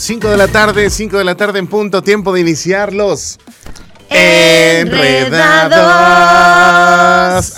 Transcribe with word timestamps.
5 0.00 0.30
de 0.30 0.36
la 0.38 0.48
tarde, 0.48 0.88
5 0.88 1.18
de 1.18 1.24
la 1.24 1.34
tarde 1.34 1.58
en 1.58 1.66
punto, 1.66 2.02
tiempo 2.02 2.32
de 2.32 2.40
iniciarlos. 2.40 3.38
Enredados. 4.08 4.78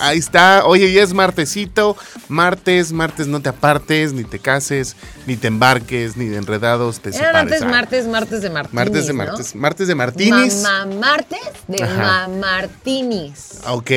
Ahí 0.00 0.18
está. 0.18 0.66
Oye, 0.66 0.92
ya 0.92 1.04
es 1.04 1.14
martesito. 1.14 1.96
Martes, 2.28 2.90
martes, 2.92 3.28
no 3.28 3.40
te 3.40 3.48
apartes, 3.48 4.12
ni 4.12 4.24
te 4.24 4.40
cases, 4.40 4.96
ni 5.26 5.36
te 5.36 5.46
embarques, 5.46 6.16
ni 6.16 6.24
de 6.26 6.38
enredados 6.38 6.98
te 6.98 7.10
Eran 7.10 7.20
separes. 7.26 7.52
antes 7.52 7.64
martes, 7.64 8.08
martes 8.08 8.42
de 8.42 8.50
Martinis. 8.50 8.74
Martes 8.74 9.06
de 9.06 9.12
¿no? 9.12 9.24
martes. 9.24 9.54
Martes 9.54 9.86
de 9.86 9.94
martinis. 9.94 10.62
Mamá 10.62 10.86
martes 10.96 11.38
de. 11.68 11.86
Mamartinis. 11.86 13.60
Ok. 13.68 13.90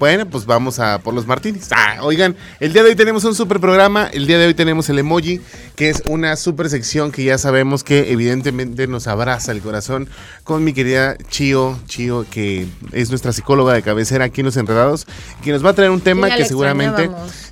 Bueno, 0.00 0.24
pues 0.24 0.46
vamos 0.46 0.78
a 0.78 0.98
por 1.00 1.12
los 1.12 1.26
martinis. 1.26 1.68
Ah, 1.72 1.98
oigan, 2.00 2.34
el 2.58 2.72
día 2.72 2.82
de 2.82 2.88
hoy 2.88 2.96
tenemos 2.96 3.22
un 3.24 3.34
super 3.34 3.60
programa. 3.60 4.08
El 4.10 4.26
día 4.26 4.38
de 4.38 4.46
hoy 4.46 4.54
tenemos 4.54 4.88
el 4.88 4.98
emoji, 4.98 5.42
que 5.76 5.90
es 5.90 6.02
una 6.06 6.36
super 6.36 6.70
sección 6.70 7.12
que 7.12 7.22
ya 7.22 7.36
sabemos 7.36 7.84
que 7.84 8.10
evidentemente 8.10 8.86
nos 8.86 9.06
abraza 9.06 9.52
el 9.52 9.60
corazón 9.60 10.08
con 10.42 10.64
mi 10.64 10.72
querida 10.72 11.18
Chio, 11.28 11.78
Chio, 11.84 12.24
que 12.30 12.66
es 12.92 13.10
nuestra 13.10 13.34
psicóloga 13.34 13.74
de 13.74 13.82
cabecera 13.82 14.24
aquí 14.24 14.40
en 14.40 14.46
Los 14.46 14.56
Enredados, 14.56 15.06
que 15.42 15.52
nos 15.52 15.62
va 15.62 15.68
a 15.68 15.74
traer 15.74 15.90
un 15.90 16.00
tema 16.00 16.34
que 16.34 16.46
seguramente 16.46 17.10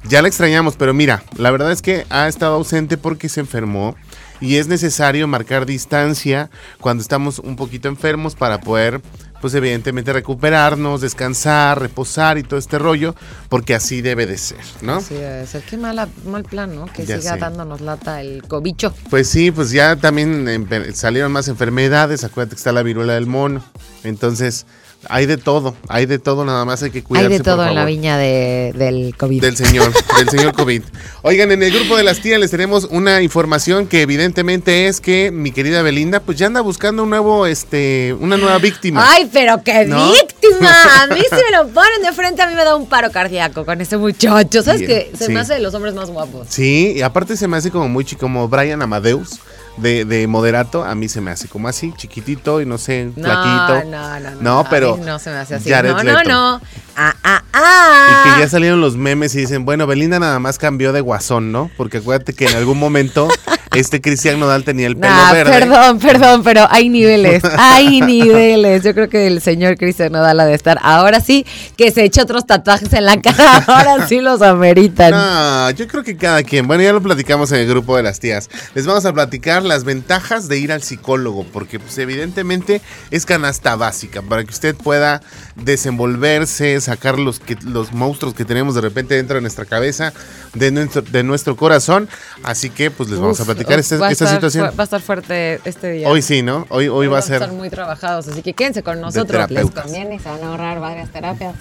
ya 0.08 0.22
la 0.22 0.28
extrañamos, 0.28 0.74
pero 0.76 0.94
mira, 0.94 1.22
la 1.36 1.50
verdad 1.50 1.70
es 1.70 1.82
que 1.82 2.06
ha 2.08 2.28
estado 2.28 2.54
ausente 2.54 2.96
porque 2.96 3.28
se 3.28 3.40
enfermó. 3.40 3.94
Y 4.40 4.56
es 4.56 4.68
necesario 4.68 5.26
marcar 5.26 5.66
distancia 5.66 6.48
cuando 6.80 7.02
estamos 7.02 7.40
un 7.40 7.56
poquito 7.56 7.88
enfermos 7.88 8.36
para 8.36 8.60
poder, 8.60 9.00
pues 9.40 9.54
evidentemente 9.54 10.12
recuperarnos, 10.12 11.00
descansar, 11.00 11.80
reposar 11.80 12.38
y 12.38 12.42
todo 12.42 12.58
este 12.58 12.78
rollo, 12.78 13.14
porque 13.48 13.74
así 13.74 14.00
debe 14.02 14.26
de 14.26 14.36
ser, 14.38 14.58
¿no? 14.82 15.00
Sí, 15.00 15.14
debe 15.14 15.46
ser. 15.46 15.62
Qué 15.62 15.76
mala, 15.76 16.08
mal 16.26 16.44
plan, 16.44 16.74
¿no? 16.74 16.86
Que 16.86 17.06
Ya 17.06 17.18
siga 17.20 17.34
sé. 17.34 17.40
dándonos 17.40 17.80
lata 17.80 18.20
el 18.20 18.42
cobicho. 18.42 18.92
Pues 19.10 19.28
sí, 19.28 19.50
pues 19.50 19.70
ya 19.70 19.96
también 19.96 20.68
salieron 20.94 21.32
más 21.32 21.48
enfermedades, 21.48 22.24
acuérdate 22.24 22.56
que 22.56 22.60
está 22.60 22.72
la 22.72 22.82
viruela 22.82 23.14
del 23.14 23.26
mono, 23.26 23.64
entonces 24.04 24.66
hay 25.06 25.26
de 25.26 25.36
todo, 25.36 25.76
hay 25.88 26.06
de 26.06 26.18
todo, 26.18 26.44
nada 26.44 26.64
más 26.64 26.82
hay 26.82 26.90
que 26.90 27.04
cuidarse. 27.04 27.32
Hay 27.32 27.38
de 27.38 27.44
todo 27.44 27.58
por 27.58 27.68
en 27.68 27.74
la 27.76 27.84
viña 27.84 28.18
de, 28.18 28.72
del 28.74 29.14
COVID. 29.16 29.40
Del 29.40 29.56
señor, 29.56 29.92
del 30.16 30.28
señor 30.28 30.52
COVID. 30.54 30.82
Oigan, 31.22 31.52
en 31.52 31.62
el 31.62 31.72
grupo 31.72 31.96
de 31.96 32.02
las 32.02 32.20
tías 32.20 32.40
les 32.40 32.50
tenemos 32.50 32.84
una 32.90 33.22
información 33.22 33.86
que 33.86 34.02
evidentemente 34.02 34.88
es 34.88 35.00
que 35.00 35.30
mi 35.30 35.52
querida 35.52 35.82
Belinda, 35.82 36.20
pues 36.20 36.36
ya 36.36 36.46
anda 36.46 36.62
buscando 36.62 37.04
un 37.04 37.10
nuevo, 37.10 37.46
este, 37.46 38.14
una 38.18 38.36
nueva 38.36 38.58
víctima. 38.58 39.04
Ay, 39.08 39.30
pero 39.32 39.62
qué 39.62 39.84
¿No? 39.86 40.10
víctima. 40.10 41.02
A 41.02 41.06
mí 41.06 41.20
si 41.20 41.36
me 41.36 41.56
lo 41.56 41.68
ponen 41.72 42.02
de 42.02 42.12
frente, 42.12 42.42
a 42.42 42.48
mí 42.48 42.54
me 42.54 42.64
da 42.64 42.74
un 42.74 42.88
paro 42.88 43.12
cardíaco 43.12 43.64
con 43.64 43.80
ese 43.80 43.96
muchacho. 43.96 44.62
¿Sabes 44.62 44.80
Bien, 44.80 44.90
qué? 44.90 45.16
Se 45.16 45.26
sí. 45.26 45.32
me 45.32 45.40
hace 45.40 45.54
de 45.54 45.60
los 45.60 45.74
hombres 45.74 45.94
más 45.94 46.10
guapos. 46.10 46.48
Sí, 46.50 46.94
y 46.96 47.02
aparte 47.02 47.36
se 47.36 47.46
me 47.46 47.56
hace 47.56 47.70
como 47.70 47.88
muy 47.88 48.04
chico, 48.04 48.22
como 48.22 48.48
Brian 48.48 48.82
Amadeus 48.82 49.38
de, 49.80 50.04
de 50.04 50.26
Moderato, 50.26 50.84
a 50.84 50.94
mí 50.94 51.08
se 51.08 51.20
me 51.20 51.30
hace 51.30 51.48
como 51.48 51.68
así, 51.68 51.92
chiquitito 51.96 52.60
y 52.60 52.66
no 52.66 52.78
sé, 52.78 53.10
No, 53.16 53.24
flaquito. 53.24 53.90
no, 53.90 54.20
no, 54.20 54.30
no. 54.30 54.40
No, 54.40 54.66
pero 54.70 54.96
No 54.96 55.18
se 55.18 55.30
me 55.30 55.36
hace 55.36 55.54
así. 55.56 55.70
Jared 55.70 55.92
no, 55.92 56.02
no, 56.02 56.22
no. 56.24 56.60
Ah, 56.96 57.14
ah, 57.24 57.42
ah. 57.52 58.24
Y 58.26 58.34
que 58.34 58.40
ya 58.40 58.48
salieron 58.48 58.80
los 58.80 58.96
memes 58.96 59.34
y 59.34 59.38
dicen, 59.38 59.64
bueno, 59.64 59.86
Belinda 59.86 60.18
nada 60.18 60.38
más 60.38 60.58
cambió 60.58 60.92
de 60.92 61.00
guasón, 61.00 61.52
¿no? 61.52 61.70
Porque 61.76 61.98
acuérdate 61.98 62.32
que 62.34 62.46
en 62.46 62.56
algún 62.56 62.78
momento 62.78 63.28
este 63.74 64.00
Cristian 64.00 64.40
Nodal 64.40 64.64
tenía 64.64 64.86
el 64.86 64.96
pelo 64.96 65.12
Nah, 65.12 65.32
verde. 65.32 65.50
perdón, 65.52 65.98
perdón, 65.98 66.42
pero 66.42 66.66
hay 66.70 66.88
niveles, 66.88 67.42
hay 67.58 68.00
niveles. 68.00 68.82
Yo 68.82 68.94
creo 68.94 69.08
que 69.08 69.26
el 69.26 69.40
señor 69.40 69.76
Cristian 69.76 70.12
Nodal 70.12 70.40
ha 70.40 70.46
de 70.46 70.54
estar. 70.54 70.78
Ahora 70.82 71.20
sí 71.20 71.44
que 71.76 71.90
se 71.90 72.04
echa 72.04 72.22
otros 72.22 72.46
tatuajes 72.46 72.92
en 72.92 73.04
la 73.04 73.20
cara, 73.20 73.58
ahora 73.66 74.06
sí 74.06 74.20
los 74.20 74.42
ameritan. 74.42 75.10
No, 75.10 75.70
yo 75.70 75.86
creo 75.88 76.02
que 76.02 76.16
cada 76.16 76.42
quien. 76.42 76.66
Bueno, 76.66 76.82
ya 76.82 76.92
lo 76.92 77.02
platicamos 77.02 77.52
en 77.52 77.60
el 77.60 77.68
grupo 77.68 77.96
de 77.96 78.02
las 78.02 78.20
tías. 78.20 78.48
Les 78.74 78.86
vamos 78.86 79.04
a 79.04 79.12
platicar 79.12 79.62
las 79.62 79.84
ventajas 79.84 80.48
de 80.48 80.58
ir 80.58 80.72
al 80.72 80.82
psicólogo, 80.82 81.44
porque 81.52 81.78
pues 81.78 81.96
evidentemente 81.98 82.80
es 83.10 83.26
canasta 83.26 83.76
básica 83.76 84.22
para 84.22 84.44
que 84.44 84.50
usted 84.50 84.74
pueda 84.74 85.20
desenvolverse, 85.56 86.80
sacar 86.80 87.18
los, 87.18 87.40
que, 87.40 87.56
los 87.64 87.92
monstruos 87.92 88.34
que 88.34 88.44
tenemos 88.44 88.74
de 88.74 88.80
repente 88.80 89.14
dentro 89.14 89.36
de 89.36 89.40
nuestra 89.40 89.64
cabeza, 89.64 90.12
de 90.54 90.70
nuestro, 90.70 91.02
de 91.02 91.22
nuestro 91.22 91.56
corazón. 91.56 92.08
Así 92.42 92.70
que 92.70 92.90
pues 92.90 93.08
les 93.10 93.18
vamos 93.18 93.40
a 93.40 93.44
Uf, 93.44 93.48
platicar 93.58 93.78
esta, 93.78 94.10
estar 94.10 94.28
situación. 94.28 94.70
Va 94.78 94.82
a 94.82 94.84
estar 94.84 95.00
fuerte 95.00 95.60
este 95.64 95.92
día. 95.92 96.08
Hoy 96.08 96.22
sí, 96.22 96.42
¿no? 96.42 96.66
Hoy, 96.70 96.88
hoy 96.88 97.06
va 97.06 97.18
a 97.18 97.22
ser... 97.22 97.42
estar 97.42 97.52
muy 97.52 97.70
trabajados, 97.70 98.28
así 98.28 98.42
que 98.42 98.54
quédense 98.54 98.82
con 98.82 99.00
nosotros. 99.00 99.50
Les 99.50 99.70
conviene, 99.70 100.18
se 100.18 100.28
van 100.28 100.42
a 100.42 100.48
ahorrar 100.48 100.80
varias 100.80 101.10
terapias. 101.10 101.54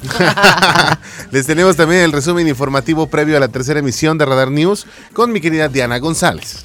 Les 1.32 1.46
tenemos 1.46 1.76
también 1.76 2.02
el 2.02 2.12
resumen 2.12 2.48
informativo 2.48 3.08
previo 3.08 3.38
a 3.38 3.40
la 3.40 3.48
tercera 3.48 3.80
emisión 3.80 4.18
de 4.18 4.26
Radar 4.26 4.52
News 4.52 4.86
con 5.14 5.32
mi 5.32 5.42
querida 5.42 5.68
Diana 5.68 6.00
González. 6.00 6.64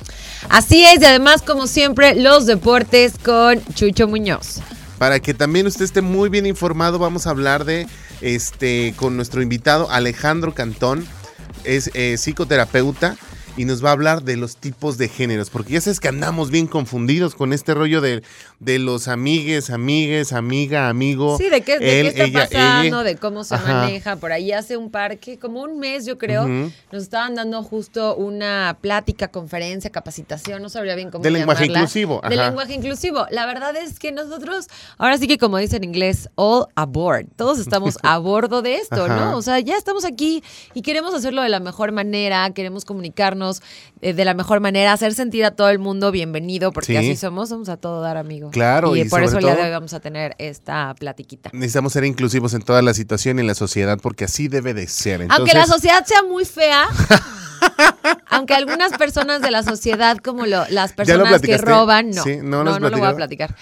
Así 0.48 0.84
es, 0.84 1.00
y 1.00 1.04
además, 1.04 1.42
como 1.42 1.66
siempre, 1.66 2.14
los 2.14 2.46
deportes 2.46 3.14
con 3.22 3.62
Chucho 3.74 4.08
Muñoz. 4.08 4.60
Para 4.98 5.20
que 5.20 5.34
también 5.34 5.66
usted 5.66 5.84
esté 5.84 6.00
muy 6.00 6.28
bien 6.28 6.46
informado, 6.46 6.98
vamos 6.98 7.26
a 7.26 7.30
hablar 7.30 7.64
de 7.64 7.86
este 8.20 8.94
con 8.96 9.16
nuestro 9.16 9.42
invitado 9.42 9.90
Alejandro 9.90 10.54
Cantón, 10.54 11.06
es 11.64 11.90
eh, 11.94 12.16
psicoterapeuta 12.18 13.16
y 13.56 13.64
nos 13.64 13.84
va 13.84 13.90
a 13.90 13.92
hablar 13.92 14.22
de 14.22 14.36
los 14.36 14.56
tipos 14.56 14.98
de 14.98 15.08
géneros, 15.08 15.50
porque 15.50 15.74
ya 15.74 15.80
sabes 15.80 16.00
que 16.00 16.08
andamos 16.08 16.50
bien 16.50 16.66
confundidos 16.66 17.34
con 17.34 17.52
este 17.52 17.74
rollo 17.74 18.00
de, 18.00 18.22
de 18.62 18.78
los 18.78 19.08
amigues, 19.08 19.70
amigues, 19.70 20.32
amiga, 20.32 20.88
amigo. 20.88 21.36
Sí, 21.36 21.48
de 21.50 21.62
qué, 21.62 21.80
de 21.80 22.00
él, 22.00 22.14
qué 22.14 22.22
está 22.22 22.24
ella, 22.44 22.48
pasando, 22.48 23.00
ella. 23.00 23.02
de 23.02 23.16
cómo 23.16 23.42
se 23.42 23.56
Ajá. 23.56 23.72
maneja. 23.72 24.14
Por 24.16 24.30
ahí 24.30 24.52
hace 24.52 24.76
un 24.76 24.88
par 24.92 25.18
que, 25.18 25.36
como 25.36 25.62
un 25.62 25.80
mes, 25.80 26.06
yo 26.06 26.16
creo, 26.16 26.46
nos 26.46 27.02
estaban 27.02 27.34
dando 27.34 27.60
justo 27.64 28.14
una 28.14 28.78
plática, 28.80 29.26
conferencia, 29.28 29.90
capacitación, 29.90 30.62
no 30.62 30.68
sabría 30.68 30.94
bien 30.94 31.10
cómo 31.10 31.24
De 31.24 31.32
lenguaje 31.32 31.66
inclusivo, 31.66 32.20
De 32.28 32.36
ajá. 32.36 32.46
lenguaje 32.46 32.74
inclusivo. 32.74 33.26
La 33.30 33.46
verdad 33.46 33.74
es 33.74 33.98
que 33.98 34.12
nosotros, 34.12 34.68
ahora 34.96 35.18
sí 35.18 35.26
que 35.26 35.38
como 35.38 35.58
dice 35.58 35.78
en 35.78 35.84
inglés, 35.84 36.28
all 36.36 36.66
aboard. 36.76 37.26
Todos 37.34 37.58
estamos 37.58 37.98
a 38.04 38.18
bordo 38.18 38.62
de 38.62 38.76
esto, 38.76 39.06
Ajá. 39.06 39.16
¿no? 39.32 39.36
O 39.38 39.42
sea, 39.42 39.58
ya 39.58 39.76
estamos 39.76 40.04
aquí 40.04 40.44
y 40.72 40.82
queremos 40.82 41.14
hacerlo 41.14 41.42
de 41.42 41.48
la 41.48 41.58
mejor 41.58 41.90
manera, 41.90 42.48
queremos 42.54 42.84
comunicarnos 42.84 43.60
eh, 44.02 44.12
de 44.12 44.24
la 44.24 44.34
mejor 44.34 44.60
manera, 44.60 44.92
hacer 44.92 45.14
sentir 45.14 45.44
a 45.44 45.52
todo 45.52 45.70
el 45.70 45.78
mundo 45.78 46.10
bienvenido, 46.10 46.72
porque 46.72 46.92
Sí. 46.92 46.96
así 46.96 47.16
somos, 47.16 47.48
somos 47.48 47.68
a 47.68 47.76
todo 47.78 48.00
dar, 48.02 48.16
amigo. 48.16 48.50
Claro, 48.50 48.94
y, 48.96 49.00
y 49.02 49.04
por 49.08 49.22
eso 49.22 49.38
el 49.38 49.44
día 49.44 49.54
de 49.56 49.62
hoy 49.62 49.70
vamos 49.70 49.94
a 49.94 50.00
tener 50.00 50.34
esta 50.38 50.94
platiquita. 50.98 51.50
Necesitamos 51.52 51.92
ser 51.92 52.04
inclusivos 52.04 52.52
en 52.54 52.62
toda 52.62 52.82
la 52.82 52.92
situación 52.94 53.38
y 53.38 53.40
en 53.42 53.46
la 53.46 53.54
sociedad, 53.54 53.98
porque 54.02 54.24
así 54.24 54.48
debe 54.48 54.74
de 54.74 54.86
ser. 54.88 55.26
aunque 55.30 55.54
la 55.54 55.66
sociedad 55.66 56.04
sea 56.04 56.22
muy 56.22 56.44
fea, 56.44 56.86
aunque 58.28 58.54
algunas 58.54 58.92
personas 58.96 59.42
de 59.42 59.50
la 59.50 59.62
sociedad, 59.62 60.16
como 60.18 60.46
lo- 60.46 60.64
las 60.70 60.94
¿Ya 60.96 61.16
lo 61.16 61.24
personas 61.24 61.40
que 61.42 61.58
roban, 61.58 62.10
no, 62.10 62.22
Sí, 62.22 62.36
¿no 62.42 62.64
no, 62.64 62.78
no, 62.78 62.88
lo 62.90 62.98
voy 62.98 63.06
a 63.08 63.14
platicar. 63.16 63.54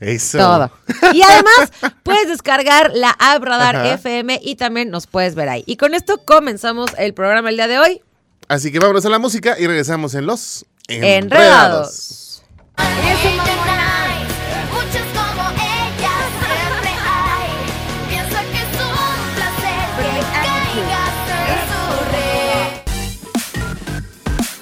Eso. 0.00 0.38
todo. 0.38 0.72
Y 1.14 1.22
además 1.22 1.70
puedes 2.02 2.28
descargar 2.28 2.90
la 2.92 3.10
app 3.10 3.40
Radar 3.44 3.76
Ajá. 3.76 3.94
FM 3.94 4.40
y 4.42 4.56
también 4.56 4.90
nos 4.90 5.06
puedes 5.06 5.36
ver 5.36 5.48
ahí. 5.48 5.62
Y 5.66 5.76
con 5.76 5.94
esto 5.94 6.24
comenzamos 6.24 6.90
el 6.98 7.14
programa 7.14 7.50
el 7.50 7.56
día 7.56 7.68
de 7.68 7.78
hoy. 7.78 8.02
Así 8.48 8.72
que 8.72 8.80
vámonos 8.80 9.06
a 9.06 9.10
la 9.10 9.20
música 9.20 9.54
y 9.60 9.68
regresamos 9.68 10.14
en 10.14 10.26
los 10.26 10.66
Enredados. 10.88 12.42
Muchos 12.76 13.77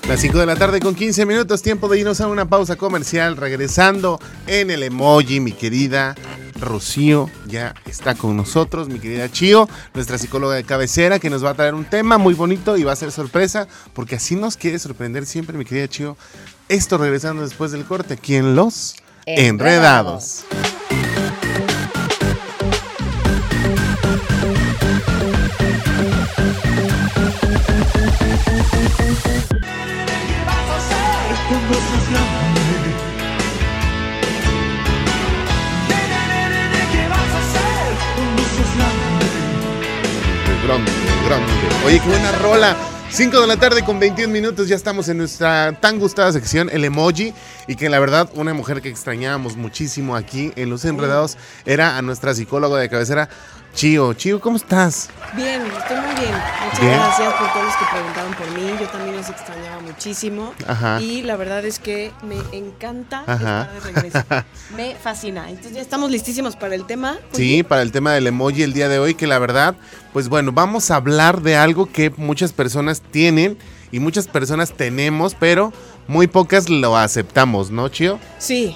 Las 0.09 0.21
5 0.21 0.39
de 0.39 0.47
la 0.47 0.55
tarde 0.55 0.79
con 0.79 0.95
15 0.95 1.27
minutos, 1.27 1.63
tiempo 1.63 1.89
de 1.89 1.99
irnos 1.99 2.21
a 2.21 2.29
una 2.29 2.49
pausa 2.49 2.77
comercial, 2.77 3.37
regresando 3.37 4.21
en 4.47 4.71
el 4.71 4.85
emoji, 4.85 5.41
mi 5.41 5.51
querida 5.51 6.15
Rocío 6.61 7.29
ya 7.45 7.75
está 7.87 8.15
con 8.15 8.37
nosotros, 8.37 8.89
mi 8.89 9.01
querida 9.01 9.29
Chio, 9.29 9.69
nuestra 9.95 10.17
psicóloga 10.17 10.55
de 10.55 10.63
cabecera, 10.63 11.19
que 11.19 11.29
nos 11.29 11.45
va 11.45 11.51
a 11.51 11.55
traer 11.55 11.75
un 11.75 11.85
tema 11.85 12.19
muy 12.19 12.35
bonito 12.35 12.77
y 12.77 12.85
va 12.85 12.93
a 12.93 12.97
ser 12.97 13.11
sorpresa, 13.11 13.67
porque 13.95 14.15
así 14.15 14.37
nos 14.37 14.57
quiere 14.57 14.79
sorprender 14.79 15.27
siempre, 15.27 15.59
mi 15.59 15.65
querida 15.65 15.89
Chio. 15.89 16.17
Esto 16.69 16.99
regresando 16.99 17.43
después 17.43 17.73
del 17.73 17.85
corte 17.85 18.15
aquí 18.15 18.37
en 18.37 18.55
Los 18.55 18.95
Enredados. 19.27 20.45
Enredados. 20.47 20.76
Grande, 40.67 40.91
grande. 41.25 41.53
Oye, 41.87 42.01
qué 42.01 42.09
buena 42.09 42.33
rola. 42.33 42.77
5 43.11 43.41
de 43.41 43.47
la 43.47 43.57
tarde 43.57 43.85
con 43.85 44.01
21 44.01 44.33
minutos, 44.33 44.67
ya 44.67 44.75
estamos 44.75 45.09
en 45.09 45.19
nuestra 45.19 45.79
tan 45.81 46.01
gustada 46.01 46.33
sección, 46.33 46.69
el 46.73 46.85
emoji, 46.85 47.33
y 47.69 47.77
que 47.77 47.89
la 47.89 48.01
verdad 48.01 48.29
una 48.35 48.53
mujer 48.53 48.83
que 48.83 48.89
extrañábamos 48.89 49.57
muchísimo 49.57 50.17
aquí 50.17 50.53
en 50.57 50.69
Los 50.69 50.85
Enredados 50.85 51.39
era 51.67 51.97
a 51.97 52.03
nuestra 52.03 52.35
psicóloga 52.35 52.81
de 52.81 52.89
cabecera, 52.89 53.29
Chio. 53.77 54.15
Chio, 54.15 54.41
¿cómo 54.41 54.57
estás? 54.57 55.11
Bien, 55.35 55.61
estoy 55.61 55.97
muy 55.99 56.15
bien. 56.15 56.33
Muchas 56.65 56.81
Bien. 56.81 56.95
gracias 56.95 57.35
por 57.35 57.53
todos 57.53 57.67
los 57.67 57.77
que 57.77 57.85
preguntaron 57.93 58.33
por 58.33 58.51
mí. 58.53 58.71
Yo 58.81 58.89
también 58.89 59.17
los 59.17 59.29
extrañaba 59.29 59.83
muchísimo. 59.83 60.55
Ajá. 60.67 60.99
Y 61.03 61.21
la 61.21 61.37
verdad 61.37 61.63
es 61.63 61.79
que 61.79 62.11
me 62.23 62.39
encanta 62.57 63.23
Ajá. 63.27 63.69
estar 63.69 63.73
de 63.75 63.81
regreso. 63.81 64.25
me 64.75 64.95
fascina. 64.95 65.51
Entonces 65.51 65.75
ya 65.75 65.83
estamos 65.83 66.11
listísimos 66.11 66.57
para 66.57 66.75
el 66.75 66.87
tema. 66.87 67.19
Sí, 67.33 67.63
para 67.65 67.83
el 67.83 67.93
tema 67.93 68.15
del 68.15 68.27
emoji 68.27 68.63
el 68.63 68.73
día 68.73 68.89
de 68.89 68.99
hoy, 68.99 69.15
que 69.15 69.27
la 69.27 69.39
verdad, 69.39 69.77
pues 70.15 70.31
bueno, 70.31 70.53
vamos 70.53 70.91
a 70.91 70.97
hablar 70.97 71.43
de 71.43 71.57
algo 71.57 71.85
que 71.85 72.09
muchas 72.17 72.55
personas 72.55 73.03
tienen 73.03 73.59
y 73.93 74.01
muchas 74.01 74.27
personas 74.27 74.73
tenemos, 74.73 75.35
pero 75.35 75.71
muy 76.09 76.29
pocas 76.29 76.71
lo 76.71 76.97
aceptamos, 76.97 77.71
¿no, 77.71 77.91
Chio? 77.91 78.19
Sí. 78.39 78.75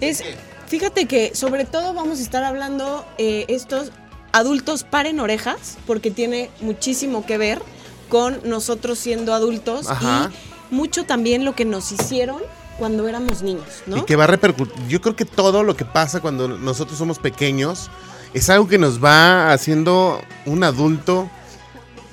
Es, 0.00 0.24
fíjate 0.66 1.06
que 1.06 1.32
sobre 1.36 1.64
todo 1.64 1.94
vamos 1.94 2.18
a 2.18 2.22
estar 2.22 2.42
hablando 2.42 3.06
eh, 3.18 3.44
estos 3.46 3.92
adultos 4.36 4.84
paren 4.84 5.18
orejas, 5.20 5.78
porque 5.86 6.10
tiene 6.10 6.50
muchísimo 6.60 7.24
que 7.24 7.38
ver 7.38 7.62
con 8.08 8.38
nosotros 8.44 8.98
siendo 8.98 9.32
adultos 9.34 9.88
Ajá. 9.90 10.30
y 10.70 10.74
mucho 10.74 11.04
también 11.04 11.44
lo 11.44 11.54
que 11.54 11.64
nos 11.64 11.90
hicieron 11.92 12.42
cuando 12.78 13.08
éramos 13.08 13.42
niños, 13.42 13.82
¿no? 13.86 13.96
Y 13.96 14.02
que 14.02 14.16
va 14.16 14.24
a 14.24 14.26
repercutir. 14.26 14.74
Yo 14.88 15.00
creo 15.00 15.16
que 15.16 15.24
todo 15.24 15.62
lo 15.62 15.74
que 15.76 15.84
pasa 15.86 16.20
cuando 16.20 16.48
nosotros 16.48 16.98
somos 16.98 17.18
pequeños 17.18 17.90
es 18.34 18.50
algo 18.50 18.68
que 18.68 18.76
nos 18.78 19.02
va 19.02 19.52
haciendo 19.52 20.20
un 20.44 20.62
adulto 20.64 21.30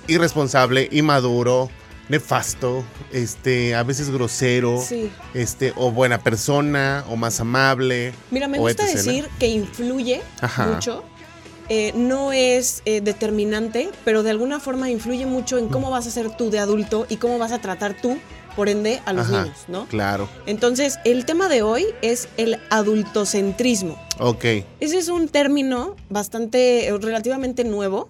irresponsable, 0.07 0.87
inmaduro, 0.91 1.69
nefasto, 2.09 2.83
este, 3.11 3.75
a 3.75 3.83
veces 3.83 4.09
grosero, 4.09 4.81
Sí. 4.81 5.11
este, 5.33 5.73
o 5.75 5.91
buena 5.91 6.19
persona, 6.19 7.03
o 7.09 7.15
más 7.15 7.39
amable. 7.39 8.13
Mira, 8.31 8.47
me 8.47 8.59
gusta 8.59 8.85
decir 8.85 9.27
que 9.39 9.47
influye 9.47 10.21
Ajá. 10.41 10.67
mucho. 10.67 11.03
Eh, 11.69 11.93
no 11.95 12.33
es 12.33 12.81
eh, 12.85 13.01
determinante, 13.01 13.89
pero 14.03 14.23
de 14.23 14.29
alguna 14.31 14.59
forma 14.59 14.89
influye 14.89 15.25
mucho 15.25 15.57
en 15.57 15.69
cómo 15.69 15.89
vas 15.89 16.07
a 16.07 16.11
ser 16.11 16.35
tú 16.35 16.49
de 16.49 16.59
adulto 16.59 17.05
y 17.09 17.17
cómo 17.17 17.37
vas 17.37 17.51
a 17.51 17.59
tratar 17.59 17.95
tú, 17.99 18.17
por 18.55 18.69
ende, 18.69 19.01
a 19.05 19.13
los 19.13 19.27
Ajá, 19.27 19.43
niños, 19.43 19.57
¿no? 19.67 19.85
Claro. 19.87 20.27
Entonces, 20.45 20.99
el 21.05 21.25
tema 21.25 21.47
de 21.47 21.63
hoy 21.63 21.87
es 22.01 22.27
el 22.37 22.59
adultocentrismo. 22.69 23.97
Ok. 24.19 24.43
Ese 24.79 24.97
es 24.97 25.07
un 25.07 25.27
término 25.27 25.95
bastante, 26.09 26.87
eh, 26.87 26.97
relativamente 26.97 27.63
nuevo, 27.63 28.09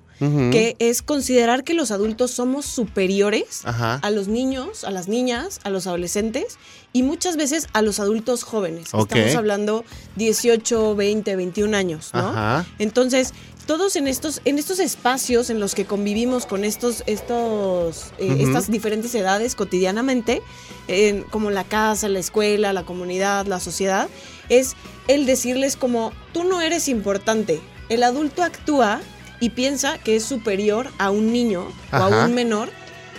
Que 0.51 0.75
es 0.79 1.01
considerar 1.01 1.63
que 1.63 1.73
los 1.73 1.91
adultos 1.91 2.31
somos 2.31 2.65
superiores 2.65 3.61
Ajá. 3.63 3.95
a 4.01 4.09
los 4.09 4.27
niños, 4.27 4.83
a 4.83 4.91
las 4.91 5.07
niñas, 5.07 5.59
a 5.63 5.69
los 5.69 5.87
adolescentes 5.87 6.57
y 6.93 7.03
muchas 7.03 7.35
veces 7.37 7.67
a 7.73 7.81
los 7.81 7.99
adultos 7.99 8.43
jóvenes. 8.43 8.85
Estamos 8.93 9.35
hablando 9.35 9.83
18, 10.15 10.95
20, 10.95 11.35
21 11.35 11.75
años, 11.75 12.11
¿no? 12.13 12.29
Ajá. 12.29 12.65
Entonces, 12.79 13.33
todos 13.65 13.95
en 13.95 14.07
estos, 14.07 14.41
en 14.45 14.59
estos 14.59 14.79
espacios 14.79 15.49
en 15.49 15.59
los 15.59 15.73
que 15.73 15.85
convivimos 15.85 16.45
con 16.45 16.63
estos, 16.65 17.03
estos, 17.05 18.11
eh, 18.17 18.37
estas 18.39 18.69
diferentes 18.69 19.15
edades 19.15 19.55
cotidianamente, 19.55 20.41
en- 20.87 21.23
como 21.23 21.49
la 21.49 21.63
casa, 21.63 22.09
la 22.09 22.19
escuela, 22.19 22.73
la 22.73 22.83
comunidad, 22.83 23.45
la 23.47 23.59
sociedad, 23.59 24.09
es 24.49 24.75
el 25.07 25.25
decirles 25.25 25.75
como, 25.77 26.11
tú 26.33 26.43
no 26.43 26.61
eres 26.61 26.87
importante. 26.89 27.61
El 27.89 28.03
adulto 28.03 28.43
actúa 28.43 29.01
y 29.43 29.49
piensa 29.49 29.97
que 29.97 30.15
es 30.15 30.23
superior 30.23 30.87
a 30.99 31.11
un 31.11 31.33
niño 31.33 31.67
o 31.91 31.95
a 31.97 32.25
un 32.25 32.33
menor 32.33 32.69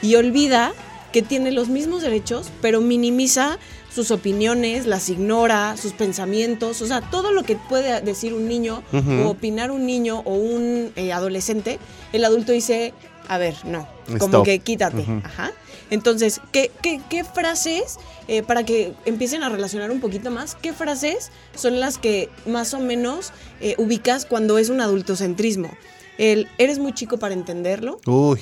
y 0.00 0.14
olvida 0.14 0.72
que 1.12 1.20
tiene 1.20 1.52
los 1.52 1.68
mismos 1.68 2.00
derechos, 2.00 2.50
pero 2.62 2.80
minimiza 2.80 3.58
sus 3.94 4.10
opiniones, 4.10 4.86
las 4.86 5.10
ignora, 5.10 5.76
sus 5.76 5.92
pensamientos, 5.92 6.80
o 6.80 6.86
sea, 6.86 7.02
todo 7.02 7.30
lo 7.30 7.42
que 7.42 7.56
puede 7.56 8.00
decir 8.00 8.32
un 8.32 8.48
niño 8.48 8.82
o 9.22 9.28
opinar 9.28 9.70
un 9.70 9.84
niño 9.84 10.22
o 10.24 10.32
un 10.32 10.92
eh, 10.96 11.12
adolescente, 11.12 11.78
el 12.14 12.24
adulto 12.24 12.52
dice, 12.52 12.94
a 13.28 13.36
ver, 13.36 13.54
no, 13.66 13.86
como 14.18 14.44
que 14.44 14.60
quítate. 14.60 15.04
Ajá. 15.24 15.52
Entonces, 15.90 16.40
¿qué, 16.52 16.70
qué, 16.80 17.02
qué 17.10 17.22
frases, 17.22 17.98
eh, 18.28 18.42
para 18.42 18.64
que 18.64 18.94
empiecen 19.04 19.42
a 19.42 19.50
relacionar 19.50 19.90
un 19.90 20.00
poquito 20.00 20.30
más, 20.30 20.54
qué 20.54 20.72
frases 20.72 21.30
son 21.54 21.80
las 21.80 21.98
que 21.98 22.30
más 22.46 22.72
o 22.72 22.80
menos 22.80 23.32
eh, 23.60 23.74
ubicas 23.76 24.24
cuando 24.24 24.56
es 24.56 24.70
un 24.70 24.80
adultocentrismo? 24.80 25.70
El, 26.18 26.48
eres 26.58 26.78
muy 26.78 26.92
chico 26.92 27.18
para 27.18 27.34
entenderlo. 27.34 28.00
Uy. 28.06 28.40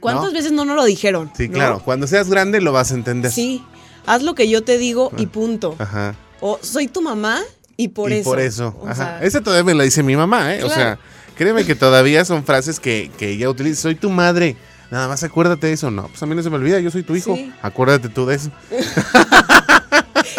¿Cuántas 0.00 0.26
¿No? 0.26 0.32
veces 0.32 0.52
no 0.52 0.64
nos 0.64 0.76
lo 0.76 0.84
dijeron? 0.84 1.30
Sí, 1.36 1.48
no? 1.48 1.54
claro. 1.54 1.82
Cuando 1.84 2.06
seas 2.06 2.28
grande 2.28 2.60
lo 2.60 2.72
vas 2.72 2.90
a 2.90 2.94
entender. 2.94 3.30
Sí, 3.30 3.64
haz 4.06 4.22
lo 4.22 4.34
que 4.34 4.48
yo 4.48 4.62
te 4.64 4.78
digo 4.78 5.12
y 5.16 5.26
punto. 5.26 5.76
Ajá. 5.78 6.14
O 6.40 6.58
soy 6.60 6.88
tu 6.88 7.02
mamá 7.02 7.40
y 7.76 7.88
por 7.88 8.10
y 8.10 8.14
eso. 8.16 8.30
por 8.30 8.40
eso. 8.40 8.76
O 8.80 8.86
Ajá. 8.86 8.94
sea, 8.94 9.22
Ese 9.22 9.40
todavía 9.40 9.64
me 9.64 9.74
lo 9.74 9.82
dice 9.84 10.02
mi 10.02 10.16
mamá, 10.16 10.54
¿eh? 10.56 10.64
O 10.64 10.68
sea, 10.68 10.98
créeme 11.36 11.64
que 11.64 11.74
todavía 11.76 12.24
son 12.24 12.44
frases 12.44 12.80
que, 12.80 13.10
que 13.16 13.30
ella 13.30 13.48
utiliza. 13.48 13.82
Soy 13.82 13.94
tu 13.94 14.10
madre. 14.10 14.56
Nada 14.90 15.08
más 15.08 15.22
acuérdate 15.22 15.68
de 15.68 15.72
eso. 15.74 15.90
No, 15.90 16.08
pues 16.08 16.22
a 16.22 16.26
mí 16.26 16.34
no 16.34 16.42
se 16.42 16.50
me 16.50 16.56
olvida. 16.56 16.78
Yo 16.80 16.90
soy 16.90 17.02
tu 17.02 17.14
hijo. 17.16 17.34
Sí. 17.36 17.52
Acuérdate 17.62 18.08
tú 18.08 18.26
de 18.26 18.34
eso. 18.34 18.50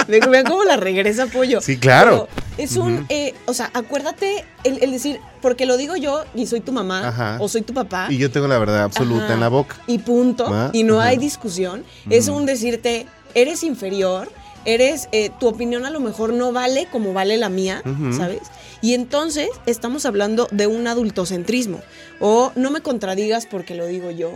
Ve- 0.08 0.20
Vean 0.30 0.46
cómo 0.46 0.64
la 0.64 0.78
regresa 0.78 1.26
pollo. 1.28 1.62
Sí, 1.62 1.78
claro. 1.78 2.28
Pero 2.56 2.64
es 2.64 2.76
un, 2.78 3.06
eh, 3.10 3.34
o 3.46 3.54
sea, 3.54 3.70
acuérdate 3.74 4.46
el, 4.64 4.82
el 4.84 4.92
decir, 4.92 5.20
porque 5.42 5.66
lo 5.66 5.78
digo 5.78 5.96
yo 5.96 6.24
y 6.36 6.46
soy 6.48 6.62
tu 6.62 6.72
mamá 6.72 7.08
Ajá. 7.08 7.38
o 7.40 7.48
soy 7.48 7.62
tu 7.62 7.74
papá. 7.74 8.08
Y 8.10 8.18
yo 8.18 8.32
tengo 8.32 8.48
la 8.48 8.58
verdad 8.58 8.84
absoluta 8.84 9.26
Ajá. 9.26 9.34
en 9.34 9.40
la 9.40 9.50
boca. 9.50 9.78
Y 9.88 10.00
punto. 10.00 10.50
¿Va? 10.50 10.70
Y 10.74 10.84
no 10.84 11.00
Ajá. 11.00 11.10
hay 11.10 11.18
discusión. 11.18 11.84
Es 12.10 12.28
un 12.28 12.46
decirte, 12.46 13.08
eres 13.36 13.64
inferior, 13.64 14.30
eres, 14.66 15.10
eh, 15.12 15.30
tu 15.40 15.48
opinión 15.48 15.86
a 15.86 15.90
lo 15.90 16.00
mejor 16.00 16.32
no 16.34 16.52
vale 16.52 16.88
como 16.92 17.14
vale 17.14 17.38
la 17.38 17.50
mía. 17.50 17.82
¿sabes? 18.18 18.42
Y 18.82 18.94
entonces 18.94 19.50
estamos 19.66 20.06
hablando 20.06 20.48
de 20.52 20.68
un 20.68 20.88
adultocentrismo. 20.88 21.82
O 22.20 22.52
no 22.56 22.70
me 22.72 22.82
contradigas 22.82 23.46
porque 23.46 23.76
lo 23.76 23.86
digo 23.88 24.12
yo. 24.12 24.32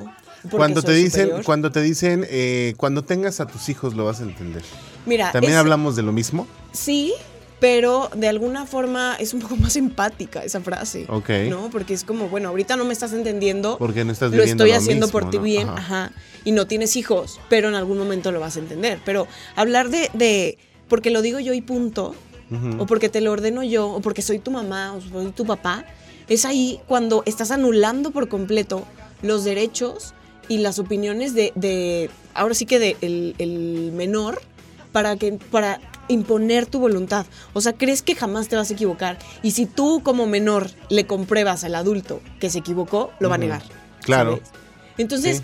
Cuando 0.51 0.81
te 0.81 0.93
dicen, 0.93 1.31
cuando 1.43 1.71
te 1.71 1.81
dicen, 1.81 2.25
eh, 2.29 2.73
cuando 2.77 3.03
tengas 3.03 3.39
a 3.39 3.47
tus 3.47 3.69
hijos 3.69 3.93
lo 3.95 4.05
vas 4.05 4.19
a 4.21 4.23
entender. 4.23 4.63
Mira, 5.07 5.31
También 5.31 5.53
es- 5.53 5.59
hablamos 5.59 5.95
de 5.95 6.03
lo 6.03 6.11
mismo. 6.11 6.45
Sí, 6.71 7.13
pero 7.59 8.09
de 8.15 8.27
alguna 8.27 8.65
forma 8.67 9.15
es 9.19 9.33
un 9.33 9.39
poco 9.41 9.55
más 9.55 9.75
empática 9.75 10.43
esa 10.43 10.61
frase. 10.61 11.05
Ok. 11.09 11.29
¿No? 11.49 11.69
Porque 11.71 11.93
es 11.95 12.03
como, 12.03 12.29
bueno, 12.29 12.49
ahorita 12.49 12.75
no 12.75 12.85
me 12.85 12.93
estás 12.93 13.13
entendiendo. 13.13 13.77
Porque 13.79 14.05
no 14.05 14.11
estás 14.11 14.31
lo 14.31 14.43
estoy 14.43 14.69
lo 14.69 14.75
haciendo 14.77 15.07
mismo, 15.07 15.19
por 15.19 15.29
ti 15.31 15.37
¿no? 15.37 15.43
bien, 15.43 15.67
Ajá. 15.69 15.77
ajá. 16.05 16.11
Y 16.45 16.51
no 16.51 16.67
tienes 16.67 16.95
hijos, 16.95 17.39
pero 17.49 17.67
en 17.69 17.75
algún 17.75 17.97
momento 17.97 18.31
lo 18.31 18.39
vas 18.39 18.57
a 18.57 18.59
entender. 18.59 18.99
Pero 19.05 19.27
hablar 19.55 19.89
de, 19.89 20.09
de 20.13 20.57
porque 20.87 21.09
lo 21.09 21.21
digo 21.23 21.39
yo 21.39 21.53
y 21.53 21.61
punto, 21.61 22.13
o 22.79 22.85
porque 22.85 23.09
te 23.09 23.19
lo 23.19 23.31
ordeno 23.33 23.61
yo, 23.63 23.89
o 23.89 23.99
porque 24.01 24.21
soy 24.21 24.39
tu 24.39 24.51
mamá, 24.51 24.93
o 24.93 25.01
soy 25.01 25.31
tu 25.31 25.45
papá, 25.45 25.83
es 26.29 26.45
ahí 26.45 26.79
cuando 26.87 27.23
estás 27.25 27.51
anulando 27.51 28.11
por 28.11 28.29
completo 28.29 28.85
los 29.21 29.43
derechos 29.43 30.13
y 30.47 30.59
las 30.59 30.79
opiniones 30.79 31.33
de, 31.33 31.51
de 31.55 32.09
ahora 32.33 32.53
sí 32.53 32.65
que 32.65 32.79
de 32.79 32.95
el, 33.01 33.35
el 33.39 33.91
menor 33.93 34.41
para 34.91 35.15
que 35.17 35.33
para 35.33 35.79
imponer 36.09 36.65
tu 36.65 36.79
voluntad. 36.79 37.25
O 37.53 37.61
sea, 37.61 37.73
crees 37.73 38.01
que 38.01 38.15
jamás 38.15 38.47
te 38.47 38.55
vas 38.55 38.69
a 38.69 38.73
equivocar 38.73 39.17
y 39.43 39.51
si 39.51 39.65
tú 39.65 40.01
como 40.03 40.25
menor 40.25 40.69
le 40.89 41.05
compruebas 41.05 41.63
al 41.63 41.75
adulto 41.75 42.21
que 42.39 42.49
se 42.49 42.59
equivocó, 42.59 43.11
lo 43.19 43.29
va 43.29 43.35
a 43.35 43.39
negar. 43.39 43.61
Claro. 44.03 44.37
¿sabes? 44.37 44.49
Entonces, 44.97 45.37
Sí. 45.37 45.43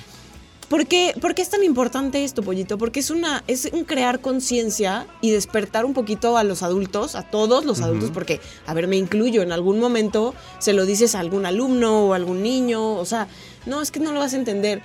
¿por, 0.69 0.87
qué, 0.87 1.13
por 1.21 1.35
qué 1.35 1.41
es 1.41 1.49
tan 1.49 1.63
importante 1.63 2.23
esto, 2.23 2.41
Pollito? 2.41 2.77
Porque 2.77 3.01
es, 3.01 3.11
una, 3.11 3.43
es 3.47 3.69
un 3.71 3.83
crear 3.83 4.21
conciencia 4.21 5.05
y 5.21 5.31
despertar 5.31 5.85
un 5.85 5.93
poquito 5.93 6.37
a 6.37 6.43
los 6.43 6.63
adultos, 6.63 7.15
a 7.15 7.23
todos 7.23 7.65
los 7.65 7.81
adultos, 7.81 8.09
porque, 8.11 8.39
a 8.65 8.73
ver, 8.73 8.87
me 8.87 8.95
incluyo, 8.95 9.41
en 9.41 9.51
algún 9.51 9.79
momento 9.79 10.33
se 10.59 10.73
lo 10.73 10.85
dices 10.85 11.13
a 11.13 11.19
algún 11.19 11.45
alumno 11.45 12.07
o 12.07 12.13
a 12.13 12.15
algún 12.15 12.41
niño, 12.41 12.95
o 12.95 13.05
sea, 13.05 13.27
no, 13.65 13.81
es 13.81 13.91
que 13.91 13.99
no 13.99 14.11
lo 14.11 14.19
vas 14.19 14.33
a 14.33 14.37
entender. 14.37 14.81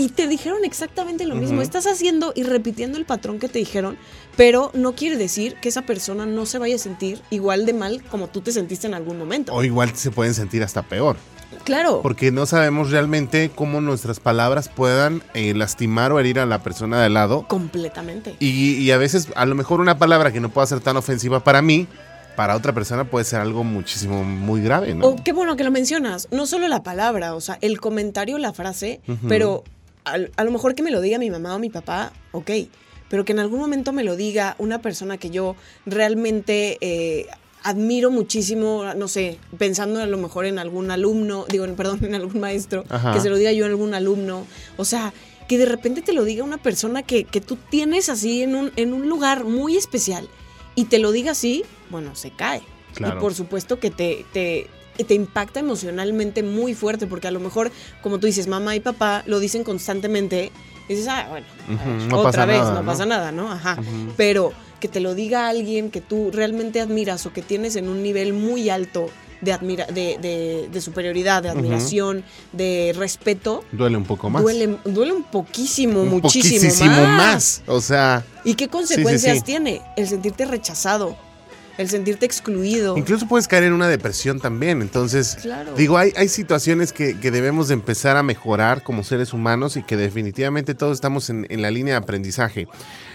Y 0.00 0.08
te 0.08 0.26
dijeron 0.26 0.64
exactamente 0.64 1.26
lo 1.26 1.34
mismo. 1.34 1.60
Estás 1.60 1.86
haciendo 1.86 2.32
y 2.34 2.44
repitiendo 2.44 2.96
el 2.96 3.04
patrón 3.04 3.38
que 3.38 3.50
te 3.50 3.58
dijeron, 3.58 3.98
pero 4.34 4.70
no 4.72 4.94
quiere 4.94 5.18
decir 5.18 5.56
que 5.60 5.68
esa 5.68 5.82
persona 5.82 6.24
no 6.24 6.46
se 6.46 6.58
vaya 6.58 6.76
a 6.76 6.78
sentir 6.78 7.20
igual 7.28 7.66
de 7.66 7.74
mal 7.74 8.02
como 8.04 8.28
tú 8.28 8.40
te 8.40 8.50
sentiste 8.50 8.86
en 8.86 8.94
algún 8.94 9.18
momento. 9.18 9.52
O 9.52 9.62
igual 9.62 9.94
se 9.94 10.10
pueden 10.10 10.32
sentir 10.32 10.62
hasta 10.62 10.80
peor. 10.80 11.16
claro. 11.64 12.00
Porque 12.02 12.32
no 12.32 12.46
sabemos 12.46 12.90
realmente 12.90 13.50
cómo 13.54 13.82
nuestras 13.82 14.20
palabras 14.20 14.70
puedan 14.70 15.22
eh, 15.34 15.52
lastimar 15.52 16.12
o 16.12 16.18
herir 16.18 16.38
a 16.38 16.46
la 16.46 16.62
persona 16.62 16.98
de 16.98 17.04
al 17.04 17.12
lado. 17.12 17.46
Completamente. 17.46 18.36
Y, 18.38 18.76
y 18.76 18.90
a 18.92 18.96
veces, 18.96 19.28
a 19.34 19.44
lo 19.44 19.54
mejor 19.54 19.82
una 19.82 19.98
palabra 19.98 20.32
que 20.32 20.40
no 20.40 20.48
pueda 20.48 20.66
ser 20.66 20.80
tan 20.80 20.96
ofensiva 20.96 21.44
para 21.44 21.60
mí, 21.60 21.86
para 22.36 22.56
otra 22.56 22.72
persona 22.72 23.04
puede 23.04 23.26
ser 23.26 23.40
algo 23.40 23.64
muchísimo, 23.64 24.24
muy 24.24 24.62
grave, 24.62 24.94
¿no? 24.94 25.06
O 25.06 25.16
qué 25.22 25.34
bueno 25.34 25.56
que 25.56 25.64
lo 25.64 25.70
mencionas. 25.70 26.26
No 26.30 26.46
solo 26.46 26.68
la 26.68 26.82
palabra, 26.82 27.34
o 27.34 27.40
sea, 27.42 27.58
el 27.60 27.78
comentario, 27.82 28.38
la 28.38 28.54
frase, 28.54 29.02
pero 29.28 29.62
al- 30.04 30.30
a, 30.36 30.44
lo 30.44 30.50
mejor 30.50 30.74
que 30.74 30.82
me 30.82 30.90
lo 30.90 31.00
diga 31.00 31.18
mi 31.18 31.30
mamá 31.30 31.54
o 31.54 31.58
mi 31.58 31.70
papá, 31.70 32.12
ok. 32.32 32.50
Pero 33.08 33.24
que 33.24 33.32
en 33.32 33.40
algún 33.40 33.58
momento 33.58 33.92
me 33.92 34.04
lo 34.04 34.16
diga 34.16 34.54
una 34.58 34.80
persona 34.80 35.18
que 35.18 35.30
yo 35.30 35.56
realmente 35.84 36.78
eh, 36.80 37.26
admiro 37.62 38.10
muchísimo, 38.10 38.84
no 38.96 39.08
sé, 39.08 39.38
pensando 39.58 40.00
a 40.00 40.06
lo 40.06 40.16
mejor 40.16 40.46
en 40.46 40.58
algún 40.58 40.90
alumno, 40.90 41.44
digo, 41.48 41.66
perdón, 41.74 42.04
en 42.04 42.14
algún 42.14 42.40
maestro, 42.40 42.84
Ajá. 42.88 43.12
que 43.12 43.20
se 43.20 43.28
lo 43.28 43.36
diga 43.36 43.52
yo 43.52 43.64
a 43.64 43.68
algún 43.68 43.94
alumno. 43.94 44.46
O 44.76 44.84
sea, 44.84 45.12
que 45.48 45.58
de 45.58 45.66
repente 45.66 46.00
te 46.02 46.12
lo 46.12 46.24
diga 46.24 46.44
una 46.44 46.58
persona 46.58 47.02
que, 47.02 47.24
que 47.24 47.40
tú 47.40 47.56
tienes 47.70 48.08
así 48.08 48.42
en 48.42 48.54
un, 48.54 48.72
en 48.76 48.92
un 48.94 49.08
lugar 49.08 49.44
muy 49.44 49.76
especial 49.76 50.28
y 50.76 50.84
te 50.84 50.98
lo 51.00 51.10
diga 51.10 51.32
así, 51.32 51.64
bueno, 51.90 52.14
se 52.14 52.30
cae. 52.30 52.62
Claro. 52.94 53.18
Y 53.18 53.20
por 53.20 53.34
supuesto 53.34 53.80
que 53.80 53.90
te, 53.90 54.24
te, 54.32 54.68
te 55.04 55.14
impacta 55.14 55.60
emocionalmente 55.60 56.42
muy 56.42 56.74
fuerte, 56.74 57.06
porque 57.06 57.28
a 57.28 57.30
lo 57.30 57.40
mejor, 57.40 57.70
como 58.02 58.18
tú 58.18 58.26
dices, 58.26 58.46
mamá 58.46 58.76
y 58.76 58.80
papá 58.80 59.22
lo 59.26 59.38
dicen 59.40 59.64
constantemente, 59.64 60.52
y 60.88 60.94
dices, 60.94 61.08
ah, 61.08 61.26
bueno, 61.30 61.46
ver, 61.68 62.08
no 62.08 62.18
otra 62.18 62.46
vez, 62.46 62.58
nada, 62.58 62.74
no, 62.74 62.80
¿no? 62.80 62.86
pasa 62.86 63.06
nada, 63.06 63.32
¿no? 63.32 63.50
Ajá. 63.52 63.78
Pero 64.16 64.52
que 64.80 64.88
te 64.88 65.00
lo 65.00 65.14
diga 65.14 65.48
alguien 65.48 65.90
que 65.90 66.00
tú 66.00 66.30
realmente 66.32 66.80
admiras 66.80 67.26
o 67.26 67.32
que 67.32 67.42
tienes 67.42 67.76
en 67.76 67.88
un 67.88 68.02
nivel 68.02 68.32
muy 68.32 68.70
alto 68.70 69.08
de, 69.42 69.52
admira 69.52 69.86
de, 69.86 70.18
de- 70.20 70.68
de 70.70 70.80
superioridad, 70.80 71.42
de 71.42 71.48
admiración, 71.50 72.24
de 72.52 72.92
respeto, 72.96 73.62
Duele 73.72 73.96
un 73.96 74.04
poco 74.04 74.28
más. 74.30 74.42
duele, 74.42 74.76
duele 74.84 75.12
un 75.12 75.22
poquísimo, 75.22 76.02
un 76.02 76.08
muchísimo 76.10 76.60
poquísimo 76.60 76.90
más. 76.90 77.16
más. 77.16 77.62
O 77.66 77.80
sea, 77.80 78.24
¿Y 78.44 78.54
qué 78.54 78.68
consecuencias 78.68 79.38
sí. 79.38 79.42
tiene? 79.44 79.80
El 79.96 80.08
sentirte 80.08 80.44
rechazado, 80.44 81.16
el 81.80 81.88
sentirte 81.88 82.26
excluido. 82.26 82.96
incluso 82.96 83.26
puedes 83.26 83.48
caer 83.48 83.64
en 83.64 83.72
una 83.72 83.88
depresión 83.88 84.40
también. 84.40 84.82
Entonces, 84.82 85.36
Claro. 85.40 85.74
digo, 85.74 85.96
hay, 85.98 86.12
hay 86.16 86.28
situaciones 86.28 86.92
que, 86.92 87.18
que 87.18 87.30
debemos 87.30 87.68
de 87.68 87.74
empezar 87.74 88.16
a 88.16 88.22
mejorar 88.22 88.82
como 88.82 89.02
seres 89.02 89.32
humanos 89.32 89.76
y 89.76 89.82
que 89.82 89.96
definitivamente 89.96 90.74
todos 90.74 90.96
estamos 90.98 91.30
en, 91.30 91.46
en 91.50 91.62
la 91.62 91.70
línea 91.70 91.94
de 91.94 91.98
aprendizaje. 91.98 92.68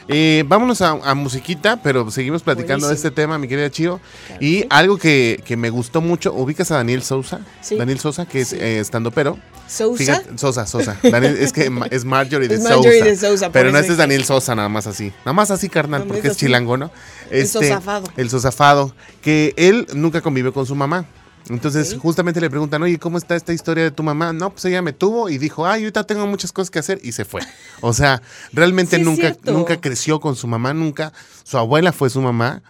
Eh, 0.08 0.44
vámonos 0.48 0.82
a, 0.82 0.92
a 0.92 1.16
musiquita, 1.16 1.78
pero 1.82 2.10
seguimos 2.12 2.44
platicando 2.44 2.88
de 2.88 2.94
este 2.96 3.10
tema, 3.12 3.38
mi 3.40 3.48
querida 3.48 3.70
Chio. 3.72 4.00
Claro 4.28 4.44
y 4.46 4.66
algo 4.70 4.98
que, 4.98 5.42
que 5.46 5.58
me 5.58 5.70
gustó 5.70 6.00
mucho, 6.02 6.32
ubicas 6.34 6.70
a 6.72 6.76
Daniel 6.76 7.02
Sousa. 7.02 7.40
Sí. 7.62 7.76
Daniel 7.76 8.00
Sosa, 8.00 8.26
que 8.26 8.42
es 8.42 8.54
eh, 8.54 8.80
estando 8.80 9.12
pero. 9.12 9.38
Sousa. 9.68 9.98
Fíjate, 9.98 10.38
Sosa, 10.38 10.68
Sosa. 10.68 10.96
Daniel- 11.02 11.38
es 11.40 11.52
que 11.52 11.72
es 11.92 12.06
Marjorie 12.06 12.48
de 12.48 12.56
Es 12.56 12.62
Sousa. 12.62 12.76
Marjorie 12.76 13.02
de 13.04 13.18
Sousa, 13.18 13.52
Pero 13.52 13.72
no 13.72 13.80
este 13.80 13.94
es. 13.94 13.98
Daniel 13.98 14.24
Sosa, 14.24 14.54
nada 14.54 14.70
más 14.70 14.86
así. 14.86 15.12
Nada 15.26 15.34
más 15.34 15.50
así, 15.50 15.70
carnal, 15.70 16.02
No, 16.02 16.14
porque 16.14 16.28
es 16.28 16.38
chilango, 16.38 16.78
¿no? 16.78 16.92
El 17.32 17.48
sosafado. 17.48 18.08
El 18.16 18.30
sosafado. 18.30 18.94
Que 19.24 19.54
él 19.58 19.88
nunca 19.96 20.22
convivió 20.22 20.54
con 20.54 20.68
su 20.68 20.76
mamá. 20.76 21.06
Entonces, 21.50 21.96
justamente 22.00 22.42
le 22.42 22.50
preguntan, 22.50 22.82
oye, 22.82 22.98
¿cómo 22.98 23.18
está 23.18 23.36
esta 23.36 23.54
historia 23.54 23.84
de 23.84 23.92
tu 23.92 24.02
mamá? 24.02 24.34
No, 24.34 24.50
pues 24.50 24.66
ella 24.66 24.82
me 24.82 24.94
tuvo 24.94 25.30
y 25.30 25.38
dijo, 25.38 25.68
ay, 25.68 25.82
ahorita 25.84 26.06
tengo 26.06 26.26
muchas 26.26 26.52
cosas 26.52 26.72
que 26.72 26.80
hacer 26.80 27.00
y 27.04 27.12
se 27.12 27.24
fue. 27.24 27.42
O 27.82 27.94
sea, 27.94 28.22
realmente 28.52 28.98
Sí, 28.98 29.04
nunca, 29.04 29.36
nunca 29.44 29.80
creció 29.80 30.20
con 30.20 30.36
su 30.36 30.48
mamá, 30.48 30.74
nunca. 30.74 31.14
Su 31.44 31.58
abuela 31.58 31.92
fue 31.92 32.10
su 32.10 32.22
mamá. 32.22 32.64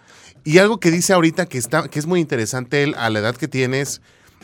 Y 0.44 0.58
algo 0.58 0.78
que 0.78 0.90
dice 0.90 1.12
ahorita 1.12 1.46
que, 1.46 1.58
está, 1.58 1.88
que 1.88 1.98
es 1.98 2.06
muy 2.06 2.20
interesante 2.20 2.82
él 2.82 2.94
a 2.98 3.08
la 3.10 3.20
edad 3.20 3.34
que 3.34 3.48
tiene 3.48 3.80
es, 3.80 4.00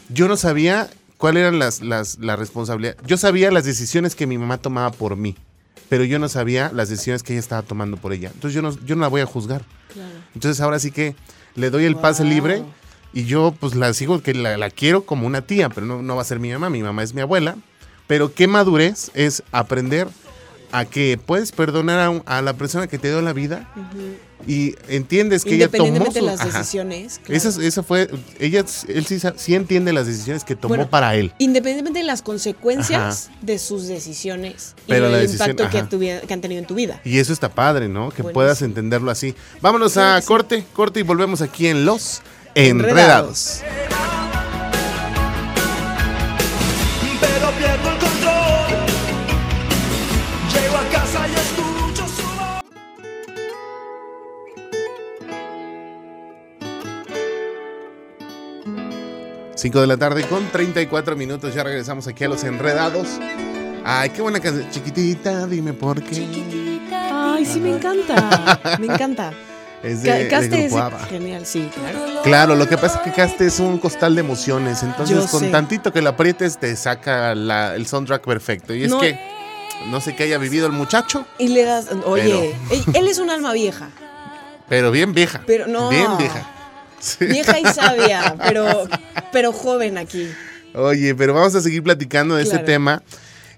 yo 0.08 0.28
no 0.28 0.36
sabía 0.36 0.88
cuáles 1.18 1.42
eran 1.42 1.58
las, 1.58 1.82
las, 1.82 2.18
las 2.18 2.38
responsabilidades. 2.38 3.00
Yo 3.06 3.16
sabía 3.18 3.50
las 3.50 3.64
decisiones 3.64 4.14
que 4.14 4.26
mi 4.26 4.38
mamá 4.38 4.58
tomaba 4.58 4.90
por 4.90 5.16
mí, 5.16 5.36
pero 5.88 6.04
yo 6.04 6.18
no 6.18 6.28
sabía 6.28 6.70
las 6.72 6.88
decisiones 6.88 7.22
que 7.22 7.34
ella 7.34 7.40
estaba 7.40 7.62
tomando 7.62 7.98
por 7.98 8.12
ella. 8.12 8.30
Entonces 8.34 8.54
yo 8.54 8.62
no, 8.62 8.70
yo 8.84 8.96
no 8.96 9.02
la 9.02 9.08
voy 9.08 9.20
a 9.20 9.26
juzgar. 9.26 9.64
Claro. 9.92 10.10
Entonces 10.34 10.60
ahora 10.60 10.78
sí 10.78 10.90
que 10.90 11.14
le 11.54 11.70
doy 11.70 11.84
el 11.84 11.96
pase 11.96 12.24
libre 12.24 12.64
y 13.12 13.24
yo 13.24 13.54
pues 13.58 13.74
la 13.74 13.92
sigo, 13.94 14.22
que 14.22 14.34
la, 14.34 14.56
la 14.56 14.70
quiero 14.70 15.04
como 15.04 15.26
una 15.26 15.42
tía, 15.42 15.68
pero 15.68 15.86
no, 15.86 16.02
no 16.02 16.16
va 16.16 16.22
a 16.22 16.24
ser 16.24 16.38
mi 16.40 16.50
mamá, 16.52 16.70
mi 16.70 16.82
mamá 16.82 17.02
es 17.02 17.14
mi 17.14 17.20
abuela. 17.20 17.56
Pero 18.06 18.34
qué 18.34 18.46
madurez 18.46 19.10
es 19.14 19.42
aprender 19.52 20.08
a 20.72 20.84
que 20.86 21.18
puedes 21.24 21.52
perdonar 21.52 22.00
a, 22.00 22.10
un- 22.10 22.22
a 22.26 22.40
la 22.42 22.54
persona 22.54 22.86
que 22.86 22.98
te 22.98 23.08
dio 23.08 23.20
la 23.22 23.32
vida 23.34 23.68
y 24.46 24.74
entiendes 24.88 25.44
que 25.44 25.54
ella 25.54 25.68
tomó 25.68 25.86
Independientemente 25.86 26.20
de 26.20 26.26
las 26.26 26.40
ajá. 26.40 26.58
decisiones. 26.58 27.18
claro. 27.22 27.34
Esa, 27.36 27.48
es- 27.50 27.58
esa 27.58 27.82
fue, 27.82 28.10
ella, 28.40 28.64
él 28.88 29.06
sí, 29.06 29.18
sí 29.36 29.54
entiende 29.54 29.92
las 29.92 30.06
decisiones 30.06 30.44
que 30.44 30.56
tomó 30.56 30.70
Bueno, 30.74 30.88
para 30.90 31.14
él. 31.14 31.32
Independientemente 31.38 32.00
de 32.00 32.06
las 32.06 32.22
consecuencias 32.22 33.30
de 33.42 33.58
sus 33.58 33.86
decisiones 33.86 34.74
Pero 34.88 35.08
y 35.08 35.12
la 35.12 35.18
el 35.20 35.26
decisión- 35.26 35.50
impacto 35.50 35.70
que, 35.70 35.78
ajá. 35.78 35.88
tuvi- 35.90 36.20
que 36.26 36.34
han 36.34 36.40
tenido 36.40 36.60
en 36.60 36.66
tu 36.66 36.74
vida. 36.74 37.00
Y 37.04 37.18
eso 37.18 37.32
está 37.34 37.50
padre, 37.50 37.88
¿no? 37.88 38.10
Que 38.10 38.24
puedas 38.24 38.62
entenderlo 38.62 39.10
así. 39.10 39.34
Vámonos 39.60 39.96
a 39.98 40.20
corte, 40.22 40.64
corte 40.72 41.00
y 41.00 41.02
volvemos 41.02 41.40
aquí 41.42 41.66
en 41.68 41.84
Los 41.84 42.22
Enredados. 42.54 43.62
Pero 47.20 47.50
pierdo 47.52 47.90
el 47.90 47.98
control. 47.98 48.86
Llego 50.52 50.76
a 50.76 50.84
casa 50.92 51.28
y 51.28 51.32
escucho 51.32 52.06
su 52.08 52.22
voz. 52.22 52.62
5 59.54 59.80
de 59.80 59.86
la 59.86 59.96
tarde 59.96 60.24
con 60.24 60.46
34 60.48 61.16
minutos. 61.16 61.54
Ya 61.54 61.64
regresamos 61.64 62.06
aquí 62.06 62.24
a 62.24 62.28
Los 62.28 62.44
Enredados. 62.44 63.08
Ay, 63.82 64.10
qué 64.10 64.20
buena 64.20 64.40
canción. 64.40 64.70
Chiquitita, 64.70 65.46
dime 65.46 65.72
por 65.72 66.02
qué. 66.02 66.28
Ay, 66.92 67.46
sí, 67.46 67.60
me 67.60 67.76
encanta. 67.76 68.60
Me 68.78 68.86
encanta. 68.86 69.32
Es 69.82 70.02
de, 70.02 70.08
Ca- 70.10 70.16
de 70.16 70.28
Caste 70.28 70.64
es 70.66 70.72
genial, 71.08 71.44
sí, 71.46 71.68
claro. 71.74 72.22
Claro, 72.22 72.54
lo 72.54 72.68
que 72.68 72.76
pasa 72.78 72.98
es 72.98 73.02
que 73.02 73.12
Caste 73.12 73.46
es 73.46 73.58
un 73.58 73.78
costal 73.78 74.14
de 74.14 74.20
emociones. 74.20 74.82
Entonces, 74.82 75.16
Yo 75.16 75.26
con 75.28 75.40
sé. 75.40 75.48
tantito 75.50 75.92
que 75.92 76.00
lo 76.02 76.10
aprietes, 76.10 76.58
te 76.58 76.74
saca 76.76 77.34
la- 77.34 77.74
el 77.74 77.86
soundtrack 77.86 78.24
perfecto. 78.24 78.74
Y 78.74 78.84
es 78.84 78.90
No- 78.90 79.00
que 79.00 79.18
no 79.90 80.00
sé 80.00 80.14
qué 80.14 80.22
haya 80.24 80.38
vivido 80.38 80.66
el 80.66 80.72
muchacho, 80.72 81.26
Y 81.38 81.48
le 81.48 81.64
das, 81.64 81.86
oye, 82.04 82.54
él, 82.70 82.84
él 82.94 83.08
es 83.08 83.18
un 83.18 83.28
alma 83.30 83.52
vieja, 83.52 83.90
pero 84.68 84.92
bien 84.92 85.12
vieja. 85.14 85.42
Pero 85.46 85.66
no. 85.66 85.88
Bien 85.88 86.16
vieja. 86.16 86.48
Sí. 87.00 87.24
vieja 87.26 87.58
y 87.58 87.64
sabia, 87.66 88.36
pero, 88.46 88.86
pero 89.32 89.52
joven 89.52 89.98
aquí. 89.98 90.30
Oye, 90.74 91.14
pero 91.16 91.34
vamos 91.34 91.54
a 91.56 91.60
seguir 91.60 91.82
platicando 91.82 92.36
de 92.36 92.42
este 92.44 92.52
Claro. 92.54 92.66
tema. 92.66 93.02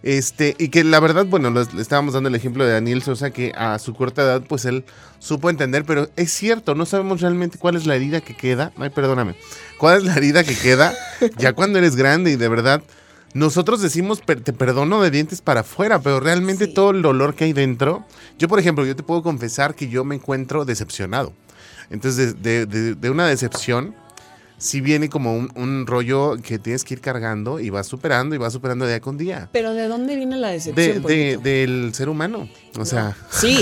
Este, 0.07 0.55
y 0.59 0.69
que 0.69 0.85
la 0.85 1.01
verdad, 1.01 1.25
bueno, 1.25 1.49
le 1.51 1.63
estábamos 1.81 2.13
dando 2.13 2.29
el 2.29 2.35
ejemplo 2.35 2.63
de 2.67 2.73
Daniel 2.73 3.03
Sosa, 3.03 3.31
que 3.31 3.53
a 3.57 3.79
su 3.79 3.95
corta 3.95 4.21
edad, 4.23 4.43
pues 4.47 4.67
él 4.67 4.85
supo 5.19 5.49
entender, 5.49 5.85
pero 5.87 6.11
es 6.17 6.31
cierto, 6.31 6.75
no 6.75 6.85
sabemos 6.85 7.23
realmente 7.23 7.57
cuál 7.59 7.75
es 7.75 7.87
la 7.87 7.97
herida 7.97 8.21
que 8.21 8.37
queda. 8.37 8.71
Ay, 8.77 8.91
perdóname. 8.91 9.35
¿Cuál 9.79 9.97
es 9.97 10.05
la 10.05 10.15
herida 10.15 10.45
que 10.45 10.55
queda 10.55 10.93
ya 11.39 11.55
cuando 11.55 11.79
eres 11.79 11.97
grande 11.97 12.31
y 12.33 12.37
de 12.37 12.49
verdad? 12.49 12.83
Nosotros 13.33 13.81
decimos, 13.81 14.21
"Per- 14.21 14.43
te 14.43 14.53
perdono 14.53 15.01
de 15.03 15.11
dientes 15.11 15.41
para 15.41 15.61
afuera, 15.61 15.99
pero 16.03 16.21
realmente 16.21 16.67
Sí. 16.67 16.75
todo 16.75 16.91
el 16.91 17.01
dolor 17.01 17.35
que 17.35 17.45
hay 17.45 17.55
dentro. 17.55 18.05
Yo, 18.39 18.47
por 18.47 18.59
ejemplo, 18.61 18.85
yo 18.85 18.95
te 18.95 19.03
puedo 19.03 19.23
confesar 19.23 19.75
que 19.75 19.89
yo 19.89 20.05
me 20.05 20.17
encuentro 20.17 20.67
decepcionado. 20.67 21.33
Entonces, 21.89 22.43
de, 22.43 22.67
de- 22.67 22.67
de- 22.67 22.95
de 22.95 23.11
una 23.11 23.27
decepción, 23.27 23.95
sí 24.59 24.81
viene 24.81 25.09
como 25.09 25.35
un, 25.37 25.51
un 25.57 25.87
rollo 25.87 26.37
que 26.43 26.59
tienes 26.59 26.85
que 26.85 26.95
ir 26.95 27.01
cargando 27.01 27.61
y 27.61 27.71
vas 27.71 27.87
superando 27.87 28.35
y 28.35 28.39
vas 28.39 28.53
superando 28.53 28.87
día 28.87 29.01
con 29.01 29.17
día. 29.17 29.49
Pero 29.53 29.73
¿de 29.75 29.89
dónde 29.89 30.17
viene 30.17 30.37
la 30.37 30.49
De, 30.49 30.55
decepción? 30.55 31.03
de- 31.03 31.37
del 31.39 31.95
ser 31.95 32.09
humano. 32.09 32.49
O 32.79 32.85
sea, 32.85 33.17
Sí, 33.31 33.59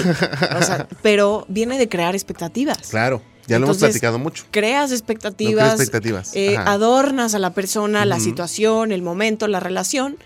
o 0.59 0.63
sea, 0.63 0.87
pero 1.03 1.45
viene 1.49 1.79
de 1.79 1.89
crear 1.89 2.15
expectativas. 2.15 2.89
claro, 2.91 3.23
ya 3.47 3.59
lo 3.59 3.67
hemos 3.67 3.79
platicado 3.79 4.19
mucho. 4.19 4.45
Creas 4.51 4.93
expectativas, 4.93 5.53
No 5.55 5.59
creas 5.61 5.81
expectativas, 5.81 6.37
eh, 6.37 6.57
adornas 6.57 7.35
a 7.35 7.39
la 7.41 7.53
persona, 7.55 8.05
la 8.05 8.21
situación, 8.21 8.93
el 8.93 9.03
momento, 9.03 9.49
la 9.49 9.59
relación, 9.61 10.17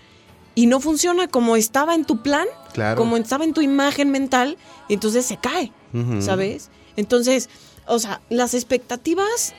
y 0.53 0.67
no 0.67 0.79
funciona 0.79 1.27
como 1.27 1.55
estaba 1.55 1.95
en 1.95 2.05
tu 2.05 2.21
plan, 2.21 2.45
Claro. 2.73 2.97
como 2.99 3.17
estaba 3.17 3.43
en 3.43 3.53
tu 3.53 3.61
imagen 3.61 4.11
mental, 4.11 4.57
y 4.87 4.93
entonces 4.93 5.25
se 5.25 5.37
cae. 5.37 5.71
¿sabes? 6.19 6.69
Entonces, 6.95 7.49
o 7.87 7.97
sea, 7.97 8.21
las 8.29 8.53
expectativas, 8.53 9.53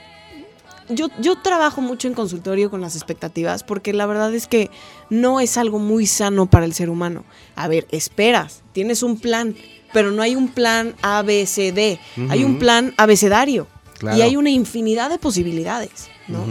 yo, 0.89 1.09
yo 1.21 1.37
trabajo 1.37 1.81
mucho 1.81 2.09
en 2.09 2.15
consultorio 2.15 2.71
con 2.71 2.81
las 2.81 2.95
expectativas, 2.97 3.63
porque 3.65 3.93
la 3.93 4.07
verdad 4.07 4.35
es 4.35 4.47
que 4.47 4.71
no 5.11 5.41
es 5.41 5.57
algo 5.59 5.79
muy 5.79 6.07
sano 6.07 6.47
para 6.47 6.65
el 6.65 6.75
ser 6.75 6.91
humano. 6.91 7.25
A 7.57 7.69
ver, 7.69 7.87
esperas, 7.91 8.63
tienes 8.73 9.03
un 9.03 9.19
plan, 9.19 9.55
pero 9.93 10.11
no 10.11 10.23
hay 10.23 10.35
un 10.37 10.49
plan 10.49 10.95
A, 11.03 11.23
B, 11.23 11.47
C, 11.47 11.73
D, 11.73 11.99
hay 12.31 12.45
un 12.45 12.59
plan 12.59 12.95
abecedario. 12.97 13.67
Claro. 13.99 14.17
Y 14.17 14.23
hay 14.23 14.37
una 14.37 14.51
infinidad 14.51 15.11
de 15.11 15.19
posibilidades, 15.19 16.09
¿no? 16.29 16.45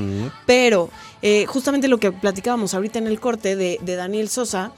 Pero 0.46 0.90
eh, 1.22 1.46
justamente 1.48 1.88
lo 1.88 1.98
que 1.98 2.12
platicábamos 2.12 2.74
ahorita 2.74 3.00
en 3.00 3.08
el 3.08 3.22
corte 3.22 3.56
de, 3.56 3.80
de 3.82 3.96
Daniel 3.96 4.28
Sosa, 4.28 4.74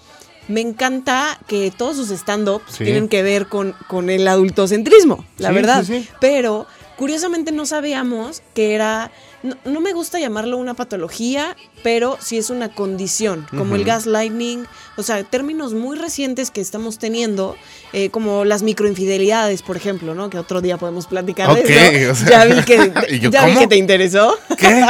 me 0.48 0.62
encanta 0.62 1.39
que 1.48 1.72
todos 1.75 1.96
sus 1.98 2.12
stand-ups 2.12 2.74
Sí. 2.75 2.84
tienen 2.84 3.08
que 3.08 3.24
ver 3.24 3.48
con, 3.48 3.74
con 3.88 4.10
el 4.12 4.28
adultocentrismo, 4.28 5.25
la 5.39 5.50
Sí, 5.50 5.56
verdad. 5.56 5.84
sí. 5.84 6.08
Pero 6.22 6.68
curiosamente 6.98 7.51
no 7.51 7.66
sabíamos 7.66 8.44
que 8.54 8.75
era, 8.75 9.12
no, 9.43 9.55
no 9.65 9.79
me 9.81 9.93
gusta 9.93 10.19
llamarlo 10.19 10.58
una 10.58 10.74
patología, 10.74 11.55
pero 11.84 12.17
sí 12.19 12.38
es 12.38 12.50
una 12.50 12.69
condición, 12.69 13.48
como 13.58 13.75
el 13.75 13.81
Ujú. 13.81 13.88
gaslighting, 13.89 14.65
o 14.98 15.03
sea, 15.03 15.24
términos 15.24 15.74
muy 15.74 15.98
recientes 15.98 16.51
que 16.51 16.62
estamos 16.62 17.00
teniendo, 17.00 17.55
eh, 17.93 18.10
como 18.10 18.46
las 18.46 18.63
microinfidelidades, 18.63 19.62
por 19.62 19.77
ejemplo, 19.77 20.15
¿no? 20.15 20.29
Que 20.29 20.38
otro 20.38 20.62
día 20.62 20.77
podemos 20.77 21.08
platicar 21.08 21.53
de 21.55 22.01
eso. 22.03 22.12
o 22.12 22.15
sea, 22.15 22.46
ya 22.46 22.55
vi 22.55 22.63
que, 22.63 22.93
¿y 23.15 23.19
yo 23.19 23.29
ya 23.29 23.46
vi 23.46 23.55
que 23.55 23.67
te 23.67 23.77
interesó. 23.77 24.36
¿Qué? 24.58 24.86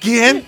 ¿Quién? 0.00 0.44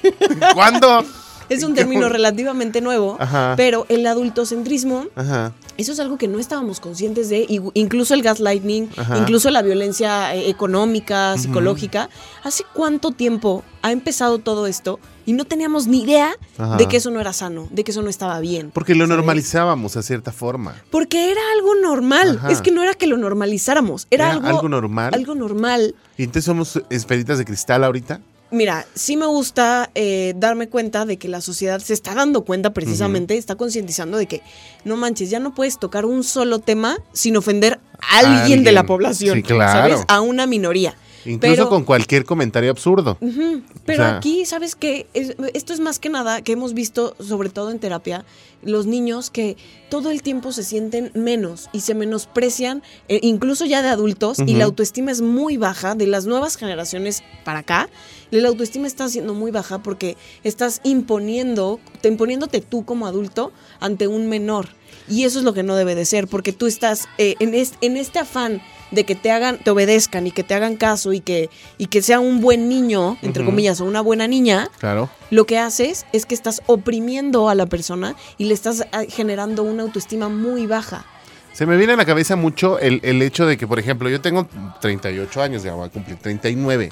¿Cuándo? 0.55 1.05
Es 1.49 1.63
un 1.63 1.75
término 1.75 2.09
relativamente 2.09 2.81
nuevo, 2.81 3.17
Ajá. 3.21 3.55
pero 3.57 3.85
el 3.89 4.07
adultocentrismo 4.07 5.07
Ajá. 5.15 5.53
Eso 5.77 5.93
es 5.93 5.99
algo 6.01 6.19
que 6.19 6.29
no 6.29 6.39
estábamos 6.39 6.79
conscientes 6.79 7.29
de, 7.29 7.47
incluso 7.75 8.15
el 8.15 8.23
gaslighting, 8.23 8.91
Ajá. 8.97 9.19
incluso 9.19 9.51
la 9.51 9.61
violencia 9.63 10.35
eh, 10.35 10.49
económica, 10.49 11.37
psicológica. 11.37 12.09
¿Hace 12.45 12.65
cuánto 12.73 13.11
tiempo 13.11 13.65
ha 13.83 13.91
empezado 13.91 14.39
todo 14.39 14.67
esto 14.69 15.01
y 15.27 15.33
no 15.33 15.45
teníamos 15.45 15.87
ni 15.89 16.03
idea 16.03 16.37
Ajá. 16.59 16.77
de 16.77 16.87
que 16.87 16.99
eso 16.99 17.11
no 17.11 17.21
era 17.21 17.33
sano, 17.33 17.67
de 17.71 17.83
que 17.83 17.91
eso 17.91 18.03
no 18.03 18.09
estaba 18.09 18.39
bien? 18.39 18.71
Porque 18.73 18.95
lo 18.95 19.07
¿sabes? 19.07 19.17
normalizábamos 19.17 19.97
a 19.97 20.03
cierta 20.03 20.31
forma. 20.31 20.75
Porque 20.91 21.33
era 21.33 21.41
algo 21.57 21.75
normal. 21.75 22.37
Ajá. 22.39 22.53
Es 22.53 22.61
que 22.61 22.71
no 22.71 22.83
era 22.83 22.95
que 22.95 23.07
lo 23.09 23.17
normalizáramos, 23.17 24.07
era, 24.11 24.27
Era 24.27 24.35
algo, 24.35 24.47
algo 24.47 24.69
normal. 24.69 25.13
Algo 25.13 25.35
normal. 25.35 25.95
¿Y 26.17 26.23
entonces 26.23 26.45
somos 26.45 26.81
esferitas 26.91 27.39
de 27.39 27.45
cristal 27.45 27.83
ahorita? 27.83 28.21
Mira, 28.55 28.87
sí 28.95 29.17
me 29.17 29.27
gusta 29.27 29.91
eh, 29.97 30.33
darme 30.37 30.69
cuenta 30.69 31.05
de 31.05 31.17
que 31.17 31.27
la 31.29 31.41
sociedad 31.41 31.81
se 31.81 31.93
está 31.93 32.15
dando 32.15 32.45
cuenta 32.45 32.73
precisamente, 32.73 33.37
está 33.37 33.57
concientizando 33.57 34.17
de 34.17 34.27
que 34.27 34.43
no 34.85 34.97
manches, 34.97 35.29
ya 35.29 35.41
no 35.41 35.55
puedes 35.55 35.79
tocar 35.79 36.07
un 36.07 36.23
solo 36.23 36.61
tema 36.61 36.97
sin 37.13 37.37
ofender 37.37 37.81
a 38.01 38.19
alguien, 38.19 38.37
Alguien. 38.43 38.65
de 38.65 38.73
la 38.73 38.87
población, 38.87 39.37
Sí, 39.39 39.43
claro. 39.43 39.73
¿sabes? 39.73 40.05
A 40.09 40.21
una 40.21 40.47
minoría. 40.47 40.95
Incluso 41.25 41.55
Pero- 41.55 41.69
con 41.69 41.85
cualquier 41.85 42.25
comentario 42.25 42.71
absurdo. 42.71 43.17
Pero 43.21 44.03
O 44.03 44.07
sea- 44.07 44.17
aquí, 44.19 44.45
¿sabes 44.47 44.75
qué? 44.77 45.07
Es- 45.15 45.35
esto 45.55 45.73
es 45.73 45.81
más 45.81 45.99
que 45.99 46.09
nada 46.11 46.43
que 46.43 46.53
hemos 46.53 46.75
visto, 46.75 47.17
sobre 47.19 47.49
todo 47.49 47.71
en 47.71 47.79
terapia, 47.79 48.25
los 48.63 48.87
niños 48.87 49.31
que 49.31 49.57
todo 49.91 50.11
el 50.11 50.23
tiempo 50.23 50.53
se 50.53 50.65
sienten 50.65 51.11
menos 51.15 51.69
y 51.73 51.81
se 51.81 51.95
menosprecian, 51.95 52.83
eh, 53.09 53.21
incluso 53.23 53.65
ya 53.67 53.83
de 53.83 53.89
adultos, 53.89 54.39
y 54.39 54.55
la 54.55 54.65
autoestima 54.65 55.11
es 55.13 55.21
muy 55.21 55.57
baja 55.59 55.95
de 55.95 56.07
las 56.07 56.27
nuevas 56.27 56.57
generaciones 56.57 57.23
para 57.45 57.61
acá. 57.61 57.89
La 58.31 58.49
autoestima 58.49 58.87
está 58.87 59.09
siendo 59.09 59.35
muy 59.35 59.51
baja 59.51 59.83
porque 59.83 60.17
estás 60.45 60.81
imponiendo, 60.83 61.79
te 62.01 62.09
imponiéndote 62.09 62.61
tú 62.61 62.85
como 62.85 63.07
adulto 63.07 63.53
ante 63.81 64.09
un 64.09 64.29
menor. 64.29 64.69
Y 65.09 65.25
eso 65.25 65.39
es 65.39 65.45
lo 65.45 65.53
que 65.53 65.63
no 65.63 65.77
debe 65.77 65.95
de 65.95 66.07
ser, 66.07 66.27
porque 66.29 66.53
tú 66.53 66.67
estás 66.67 67.07
eh, 67.19 67.35
en, 67.39 67.55
es- 67.55 67.75
en 67.83 67.97
este 67.99 68.19
afán 68.19 68.63
de 68.95 69.05
que 69.05 69.15
te 69.15 69.31
hagan, 69.31 69.59
te 69.59 69.71
obedezcan 69.71 70.27
y 70.27 70.31
que 70.31 70.43
te 70.43 70.55
hagan 70.55 70.77
caso 70.77 71.13
y 71.13 71.21
que, 71.21 71.51
y 71.79 71.87
que 71.87 72.01
sea 72.03 72.21
un 72.21 72.41
buen 72.41 72.69
niño, 72.69 73.17
entre 73.23 73.45
comillas, 73.45 73.81
o 73.81 73.85
una 73.85 74.01
buena 74.01 74.27
niña, 74.27 74.71
Claro. 74.79 75.11
lo 75.31 75.45
que 75.47 75.59
haces 75.59 76.07
es 76.13 76.27
que 76.27 76.35
estás 76.35 76.63
oprimiendo 76.67 77.49
a 77.49 77.55
la 77.55 77.67
persona 77.67 78.15
y 78.39 78.45
le 78.45 78.55
estás 78.55 78.87
ah, 78.93 79.03
generando 79.09 79.63
una 79.63 79.83
autoestima 79.83 80.29
muy 80.29 80.67
baja. 80.67 81.05
Se 81.53 81.67
me 81.67 81.77
viene 81.77 81.93
a 81.93 81.97
la 81.97 82.05
cabeza 82.05 82.35
mucho 82.35 82.79
el, 82.81 83.01
el 83.05 83.23
hecho 83.23 83.47
de 83.47 83.57
que, 83.57 83.67
por 83.67 83.79
ejemplo, 83.79 84.09
yo 84.09 84.21
tengo 84.21 84.49
38 84.81 85.41
años, 85.43 85.63
ya 85.63 85.75
voy 85.75 85.87
a 85.87 85.89
cumplir 85.91 86.17
39. 86.19 86.91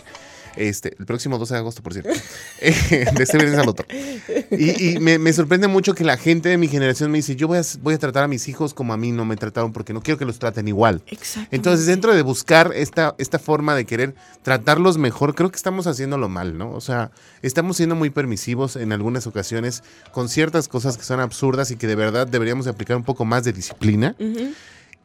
Este, 0.57 0.95
el 0.99 1.07
próximo 1.07 1.39
12 1.39 1.55
de 1.55 1.61
agosto, 1.61 1.83
por 1.83 1.93
cierto. 1.93 2.11
Eh, 2.65 3.07
de 3.13 3.25
este 3.25 3.39
viernes 3.39 3.59
al 3.59 3.69
otro. 3.69 3.85
Y, 4.53 4.91
y 4.91 4.99
me, 5.01 5.19
me 5.19 5.33
sorprende 5.33 5.67
mucho 5.67 5.95
que 5.95 6.05
la 6.05 6.17
gente 6.17 6.49
de 6.49 6.59
mi 6.59 6.69
generación 6.69 7.11
me 7.11 7.19
dice, 7.19 7.35
yo 7.35 7.49
voy 7.49 7.59
a, 7.59 7.63
voy 7.81 7.95
a 7.95 7.99
tratar 7.99 8.23
a 8.23 8.29
mis 8.29 8.47
hijos 8.47 8.73
como 8.73 8.93
a 8.93 8.97
mí 8.97 9.11
no 9.11 9.25
me 9.25 9.37
trataron 9.37 9.73
porque 9.73 9.93
no 9.93 10.01
quiero 10.01 10.17
que 10.17 10.25
los 10.25 10.39
traten 10.39 10.69
igual. 10.69 11.03
Exacto. 11.09 11.49
Entonces, 11.51 11.87
dentro 11.87 12.15
de 12.15 12.23
buscar 12.23 12.71
esta, 12.75 13.17
esta 13.19 13.41
forma 13.41 13.75
de 13.75 13.85
querer 13.85 14.15
tratarlos 14.43 14.97
mejor, 14.97 15.35
creo 15.35 15.51
que 15.51 15.57
estamos 15.57 15.89
haciéndolo 15.89 16.29
mal, 16.29 16.57
¿no? 16.57 16.71
O 16.71 16.81
sea, 16.81 17.11
estamos 17.43 17.79
siendo 17.79 17.97
muy 17.97 18.11
permisivos 18.11 18.77
en 18.77 18.93
algunas 18.93 19.27
ocasiones 19.27 19.83
con 20.13 20.29
ciertas 20.29 20.69
cosas 20.69 20.97
que 20.97 21.05
son 21.05 21.19
absurdas 21.19 21.71
y 21.73 21.77
que 21.77 21.89
de 21.89 21.97
verdad 21.97 22.29
deberíamos 22.29 22.67
de 22.67 22.71
aplicar 22.71 22.97
un 22.97 23.05
poco 23.05 23.25
más 23.25 23.43
de 23.43 23.53
disciplina. 23.53 24.15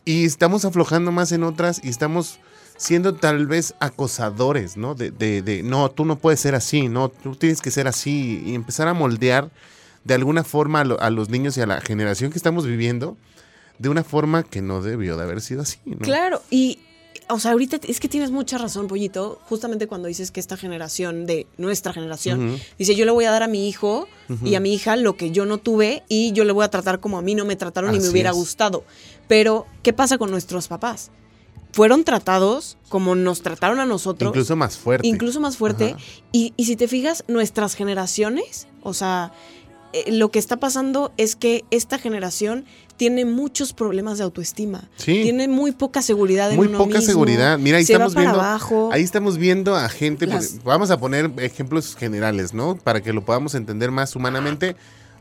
Y 0.06 0.26
estamos 0.26 0.64
aflojando 0.64 1.12
más 1.12 1.32
en 1.32 1.44
otras 1.44 1.82
y 1.84 1.90
estamos 1.90 2.40
siendo 2.78 3.14
tal 3.16 3.48
vez 3.48 3.74
acosadores, 3.80 4.78
¿no? 4.78 4.96
De, 4.96 5.12
de, 5.12 5.42
de, 5.42 5.64
no, 5.64 5.90
tú 5.92 6.06
no 6.06 6.18
puedes 6.18 6.40
ser 6.40 6.56
así, 6.56 6.88
no, 6.90 7.10
tú 7.10 7.36
tienes 7.36 7.62
que 7.62 7.72
ser 7.72 7.88
así 7.88 8.44
y 8.46 8.56
empezar 8.56 8.88
a 8.88 8.94
moldear 8.94 9.50
de 10.04 10.14
alguna 10.14 10.44
forma 10.44 10.82
a, 10.82 10.84
lo- 10.86 11.00
a 11.02 11.10
los 11.10 11.30
niños 11.30 11.58
y 11.58 11.62
a 11.62 11.66
la 11.66 11.82
generación 11.82 12.32
que 12.32 12.38
estamos 12.38 12.66
viviendo 12.66 13.18
de 13.80 13.90
una 13.90 14.04
forma 14.04 14.44
que 14.44 14.62
no 14.62 14.82
debió 14.82 15.18
de 15.18 15.24
haber 15.24 15.42
sido 15.42 15.62
así, 15.62 15.80
¿no? 15.86 15.98
Claro, 16.00 16.42
y 16.50 16.80
o 17.30 17.40
sea, 17.40 17.52
ahorita 17.52 17.80
es 17.88 18.00
que 18.00 18.08
tienes 18.08 18.32
mucha 18.32 18.58
razón, 18.58 18.88
Pollito, 18.88 19.38
justamente 19.50 19.86
cuando 19.88 20.08
dices 20.08 20.32
que 20.32 20.40
esta 20.40 20.56
generación 20.56 21.26
de 21.26 21.46
nuestra 21.58 21.92
generación 21.92 22.58
dice, 22.80 22.96
yo 22.96 23.04
le 23.04 23.12
voy 23.12 23.26
a 23.26 23.32
dar 23.32 23.44
a 23.44 23.48
mi 23.50 23.68
hijo 23.68 24.08
y 24.46 24.56
a 24.56 24.62
mi 24.62 24.74
hija 24.74 24.96
lo 24.96 25.18
que 25.18 25.32
yo 25.32 25.46
no 25.46 25.58
tuve 25.58 26.04
y 26.08 26.32
yo 26.32 26.46
le 26.46 26.54
voy 26.54 26.64
a 26.64 26.70
tratar 26.70 27.02
como 27.02 27.18
a 27.18 27.22
mí 27.22 27.36
no 27.36 27.44
me 27.44 27.58
trataron 27.58 27.90
y 27.94 27.98
me 27.98 28.04
Así 28.04 28.12
hubiera 28.12 28.30
es. 28.30 28.36
gustado. 28.38 28.86
Pero, 29.28 29.66
¿qué 29.84 29.92
pasa 29.92 30.18
con 30.18 30.32
nuestros 30.32 30.70
papás? 30.70 31.12
Fueron 31.72 32.04
tratados 32.04 32.78
como 32.90 33.16
nos 33.16 33.42
trataron 33.42 33.80
a 33.80 33.86
nosotros. 33.86 34.30
Incluso 34.30 34.56
más 34.56 34.78
fuerte. 34.78 35.08
incluso 35.08 35.40
más 35.40 35.58
fuerte. 35.58 35.96
Y, 36.32 36.54
y 36.58 36.66
si 36.66 36.76
te 36.76 36.88
fijas, 36.88 37.24
nuestras 37.28 37.76
generaciones, 37.76 38.68
o 38.82 38.94
sea, 38.94 39.32
eh, 39.94 40.12
lo 40.12 40.32
que 40.32 40.40
está 40.40 40.58
pasando 40.58 41.12
es 41.18 41.36
que 41.36 41.64
esta 41.72 41.98
generación 42.00 42.66
tiene 42.98 43.26
muchos 43.26 43.74
problemas 43.74 44.18
de 44.18 44.24
autoestima. 44.24 44.90
Sí. 44.96 45.22
Tiene 45.22 45.48
muy 45.48 45.72
poca 45.72 46.02
seguridad 46.02 46.50
en 46.50 46.58
Muy 46.58 46.68
uno 46.68 46.80
poca 46.80 46.98
mismo, 46.98 47.06
seguridad. 47.12 47.60
Mira, 47.60 47.78
ahí 47.78 47.86
se 47.86 47.94
estamos 47.94 48.14
va 48.14 48.16
para 48.16 48.32
viendo. 48.32 48.42
abajo. 48.42 48.90
Ahí 48.92 49.04
estamos 49.04 49.38
viendo 49.38 49.76
a 49.76 49.88
gente. 49.90 50.26
Las- 50.26 50.48
porque- 50.54 50.64
vamos 50.66 50.90
a 50.90 51.00
poner 51.00 51.32
ejemplos 51.38 51.96
generales, 51.96 52.54
¿no? 52.56 52.76
Para 52.76 53.02
que 53.02 53.14
lo 53.14 53.24
podamos 53.24 53.54
entender 53.54 53.92
más 53.92 54.16
humanamente. 54.16 54.76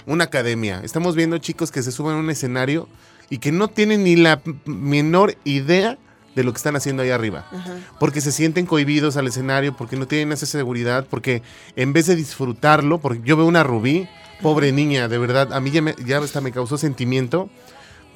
Una 0.06 0.24
academia. 0.24 0.80
Estamos 0.84 1.16
viendo 1.16 1.36
chicos 1.38 1.70
que 1.70 1.82
se 1.82 1.90
suben 1.92 2.14
a 2.16 2.18
un 2.20 2.30
escenario 2.30 2.88
y 3.28 3.38
que 3.38 3.50
no 3.52 3.68
tienen 3.68 4.04
ni 4.04 4.14
la 4.16 4.40
menor 4.64 5.36
idea 5.44 5.98
de 6.36 6.44
lo 6.44 6.52
que 6.52 6.58
están 6.58 6.76
haciendo 6.76 7.02
ahí 7.02 7.10
arriba. 7.10 7.46
Ajá. 7.50 7.74
Porque 7.98 8.20
se 8.20 8.30
sienten 8.30 8.66
cohibidos 8.66 9.16
al 9.16 9.26
escenario, 9.26 9.74
porque 9.74 9.96
no 9.96 10.06
tienen 10.06 10.32
esa 10.32 10.44
seguridad, 10.46 11.06
porque 11.08 11.42
en 11.74 11.94
vez 11.94 12.06
de 12.06 12.14
disfrutarlo, 12.14 12.98
porque 12.98 13.22
yo 13.24 13.38
veo 13.38 13.46
una 13.46 13.64
Rubí, 13.64 14.06
pobre 14.42 14.70
niña, 14.70 15.08
de 15.08 15.16
verdad, 15.16 15.54
a 15.54 15.60
mí 15.60 15.70
ya, 15.70 15.80
me, 15.80 15.94
ya 16.04 16.18
hasta 16.18 16.42
me 16.42 16.52
causó 16.52 16.76
sentimiento, 16.76 17.48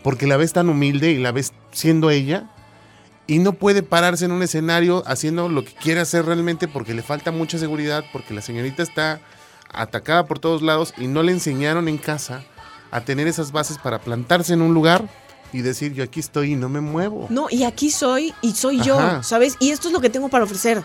porque 0.05 0.27
la 0.27 0.37
ves 0.37 0.53
tan 0.53 0.69
humilde 0.69 1.11
y 1.11 1.19
la 1.19 1.33
ves 1.33 1.55
siendo 1.73 2.11
ella, 2.11 2.51
y 3.27 3.39
no 3.39 3.55
puede 3.55 3.83
pararse 3.83 4.27
en 4.27 4.33
un 4.33 4.43
escenario 4.43 5.03
haciendo 5.07 5.49
lo 5.49 5.65
que 5.65 5.73
quiere 5.73 6.01
hacer 6.01 6.27
realmente 6.27 6.69
porque 6.69 6.93
le 6.93 7.03
falta 7.03 7.31
mucha 7.31 7.59
seguridad, 7.59 8.05
porque 8.13 8.35
la 8.35 8.43
señorita 8.43 8.83
está 8.83 9.21
atacada 9.73 10.27
por 10.27 10.41
todos 10.41 10.61
lados 10.61 10.93
y 10.99 11.07
no 11.07 11.23
le 11.23 11.33
enseñaron 11.33 11.89
en 11.89 11.97
casa 11.97 12.43
a 12.91 13.03
tener 13.03 13.29
esas 13.29 13.53
bases 13.53 13.79
para 13.79 14.01
plantarse 14.01 14.53
en 14.53 14.63
un 14.63 14.75
lugar 14.75 15.09
y 15.53 15.61
decir 15.63 15.93
yo 15.93 16.05
aquí 16.05 16.21
estoy 16.21 16.53
y 16.53 16.57
no 16.57 16.69
me 16.69 16.81
muevo. 16.81 17.27
No, 17.31 17.47
y 17.51 17.65
aquí 17.65 17.91
soy 17.91 18.33
y 18.43 18.53
soy 18.53 18.77
Ajá. 18.81 18.85
yo, 18.87 19.23
¿sabes? 19.23 19.57
Y 19.61 19.71
esto 19.71 19.89
es 19.89 19.93
lo 19.95 20.01
que 20.01 20.11
tengo 20.11 20.29
para 20.29 20.45
ofrecer. 20.45 20.83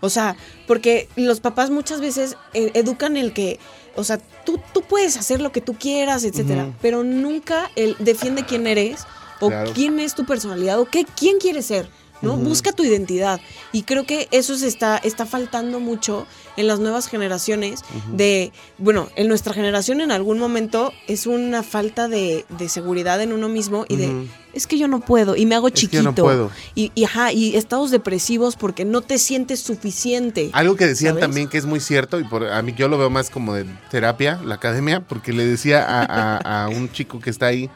O 0.00 0.10
sea, 0.10 0.36
porque 0.66 1.08
los 1.16 1.40
papás 1.40 1.70
muchas 1.70 2.00
veces 2.00 2.36
eh, 2.54 2.70
educan 2.74 3.16
el 3.16 3.32
que, 3.32 3.58
o 3.96 4.04
sea, 4.04 4.18
tú, 4.44 4.60
tú 4.74 4.82
puedes 4.82 5.16
hacer 5.16 5.40
lo 5.40 5.52
que 5.52 5.60
tú 5.62 5.74
quieras, 5.74 6.24
etcétera, 6.24 6.70
pero 6.82 7.02
nunca 7.02 7.70
el 7.76 7.96
defiende 7.98 8.44
quién 8.44 8.66
eres 8.66 9.06
o 9.40 9.48
Claro. 9.48 9.72
quién 9.74 9.98
es 10.00 10.14
tu 10.14 10.24
personalidad 10.26 10.78
o 10.80 10.84
qué, 10.84 11.06
quién 11.16 11.38
quieres 11.38 11.66
ser. 11.66 11.88
¿no? 12.22 12.36
Busca 12.38 12.72
tu 12.72 12.82
identidad. 12.82 13.40
Y 13.72 13.82
creo 13.82 14.04
que 14.06 14.26
eso 14.30 14.56
se 14.56 14.68
está, 14.68 14.96
está 14.96 15.26
faltando 15.26 15.80
mucho 15.80 16.26
en 16.56 16.66
las 16.66 16.78
nuevas 16.80 17.06
generaciones. 17.08 17.82
De, 18.12 18.52
bueno, 18.78 19.08
en 19.16 19.28
nuestra 19.28 19.52
generación 19.54 20.00
en 20.00 20.10
algún 20.12 20.38
momento 20.38 20.92
es 21.08 21.26
una 21.26 21.62
falta 21.62 22.08
de, 22.08 22.44
de 22.58 22.68
seguridad 22.68 23.20
en 23.20 23.32
uno 23.32 23.48
mismo 23.48 23.84
y 23.88 23.96
de, 23.96 24.26
es 24.54 24.66
que 24.66 24.78
yo 24.78 24.88
no 24.88 25.00
puedo 25.00 25.36
y 25.36 25.44
me 25.46 25.54
hago 25.54 25.68
Es 25.68 25.74
que 25.74 25.80
chiquito. 25.80 26.02
yo 26.02 26.08
no 26.10 26.14
puedo. 26.14 26.50
Y, 26.74 26.92
y, 26.94 27.04
ajá, 27.04 27.32
y 27.32 27.56
estados 27.56 27.90
depresivos 27.90 28.56
porque 28.56 28.84
no 28.84 29.00
te 29.02 29.18
sientes 29.18 29.60
suficiente. 29.60 30.50
Algo 30.52 30.76
que 30.76 30.86
decían 30.86 31.12
¿Sabes? 31.14 31.22
también 31.22 31.48
que 31.48 31.58
es 31.58 31.66
muy 31.66 31.80
cierto, 31.80 32.18
y 32.20 32.24
por, 32.24 32.46
a 32.46 32.62
mí 32.62 32.74
yo 32.76 32.88
lo 32.88 32.98
veo 32.98 33.10
más 33.10 33.30
como 33.30 33.54
de 33.54 33.66
terapia, 33.90 34.40
la 34.44 34.54
academia, 34.56 35.00
porque 35.00 35.32
le 35.32 35.44
decía 35.46 35.84
a, 35.84 36.02
a- 36.38 36.64
a 36.64 36.68
un 36.68 36.90
chico 36.90 37.20
que 37.20 37.30
está 37.30 37.46
ahí, 37.46 37.68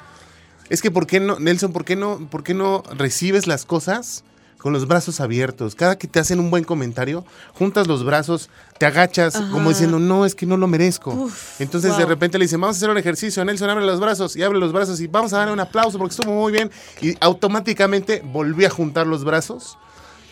es 0.68 0.80
que 0.82 0.90
¿por 0.90 1.06
qué 1.06 1.18
no, 1.20 1.38
Nelson, 1.38 1.72
¿por 1.72 1.84
qué 1.84 1.96
no, 1.96 2.28
por 2.30 2.42
qué 2.44 2.54
no 2.54 2.82
recibes 2.96 3.46
las 3.46 3.64
cosas 3.66 4.22
con 4.60 4.72
los 4.72 4.86
brazos 4.86 5.20
abiertos? 5.20 5.74
Cada 5.74 5.96
que 5.96 6.06
te 6.06 6.20
hacen 6.20 6.38
un 6.38 6.50
buen 6.50 6.64
comentario, 6.64 7.24
juntas 7.54 7.86
los 7.86 8.04
brazos, 8.04 8.50
te 8.78 8.86
agachas 8.86 9.36
Ajá. 9.36 9.50
como 9.50 9.70
diciendo, 9.70 9.98
no, 9.98 10.26
es 10.26 10.34
que 10.34 10.46
no 10.46 10.56
lo 10.56 10.66
merezco. 10.66 11.12
Uf, 11.12 11.60
Entonces 11.60 11.96
de 11.96 12.06
repente 12.06 12.38
le 12.38 12.44
dicen, 12.44 12.60
vamos 12.60 12.76
a 12.76 12.78
hacer 12.78 12.90
un 12.90 12.98
ejercicio, 12.98 13.44
Nelson, 13.44 13.70
abre 13.70 13.84
los 13.84 14.00
brazos, 14.00 14.36
y 14.36 14.42
abre 14.42 14.58
los 14.58 14.72
brazos, 14.72 15.00
y 15.00 15.06
vamos 15.06 15.32
a 15.32 15.38
darle 15.38 15.52
un 15.52 15.60
aplauso 15.60 15.98
porque 15.98 16.14
estuvo 16.14 16.32
muy 16.32 16.52
bien. 16.52 16.70
Y 17.00 17.16
automáticamente 17.20 18.22
volví 18.24 18.64
a 18.64 18.70
juntar 18.70 19.06
los 19.06 19.24
brazos. 19.24 19.78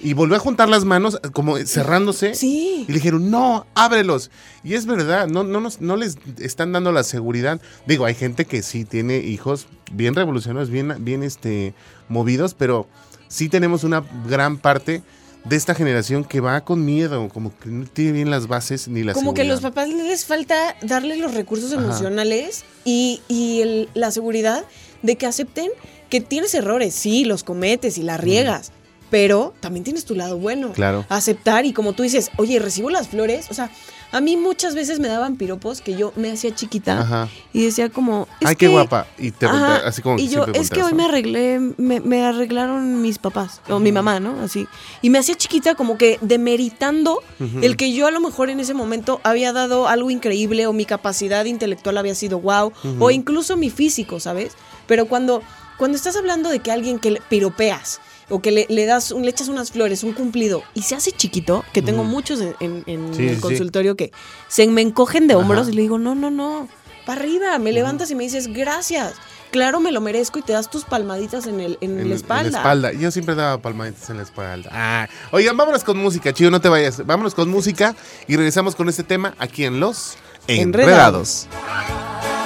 Y 0.00 0.12
volvió 0.12 0.36
a 0.36 0.38
juntar 0.38 0.68
las 0.68 0.84
manos, 0.84 1.20
como 1.32 1.58
cerrándose. 1.58 2.34
Sí. 2.34 2.84
Y 2.86 2.92
le 2.92 2.94
dijeron, 2.98 3.32
no, 3.32 3.66
ábrelos. 3.74 4.30
Y 4.62 4.74
es 4.74 4.86
verdad, 4.86 5.26
no, 5.26 5.42
no, 5.42 5.60
nos, 5.60 5.80
no 5.80 5.96
les 5.96 6.18
están 6.38 6.70
dando 6.70 6.92
la 6.92 7.02
seguridad. 7.02 7.60
Digo, 7.84 8.04
hay 8.04 8.14
gente 8.14 8.44
que 8.44 8.62
sí 8.62 8.84
tiene 8.84 9.16
hijos 9.18 9.66
bien 9.90 10.14
revolucionarios, 10.14 10.70
bien, 10.70 10.94
bien 11.00 11.24
este, 11.24 11.74
movidos, 12.08 12.54
pero 12.54 12.86
sí 13.28 13.48
tenemos 13.48 13.84
una 13.84 14.02
gran 14.28 14.56
parte 14.58 15.02
de 15.44 15.56
esta 15.56 15.74
generación 15.74 16.24
que 16.24 16.40
va 16.40 16.60
con 16.62 16.84
miedo, 16.84 17.28
como 17.28 17.56
que 17.58 17.68
no 17.70 17.86
tiene 17.86 18.12
bien 18.12 18.30
las 18.30 18.48
bases 18.48 18.88
ni 18.88 19.02
la 19.04 19.12
Como 19.14 19.32
que 19.34 19.42
a 19.42 19.44
los 19.44 19.60
papás 19.60 19.88
les 19.88 20.24
falta 20.26 20.76
darle 20.82 21.16
los 21.16 21.32
recursos 21.32 21.72
Ajá. 21.72 21.82
emocionales 21.82 22.64
y, 22.84 23.22
y 23.28 23.60
el- 23.60 23.88
la 23.94 24.10
seguridad 24.10 24.64
de 25.02 25.16
que 25.16 25.26
acepten 25.26 25.70
que 26.10 26.20
tienes 26.20 26.54
errores, 26.54 26.92
sí, 26.94 27.24
los 27.24 27.44
cometes 27.44 27.98
y 27.98 28.02
la 28.02 28.16
riegas, 28.16 28.72
pero 29.10 29.54
también 29.60 29.84
tienes 29.84 30.04
tu 30.04 30.14
lado 30.14 30.36
bueno. 30.38 30.72
Claro. 30.72 31.06
Aceptar 31.08 31.64
y 31.66 31.72
como 31.72 31.92
tú 31.94 32.02
dices, 32.02 32.30
oye, 32.36 32.58
recibo 32.58 32.90
las 32.90 33.08
flores, 33.08 33.46
o 33.50 33.54
sea, 33.54 33.70
a 34.10 34.20
mí 34.20 34.36
muchas 34.36 34.74
veces 34.74 35.00
me 35.00 35.08
daban 35.08 35.36
piropos 35.36 35.80
que 35.80 35.94
yo 35.96 36.12
me 36.16 36.30
hacía 36.32 36.54
chiquita 36.54 37.00
Ajá. 37.00 37.28
y 37.52 37.64
decía 37.64 37.90
como, 37.90 38.26
es 38.40 38.48
Ay, 38.48 38.54
qué 38.56 38.66
que- 38.66 38.72
guapa. 38.72 39.06
Y 39.18 39.30
te 39.32 39.46
Ajá, 39.46 39.82
así 39.86 40.00
como 40.02 40.18
y 40.18 40.28
yo, 40.28 40.46
es 40.54 40.70
que 40.70 40.82
hoy 40.82 40.94
me 40.94 41.04
arreglé, 41.04 41.58
me, 41.76 42.00
me 42.00 42.24
arreglaron 42.24 43.02
mis 43.02 43.18
papás, 43.18 43.60
o 43.68 43.78
mi 43.78 43.92
mamá, 43.92 44.18
¿no? 44.20 44.40
Así. 44.42 44.66
Y 45.02 45.10
me 45.10 45.18
hacía 45.18 45.34
chiquita 45.34 45.74
como 45.74 45.98
que 45.98 46.18
demeritando 46.22 47.22
el 47.62 47.76
que 47.76 47.92
yo 47.92 48.06
a 48.06 48.10
lo 48.10 48.20
mejor 48.20 48.50
en 48.50 48.60
ese 48.60 48.74
momento 48.74 49.20
había 49.24 49.52
dado 49.52 49.88
algo 49.88 50.10
increíble 50.10 50.66
o 50.66 50.72
mi 50.72 50.84
capacidad 50.86 51.44
intelectual 51.44 51.98
había 51.98 52.14
sido 52.14 52.40
wow, 52.40 52.72
o 52.98 53.10
incluso 53.10 53.56
mi 53.56 53.70
físico, 53.70 54.20
¿sabes? 54.20 54.52
Pero 54.86 55.06
cuando, 55.06 55.42
cuando 55.76 55.96
estás 55.96 56.16
hablando 56.16 56.48
de 56.48 56.60
que 56.60 56.72
alguien 56.72 56.98
que 56.98 57.10
le 57.10 57.20
piropeas 57.28 58.00
o 58.30 58.40
que 58.40 58.50
le, 58.50 58.66
le 58.68 58.84
das, 58.86 59.10
un- 59.12 59.22
le 59.24 59.30
echas 59.30 59.48
unas 59.48 59.70
flores, 59.72 60.02
un 60.04 60.12
cumplido, 60.12 60.62
y 60.74 60.82
se 60.82 60.94
hace 60.94 61.12
chiquito, 61.12 61.64
que 61.72 61.82
tengo 61.82 62.04
muchos 62.04 62.40
en, 62.40 62.54
en- 62.60 62.84
en 62.86 63.14
Sí, 63.14 63.26
el 63.28 63.34
sí. 63.36 63.40
consultorio 63.40 63.96
que 63.96 64.12
se 64.48 64.66
me 64.66 64.82
encogen 64.82 65.26
de 65.26 65.34
hombros 65.34 65.62
Ajá. 65.62 65.70
y 65.70 65.74
le 65.74 65.82
digo, 65.82 65.98
no, 65.98 66.14
no, 66.14 66.30
no, 66.30 66.68
para 67.06 67.20
arriba, 67.22 67.58
me 67.58 67.72
levantas 67.72 68.10
y 68.10 68.14
me 68.14 68.24
dices, 68.24 68.48
gracias. 68.48 69.14
Claro, 69.50 69.80
me 69.80 69.92
lo 69.92 70.02
merezco 70.02 70.38
y 70.38 70.42
te 70.42 70.52
das 70.52 70.68
tus 70.68 70.84
palmaditas 70.84 71.46
en, 71.46 71.58
el, 71.60 71.78
en, 71.80 71.92
En, 71.92 71.96
la 71.96 72.02
en 72.02 72.12
espalda. 72.12 72.50
la 72.50 72.58
espalda. 72.58 72.92
Yo 72.92 73.10
siempre 73.10 73.34
daba 73.34 73.62
palmaditas 73.62 74.10
en 74.10 74.18
la 74.18 74.22
espalda. 74.24 74.68
Ah. 74.70 75.08
Oigan, 75.30 75.56
vámonos 75.56 75.84
con 75.84 75.96
música, 75.96 76.34
chido, 76.34 76.50
no 76.50 76.60
te 76.60 76.68
vayas. 76.68 77.06
Vámonos 77.06 77.34
con 77.34 77.48
música 77.48 77.96
y 78.26 78.36
regresamos 78.36 78.74
con 78.76 78.90
este 78.90 79.04
tema 79.04 79.34
aquí 79.38 79.64
en 79.64 79.80
Los 79.80 80.18
Enredados. 80.48 81.46
Enredados. 81.48 82.37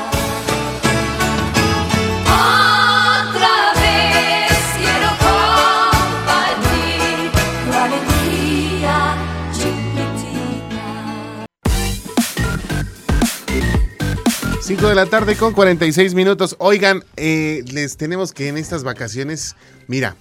5 14.62 14.88
de 14.88 14.94
la 14.94 15.06
tarde 15.06 15.34
con 15.34 15.54
46 15.54 16.14
minutos. 16.14 16.54
Oigan, 16.60 17.02
eh, 17.16 17.64
les 17.72 17.96
tenemos 17.96 18.32
que 18.32 18.46
en 18.46 18.56
estas 18.56 18.84
vacaciones, 18.84 19.56
mira, 19.88 20.14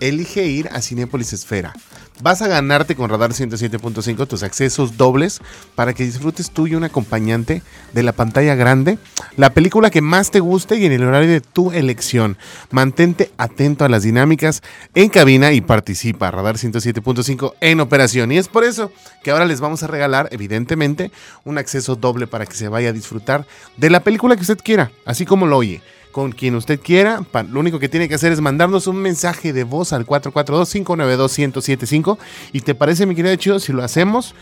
elige 0.00 0.46
ir 0.46 0.70
a 0.72 0.80
Cinépolis 0.80 1.34
Esfera. 1.34 1.74
Vas 2.22 2.40
a 2.40 2.48
ganarte 2.48 2.96
con 2.96 3.10
Radar 3.10 3.32
107.5 3.32 4.26
tus 4.26 4.42
accesos 4.42 4.96
dobles 4.96 5.42
para 5.74 5.92
que 5.92 6.04
disfrutes 6.04 6.50
tú 6.50 6.66
y 6.66 6.74
un 6.74 6.84
acompañante 6.84 7.62
de 7.92 8.02
la 8.02 8.12
pantalla 8.12 8.54
grande, 8.54 8.98
la 9.36 9.50
película 9.50 9.90
que 9.90 10.00
más 10.00 10.30
te 10.30 10.40
guste 10.40 10.76
y 10.76 10.86
en 10.86 10.92
el 10.92 11.04
horario 11.04 11.30
de 11.30 11.40
tu 11.40 11.72
elección. 11.72 12.36
Mantente 12.70 13.30
atento 13.36 13.84
a 13.84 13.88
las 13.88 14.02
dinámicas 14.02 14.62
en 14.94 15.08
cabina 15.08 15.52
y 15.52 15.60
participa. 15.60 16.30
Radar 16.30 16.56
107.5 16.56 17.54
en 17.60 17.80
operación. 17.80 18.32
Y 18.32 18.38
es 18.38 18.48
por 18.48 18.64
eso 18.64 18.90
que 19.22 19.30
ahora 19.30 19.44
les 19.44 19.60
vamos 19.60 19.82
a 19.82 19.86
regalar, 19.86 20.28
evidentemente, 20.32 21.10
un 21.44 21.58
acceso 21.58 21.96
doble 21.96 22.26
para 22.26 22.46
que 22.46 22.56
se 22.56 22.68
vaya 22.68 22.90
a 22.90 22.92
disfrutar 22.92 23.46
de 23.76 23.90
la 23.90 24.00
película 24.00 24.36
que 24.36 24.42
usted 24.42 24.58
quiera, 24.62 24.90
así 25.04 25.26
como 25.26 25.46
lo 25.46 25.58
oye 25.58 25.82
con 26.16 26.32
quien 26.32 26.54
usted 26.54 26.80
quiera. 26.80 27.20
Lo 27.50 27.60
único 27.60 27.78
que 27.78 27.90
tiene 27.90 28.08
que 28.08 28.14
hacer 28.14 28.32
es 28.32 28.40
mandarnos 28.40 28.86
un 28.86 28.96
mensaje 28.96 29.52
de 29.52 29.64
voz 29.64 29.92
al 29.92 30.06
442-592-1075. 30.06 32.16
¿Y 32.52 32.62
te 32.62 32.74
parece, 32.74 33.04
mi 33.04 33.14
querido 33.14 33.36
Chido, 33.36 33.60
si 33.60 33.74
lo 33.74 33.84
hacemos? 33.84 34.34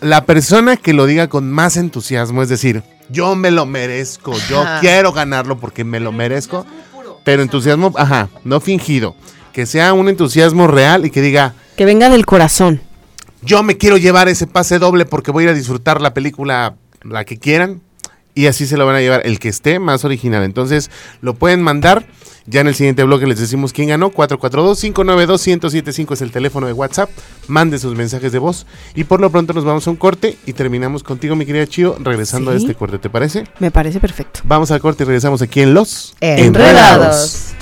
La 0.00 0.24
persona 0.24 0.78
que 0.78 0.94
lo 0.94 1.04
diga 1.04 1.28
con 1.28 1.52
más 1.52 1.76
entusiasmo, 1.76 2.42
es 2.42 2.48
decir, 2.48 2.82
yo 3.08 3.34
me 3.34 3.50
lo 3.50 3.66
merezco, 3.66 4.32
yo 4.48 4.62
Ajá. 4.62 4.80
quiero 4.80 5.12
ganarlo 5.12 5.58
porque 5.58 5.84
me 5.84 6.00
lo 6.00 6.12
merezco, 6.12 6.66
pero 7.24 7.42
entusiasmo, 7.42 7.92
ajá, 7.96 8.28
no 8.44 8.60
fingido. 8.60 9.14
Que 9.52 9.66
sea 9.66 9.92
un 9.92 10.08
entusiasmo 10.08 10.66
real 10.66 11.06
y 11.06 11.10
que 11.10 11.20
diga, 11.22 11.54
Que 11.76 11.84
venga 11.84 12.08
del 12.10 12.26
corazón. 12.26 12.80
yo 13.42 13.62
me 13.62 13.76
quiero 13.76 13.96
llevar 13.96 14.28
ese 14.28 14.46
pase 14.46 14.78
doble 14.78 15.04
porque 15.06 15.30
voy 15.30 15.44
a 15.44 15.46
ir 15.46 15.50
a 15.50 15.54
disfrutar 15.54 16.00
la 16.00 16.12
película, 16.14 16.74
la 17.02 17.24
que 17.24 17.38
quieran. 17.38 17.80
Y 18.34 18.46
así 18.46 18.66
se 18.66 18.76
lo 18.76 18.86
van 18.86 18.96
a 18.96 19.00
llevar 19.00 19.22
el 19.24 19.38
que 19.38 19.48
esté 19.48 19.78
más 19.78 20.04
original. 20.04 20.42
Entonces 20.42 20.90
lo 21.20 21.34
pueden 21.34 21.62
mandar. 21.62 22.06
Ya 22.46 22.60
en 22.60 22.66
el 22.66 22.74
siguiente 22.74 23.02
bloque 23.04 23.26
les 23.26 23.38
decimos 23.38 23.72
quién 23.72 23.88
ganó. 23.88 24.12
442-592-1075 24.12 26.12
es 26.12 26.20
el 26.20 26.30
teléfono 26.30 26.66
de 26.66 26.74
WhatsApp. 26.74 27.08
Mande 27.48 27.78
sus 27.78 27.96
mensajes 27.96 28.32
de 28.32 28.38
voz. 28.38 28.66
Y 28.94 29.04
por 29.04 29.20
lo 29.20 29.30
pronto 29.30 29.54
nos 29.54 29.64
vamos 29.64 29.86
a 29.86 29.90
un 29.90 29.96
corte 29.96 30.36
y 30.44 30.52
terminamos 30.52 31.02
contigo, 31.02 31.36
mi 31.36 31.46
querida 31.46 31.66
Chio, 31.66 31.96
regresando 32.00 32.50
a 32.50 32.54
este 32.54 32.74
corte. 32.74 32.98
¿Te 32.98 33.08
parece? 33.08 33.44
Me 33.60 33.70
parece 33.70 33.98
perfecto. 33.98 34.40
Vamos 34.44 34.70
al 34.70 34.80
corte 34.80 35.04
y 35.04 35.06
regresamos 35.06 35.40
aquí 35.40 35.60
en 35.60 35.72
Los 35.72 36.14
Enredados. 36.20 37.54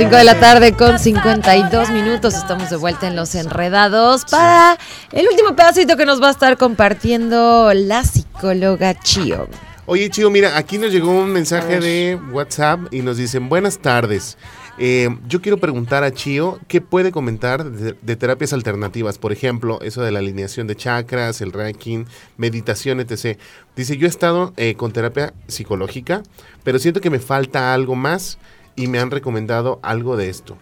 5 0.00 0.16
de 0.16 0.24
la 0.24 0.40
tarde 0.40 0.72
con 0.72 0.98
52 0.98 1.90
minutos. 1.90 2.32
Estamos 2.32 2.70
de 2.70 2.76
vuelta 2.76 3.06
en 3.06 3.16
Los 3.16 3.34
Enredados 3.34 4.24
para 4.24 4.78
el 5.12 5.28
último 5.28 5.54
pedacito 5.54 5.98
que 5.98 6.06
nos 6.06 6.22
va 6.22 6.28
a 6.28 6.30
estar 6.30 6.56
compartiendo 6.56 7.70
la 7.74 8.02
psicóloga 8.02 8.98
Chio. 8.98 9.46
Oye, 9.84 10.08
Chido, 10.08 10.30
mira, 10.30 10.56
aquí 10.56 10.78
nos 10.78 10.90
llegó 10.90 11.10
un 11.10 11.30
mensaje 11.30 11.80
de 11.80 12.18
WhatsApp 12.32 12.80
y 12.90 13.02
nos 13.02 13.18
dicen, 13.18 13.50
buenas 13.50 13.80
tardes. 13.80 14.38
Eh, 14.78 15.10
yo 15.28 15.42
quiero 15.42 15.58
preguntar 15.58 16.02
a 16.02 16.12
Chio 16.14 16.58
qué 16.66 16.80
puede 16.80 17.12
comentar 17.12 17.70
de, 17.70 17.94
de 18.00 18.16
terapias 18.16 18.54
alternativas. 18.54 19.18
Por 19.18 19.32
ejemplo, 19.32 19.80
eso 19.82 20.00
de 20.00 20.12
la 20.12 20.20
alineación 20.20 20.66
de 20.66 20.76
chakras, 20.76 21.42
el 21.42 21.52
ranking, 21.52 22.06
meditación, 22.38 23.00
etc. 23.00 23.38
Dice, 23.76 23.98
yo 23.98 24.06
he 24.06 24.08
estado 24.08 24.54
eh, 24.56 24.76
con 24.76 24.92
terapia 24.92 25.34
psicológica, 25.46 26.22
pero 26.64 26.78
siento 26.78 27.02
que 27.02 27.10
me 27.10 27.18
falta 27.18 27.74
algo 27.74 27.96
más 27.96 28.38
y 28.80 28.86
me 28.88 28.98
han 28.98 29.10
recomendado 29.10 29.78
algo 29.82 30.16
de 30.16 30.30
esto. 30.30 30.56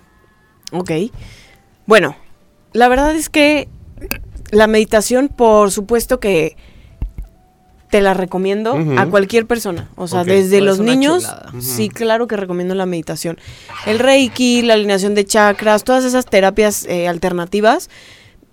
Ok. 0.73 0.91
Bueno, 1.87 2.17
la 2.73 2.89
verdad 2.89 3.15
es 3.15 3.29
que 3.29 3.69
la 4.51 4.67
meditación, 4.67 5.29
por 5.29 5.71
supuesto 5.71 6.19
que 6.21 6.57
te 7.91 8.03
la 8.03 8.13
recomiendo 8.13 8.77
a 8.99 9.07
cualquier 9.07 9.47
persona. 9.47 9.89
O 9.97 10.09
sea, 10.09 10.25
desde 10.25 10.59
Pues 10.59 10.65
los 10.65 10.81
niños, 10.81 11.27
sí, 11.61 11.89
claro 11.89 12.27
que 12.27 12.37
recomiendo 12.37 12.75
la 12.75 12.87
meditación. 12.87 13.39
El 13.87 13.99
reiki, 13.99 14.63
la 14.63 14.75
alineación 14.75 15.15
de 15.15 15.25
chakras, 15.25 15.85
todas 15.85 16.05
esas 16.05 16.27
terapias 16.27 16.85
eh, 16.85 17.09
alternativas. 17.09 17.89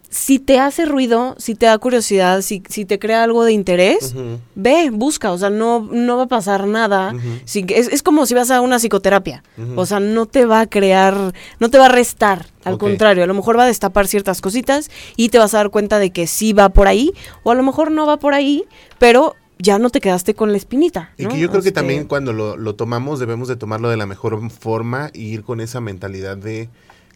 Si 0.09 0.39
te 0.39 0.59
hace 0.59 0.85
ruido, 0.85 1.35
si 1.37 1.55
te 1.55 1.65
da 1.65 1.77
curiosidad, 1.77 2.41
si, 2.41 2.63
si 2.69 2.85
te 2.85 2.99
crea 2.99 3.23
algo 3.23 3.43
de 3.43 3.51
interés, 3.51 4.13
ve, 4.55 4.89
busca, 4.91 5.31
o 5.31 5.37
sea, 5.37 5.49
no, 5.49 5.87
no 5.91 6.17
va 6.17 6.23
a 6.23 6.27
pasar 6.27 6.67
nada. 6.67 7.13
Si- 7.45 7.65
es, 7.69 7.87
es 7.89 8.01
como 8.01 8.25
si 8.25 8.33
vas 8.33 8.49
a 8.51 8.61
una 8.61 8.77
psicoterapia, 8.79 9.43
o 9.75 9.85
sea, 9.85 9.99
no 9.99 10.25
te 10.25 10.45
va 10.45 10.61
a 10.61 10.67
crear, 10.67 11.33
no 11.59 11.69
te 11.69 11.77
va 11.77 11.85
a 11.87 11.89
restar, 11.89 12.45
al 12.63 12.73
contrario, 12.77 13.23
a 13.23 13.27
lo 13.27 13.33
mejor 13.33 13.57
va 13.59 13.63
a 13.63 13.67
destapar 13.67 14.07
ciertas 14.07 14.41
cositas 14.41 14.89
y 15.17 15.29
te 15.29 15.37
vas 15.37 15.53
a 15.53 15.57
dar 15.57 15.69
cuenta 15.69 15.99
de 15.99 16.11
que 16.11 16.27
sí 16.27 16.53
va 16.53 16.69
por 16.69 16.87
ahí, 16.87 17.11
o 17.43 17.51
a 17.51 17.55
lo 17.55 17.63
mejor 17.63 17.91
no 17.91 18.05
va 18.07 18.17
por 18.17 18.33
ahí, 18.33 18.63
pero 18.99 19.35
ya 19.57 19.79
no 19.79 19.89
te 19.89 20.01
quedaste 20.01 20.33
con 20.33 20.51
la 20.51 20.57
espinita. 20.57 21.11
Y 21.17 21.25
que 21.27 21.39
yo 21.39 21.49
creo 21.49 21.61
que 21.61 21.69
Este, 21.69 21.79
también 21.79 22.05
cuando 22.05 22.33
lo, 22.33 22.57
lo 22.57 22.75
tomamos 22.75 23.19
debemos 23.19 23.47
de 23.47 23.55
tomarlo 23.55 23.89
de 23.89 23.97
la 23.97 24.05
mejor 24.05 24.49
forma 24.51 25.11
y 25.13 25.23
ir 25.27 25.43
con 25.43 25.61
esa 25.61 25.79
mentalidad 25.81 26.35
de 26.37 26.69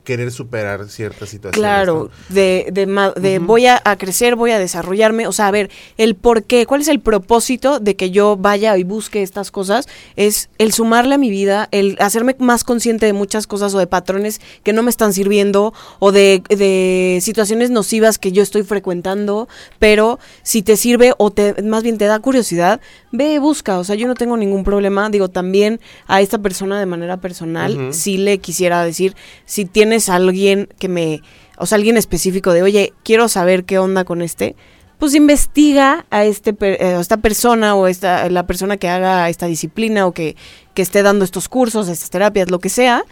querer 0.03 0.31
superar 0.31 0.87
ciertas 0.89 1.29
situaciones. 1.29 1.59
Claro, 1.59 2.09
¿no? 2.29 2.35
de, 2.35 2.69
de, 2.71 3.39
voy 3.39 3.67
a, 3.67 3.81
a 3.83 3.97
crecer, 3.97 4.35
voy 4.35 4.51
a 4.51 4.59
desarrollarme, 4.59 5.27
o 5.27 5.31
sea, 5.31 5.47
a 5.47 5.51
ver, 5.51 5.69
el 5.97 6.15
por 6.15 6.43
qué, 6.43 6.65
cuál 6.65 6.81
es 6.81 6.87
el 6.87 6.99
propósito 6.99 7.79
de 7.79 7.95
que 7.95 8.11
yo 8.11 8.37
vaya 8.37 8.77
y 8.77 8.83
busque 8.83 9.21
estas 9.21 9.51
cosas, 9.51 9.87
es 10.15 10.49
el 10.57 10.73
sumarle 10.73 11.15
a 11.15 11.17
mi 11.17 11.29
vida, 11.29 11.67
el 11.71 11.97
hacerme 11.99 12.35
más 12.39 12.63
consciente 12.63 13.05
de 13.05 13.13
muchas 13.13 13.47
cosas 13.47 13.73
o 13.73 13.79
de 13.79 13.87
patrones 13.87 14.41
que 14.63 14.73
no 14.73 14.83
me 14.83 14.89
están 14.89 15.13
sirviendo 15.13 15.73
o 15.99 16.11
de, 16.11 16.41
de 16.49 17.19
situaciones 17.21 17.69
nocivas 17.69 18.17
que 18.17 18.31
yo 18.31 18.41
estoy 18.41 18.63
frecuentando, 18.63 19.47
pero 19.79 20.19
si 20.43 20.61
te 20.61 20.77
sirve 20.77 21.13
o 21.17 21.31
te, 21.31 21.61
más 21.63 21.83
bien 21.83 21.97
te 21.97 22.05
da 22.05 22.19
curiosidad, 22.19 22.81
ve, 23.11 23.39
busca, 23.39 23.79
o 23.79 23.83
sea, 23.83 23.95
yo 23.95 24.07
no 24.07 24.15
tengo 24.15 24.37
ningún 24.37 24.63
problema, 24.63 25.09
digo, 25.09 25.29
también 25.29 25.79
a 26.07 26.21
esta 26.21 26.37
persona 26.37 26.79
de 26.79 26.85
manera 26.85 27.17
personal, 27.17 27.77
Ujú. 27.77 27.93
sí 27.93 28.17
le 28.17 28.37
quisiera 28.39 28.83
decir, 28.83 29.15
si 29.45 29.65
tienes 29.65 29.98
alguien 30.07 30.69
que 30.79 30.87
me, 30.87 31.21
o 31.57 31.65
sea, 31.65 31.75
alguien 31.75 31.97
específico 31.97 32.53
de, 32.53 32.61
oye, 32.63 32.93
quiero 33.03 33.27
saber 33.27 33.65
qué 33.65 33.79
onda 33.79 34.05
con 34.05 34.21
este, 34.21 34.55
pues 34.99 35.15
investiga 35.15 36.05
a 36.09 36.25
este 36.25 36.55
eh, 36.61 36.95
a 36.95 36.99
esta 36.99 37.17
persona 37.17 37.75
o 37.75 37.87
esta 37.87 38.29
la 38.29 38.45
persona 38.45 38.77
que 38.77 38.89
haga 38.89 39.29
esta 39.29 39.47
disciplina 39.47 40.05
o 40.05 40.13
que, 40.13 40.35
que 40.73 40.81
esté 40.81 41.03
dando 41.03 41.25
estos 41.25 41.49
cursos, 41.49 41.87
estas 41.89 42.09
terapias, 42.09 42.51
lo 42.51 42.59
que 42.59 42.69
sea. 42.69 43.03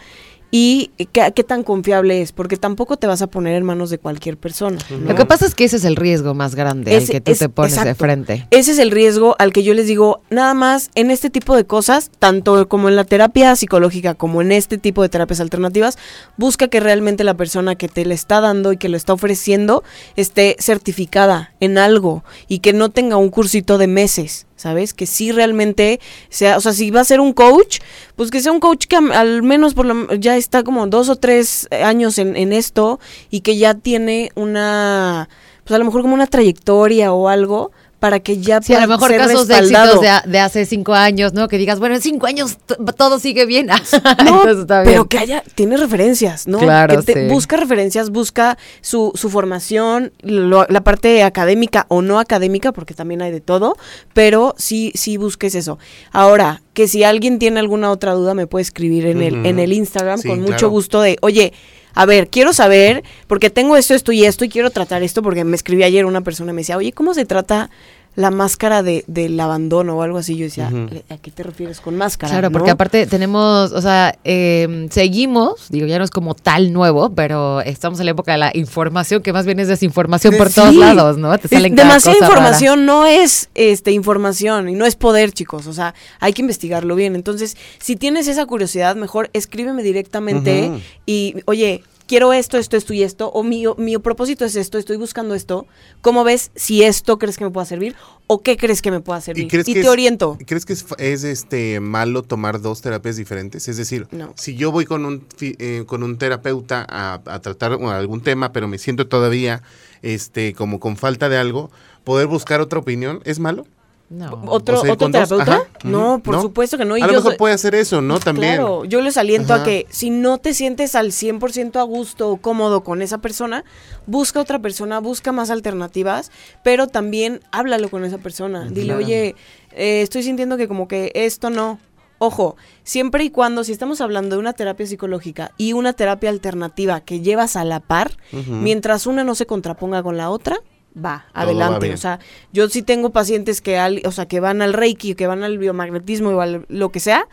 Y 0.50 0.90
qué, 1.12 1.30
qué 1.34 1.44
tan 1.44 1.62
confiable 1.62 2.22
es, 2.22 2.32
porque 2.32 2.56
tampoco 2.56 2.96
te 2.96 3.06
vas 3.06 3.20
a 3.20 3.26
poner 3.26 3.54
en 3.56 3.64
manos 3.64 3.90
de 3.90 3.98
cualquier 3.98 4.38
persona. 4.38 4.78
¿no? 4.90 5.08
Lo 5.10 5.14
que 5.14 5.26
pasa 5.26 5.44
es 5.44 5.54
que 5.54 5.64
ese 5.64 5.76
es 5.76 5.84
el 5.84 5.94
riesgo 5.94 6.32
más 6.32 6.54
grande 6.54 6.90
al 6.96 7.02
Ese 7.02 7.12
que 7.12 7.20
tú 7.20 7.32
es- 7.32 7.38
te 7.38 7.48
pones 7.50 7.84
de 7.84 7.94
frente. 7.94 8.46
Ese 8.50 8.72
es 8.72 8.78
el 8.78 8.90
riesgo 8.90 9.36
al 9.38 9.52
que 9.52 9.62
yo 9.62 9.74
les 9.74 9.86
digo, 9.86 10.22
nada 10.30 10.54
más 10.54 10.90
en 10.94 11.10
este 11.10 11.28
tipo 11.28 11.54
de 11.54 11.64
cosas, 11.66 12.10
tanto 12.18 12.66
como 12.66 12.88
en 12.88 12.96
la 12.96 13.04
terapia 13.04 13.54
psicológica 13.56 14.14
como 14.14 14.40
en 14.40 14.52
este 14.52 14.78
tipo 14.78 15.02
de 15.02 15.10
terapias 15.10 15.40
alternativas, 15.40 15.98
busca 16.38 16.68
que 16.68 16.80
realmente 16.80 17.24
la 17.24 17.34
persona 17.34 17.74
que 17.76 17.88
te 17.88 18.06
le 18.06 18.14
está 18.14 18.40
dando 18.40 18.72
y 18.72 18.78
que 18.78 18.88
lo 18.88 18.96
está 18.96 19.12
ofreciendo 19.12 19.84
esté 20.16 20.56
certificada 20.60 21.52
en 21.60 21.76
algo 21.76 22.24
y 22.48 22.60
que 22.60 22.72
no 22.72 22.88
tenga 22.88 23.16
un 23.18 23.28
cursito 23.28 23.76
de 23.76 23.86
meses. 23.86 24.46
¿Sabes? 24.58 24.92
Que 24.92 25.06
sí 25.06 25.30
realmente 25.30 26.00
sea, 26.30 26.56
o 26.56 26.60
sea, 26.60 26.72
si 26.72 26.90
va 26.90 27.00
a 27.00 27.04
ser 27.04 27.20
un 27.20 27.32
coach, 27.32 27.78
pues 28.16 28.32
que 28.32 28.40
sea 28.40 28.50
un 28.50 28.58
coach 28.58 28.86
que 28.86 28.96
al 28.96 29.44
menos 29.44 29.72
por 29.72 29.86
lo, 29.86 30.12
ya 30.14 30.36
está 30.36 30.64
como 30.64 30.88
dos 30.88 31.08
o 31.08 31.14
tres 31.14 31.68
años 31.70 32.18
en, 32.18 32.36
en 32.36 32.52
esto 32.52 32.98
y 33.30 33.40
que 33.42 33.56
ya 33.56 33.74
tiene 33.74 34.32
una, 34.34 35.28
pues 35.62 35.76
a 35.76 35.78
lo 35.78 35.84
mejor 35.84 36.02
como 36.02 36.14
una 36.14 36.26
trayectoria 36.26 37.12
o 37.12 37.28
algo 37.28 37.70
para 37.98 38.20
que 38.20 38.38
ya 38.38 38.60
Sí, 38.62 38.74
a 38.74 38.80
lo 38.80 38.88
mejor 38.88 39.08
ser 39.10 39.18
casos 39.20 39.48
de 39.48 39.58
éxitos 39.58 40.00
de, 40.26 40.38
hace 40.38 40.64
cinco 40.66 40.94
años, 40.94 41.32
¿no? 41.32 41.48
Que 41.48 41.58
digas, 41.58 41.78
bueno, 41.80 41.96
en 41.96 42.00
cinco 42.02 42.26
años 42.26 42.58
todo 42.96 43.18
sigue 43.18 43.44
bien. 43.46 43.66
No, 44.24 44.42
Entonces 44.42 44.58
está 44.60 44.82
bien. 44.82 44.92
pero 44.92 45.08
que 45.08 45.18
haya, 45.18 45.42
tiene 45.54 45.76
referencias, 45.76 46.46
¿no? 46.46 46.58
Claro, 46.58 46.96
Que 46.98 47.02
te- 47.12 47.26
sí. 47.26 47.32
Busca 47.32 47.56
referencias, 47.56 48.10
busca 48.10 48.56
su, 48.80 49.12
su 49.14 49.30
formación, 49.30 50.12
lo- 50.22 50.66
la 50.68 50.82
parte 50.82 51.22
académica 51.22 51.86
o 51.88 52.02
no 52.02 52.18
académica, 52.20 52.72
porque 52.72 52.94
también 52.94 53.22
hay 53.22 53.32
de 53.32 53.40
todo, 53.40 53.76
pero 54.12 54.54
sí, 54.58 54.92
sí 54.94 55.16
busques 55.16 55.54
eso. 55.54 55.78
Ahora, 56.12 56.62
que 56.74 56.86
si 56.88 57.02
alguien 57.04 57.38
tiene 57.38 57.58
alguna 57.60 57.90
otra 57.90 58.12
duda, 58.12 58.34
me 58.34 58.46
puede 58.46 58.62
escribir 58.62 59.06
en, 59.06 59.22
el, 59.22 59.44
en 59.46 59.58
el 59.58 59.72
Instagram 59.72 60.20
Sí, 60.20 60.28
con 60.28 60.40
mucho 60.40 60.50
claro. 60.56 60.70
gusto 60.70 61.00
de, 61.00 61.16
oye, 61.22 61.52
a 61.94 62.06
ver, 62.06 62.28
quiero 62.28 62.52
saber, 62.52 63.04
porque 63.26 63.50
tengo 63.50 63.76
esto, 63.76 63.94
esto 63.94 64.12
y 64.12 64.24
esto, 64.24 64.44
y 64.44 64.48
quiero 64.48 64.70
tratar 64.70 65.02
esto, 65.02 65.22
porque 65.22 65.44
me 65.44 65.56
escribió 65.56 65.86
ayer 65.86 66.04
una 66.06 66.20
persona 66.20 66.52
y 66.52 66.54
me 66.54 66.60
decía, 66.60 66.76
oye, 66.76 66.92
¿cómo 66.92 67.14
se 67.14 67.24
trata 67.24 67.70
la 68.18 68.32
máscara 68.32 68.82
de, 68.82 69.04
del 69.06 69.38
abandono 69.38 69.96
o 69.96 70.02
algo 70.02 70.18
así? 70.18 70.36
Yo 70.36 70.44
decía. 70.46 70.72
¿a 71.08 71.16
qué 71.18 71.30
te 71.30 71.44
refieres 71.44 71.80
con 71.80 71.96
máscara? 71.96 72.32
Claro, 72.32 72.50
porque 72.50 72.70
aparte 72.70 73.06
tenemos, 73.06 73.70
o 73.70 73.80
sea, 73.80 74.18
eh, 74.24 74.88
seguimos, 74.90 75.68
digo, 75.70 75.86
ya 75.86 75.98
no 75.98 76.04
es 76.04 76.10
como 76.10 76.34
tal 76.34 76.72
nuevo, 76.72 77.10
pero 77.14 77.60
estamos 77.60 78.00
en 78.00 78.06
la 78.06 78.10
época 78.10 78.32
de 78.32 78.38
la 78.38 78.50
información, 78.54 79.22
que 79.22 79.32
más 79.32 79.46
bien 79.46 79.60
es 79.60 79.68
desinformación 79.68 80.36
por 80.36 80.48
Sí. 80.48 80.56
todos 80.56 80.74
lados, 80.74 81.16
¿no? 81.16 81.38
Te 81.38 81.46
salen 81.46 81.76
cada 81.76 81.88
demasiada 81.90 82.18
cosa 82.18 82.26
rara. 82.28 82.40
información 82.40 82.86
no 82.86 83.06
es 83.06 83.50
este 83.54 83.92
información 83.92 84.68
y 84.68 84.74
no 84.74 84.84
es 84.84 84.96
poder, 84.96 85.30
chicos. 85.30 85.68
O 85.68 85.72
sea, 85.72 85.94
hay 86.18 86.32
que 86.32 86.42
investigarlo 86.42 86.96
bien. 86.96 87.14
Entonces, 87.14 87.56
si 87.78 87.94
tienes 87.94 88.26
esa 88.26 88.46
curiosidad, 88.46 88.96
mejor 88.96 89.30
escríbeme 89.32 89.84
directamente 89.84 90.72
y, 91.06 91.36
oye, 91.46 91.84
quiero 92.08 92.32
esto, 92.32 92.56
esto, 92.58 92.76
esto 92.76 92.92
y 92.94 93.04
esto, 93.04 93.30
o 93.30 93.44
mi, 93.44 93.64
mi 93.76 93.96
propósito 93.98 94.44
es 94.44 94.56
esto, 94.56 94.78
estoy 94.78 94.96
buscando 94.96 95.36
esto. 95.36 95.66
¿Cómo 96.00 96.24
ves 96.24 96.50
si 96.56 96.82
esto 96.82 97.18
crees 97.18 97.36
que 97.36 97.44
me 97.44 97.50
pueda 97.50 97.66
servir 97.66 97.94
o 98.26 98.42
qué 98.42 98.56
crees 98.56 98.82
que 98.82 98.90
me 98.90 99.00
pueda 99.00 99.20
servir? 99.20 99.44
Y, 99.44 99.48
crees 99.48 99.66
que 99.66 99.74
te 99.74 99.80
es- 99.80 99.86
oriento. 99.88 100.36
¿Crees 100.46 100.64
que 100.64 100.72
es, 100.72 100.84
es, 100.98 101.22
este 101.22 101.78
malo 101.78 102.22
tomar 102.24 102.60
dos 102.60 102.80
terapias 102.80 103.16
diferentes? 103.16 103.68
Es 103.68 103.76
decir, 103.76 104.08
No. 104.10 104.32
si 104.36 104.56
yo 104.56 104.72
voy 104.72 104.84
con 104.86 105.04
un 105.04 105.24
eh, 105.40 105.84
con 105.86 106.02
un 106.02 106.18
terapeuta 106.18 106.84
a, 106.88 107.20
a 107.26 107.40
tratar 107.40 107.76
bueno, 107.76 107.90
algún 107.92 108.22
tema, 108.22 108.50
pero 108.52 108.66
me 108.66 108.78
siento 108.78 109.06
todavía 109.06 109.62
este 110.02 110.54
como 110.54 110.80
con 110.80 110.96
falta 110.96 111.28
de 111.28 111.36
algo, 111.36 111.70
poder 112.04 112.26
buscar 112.26 112.60
otra 112.60 112.78
opinión, 112.80 113.20
¿es 113.24 113.38
malo? 113.38 113.66
No. 114.10 114.42
¿Otro, 114.46 114.78
O 114.78 114.80
sea, 114.80 114.88
ir 114.88 114.92
otro 114.94 115.10
terapeuta? 115.10 115.42
ajá, 115.56 115.62
no, 115.84 116.20
por 116.20 116.36
¿no? 116.36 116.40
supuesto 116.42 116.78
que 116.78 116.86
no. 116.86 116.96
Y 116.96 117.02
a 117.02 117.06
lo 117.06 117.12
yo 117.12 117.18
mejor 117.18 117.36
puede 117.36 117.52
hacer 117.54 117.74
eso, 117.74 118.00
¿no? 118.00 118.18
También. 118.18 118.54
Claro, 118.54 118.84
yo 118.86 119.02
les 119.02 119.18
aliento 119.18 119.52
Ajá. 119.52 119.62
a 119.62 119.66
que 119.66 119.86
si 119.90 120.08
no 120.08 120.38
te 120.38 120.54
sientes 120.54 120.94
al 120.94 121.08
100% 121.12 121.76
a 121.78 121.82
gusto 121.82 122.30
o 122.30 122.36
cómodo 122.38 122.82
con 122.82 123.02
esa 123.02 123.18
persona, 123.18 123.64
busca 124.06 124.40
otra 124.40 124.60
persona, 124.60 124.98
busca 125.00 125.30
más 125.32 125.50
alternativas, 125.50 126.30
pero 126.64 126.86
también 126.86 127.40
háblalo 127.52 127.90
con 127.90 128.02
esa 128.04 128.16
persona. 128.16 128.64
Dile, 128.70 128.86
Claro. 128.94 129.00
oye, 129.04 129.34
eh, 129.72 130.00
estoy 130.02 130.22
sintiendo 130.22 130.56
que 130.56 130.68
como 130.68 130.88
que 130.88 131.12
esto 131.14 131.50
no. 131.50 131.78
Ojo, 132.20 132.56
siempre 132.82 133.22
y 133.24 133.30
cuando, 133.30 133.62
si 133.62 133.70
estamos 133.72 134.00
hablando 134.00 134.34
de 134.36 134.40
una 134.40 134.52
terapia 134.54 134.86
psicológica 134.86 135.52
y 135.58 135.74
una 135.74 135.92
terapia 135.92 136.30
alternativa 136.30 137.00
que 137.00 137.20
llevas 137.20 137.54
a 137.56 137.64
la 137.64 137.78
par, 137.78 138.16
mientras 138.32 139.06
una 139.06 139.22
no 139.22 139.34
se 139.36 139.46
contraponga 139.46 140.02
con 140.02 140.16
la 140.16 140.30
otra, 140.30 140.56
va, 140.96 141.26
adelante. 141.34 141.86
O 141.94 141.96
sea, 141.98 142.18
yo 142.52 142.68
sí 142.68 142.82
tengo 142.82 143.10
pacientes 143.10 143.60
que, 143.60 143.78
al- 143.78 144.02
o 144.04 144.12
sea, 144.12 144.26
que 144.26 144.40
van 144.40 144.62
al 144.62 144.72
Reiki, 144.72 145.14
que 145.14 145.26
van 145.26 145.42
al 145.44 145.58
biomagnetismo 145.58 146.30
o 146.30 146.40
al- 146.40 146.64
lo 146.68 146.90
que 146.90 147.00
sea, 147.00 147.28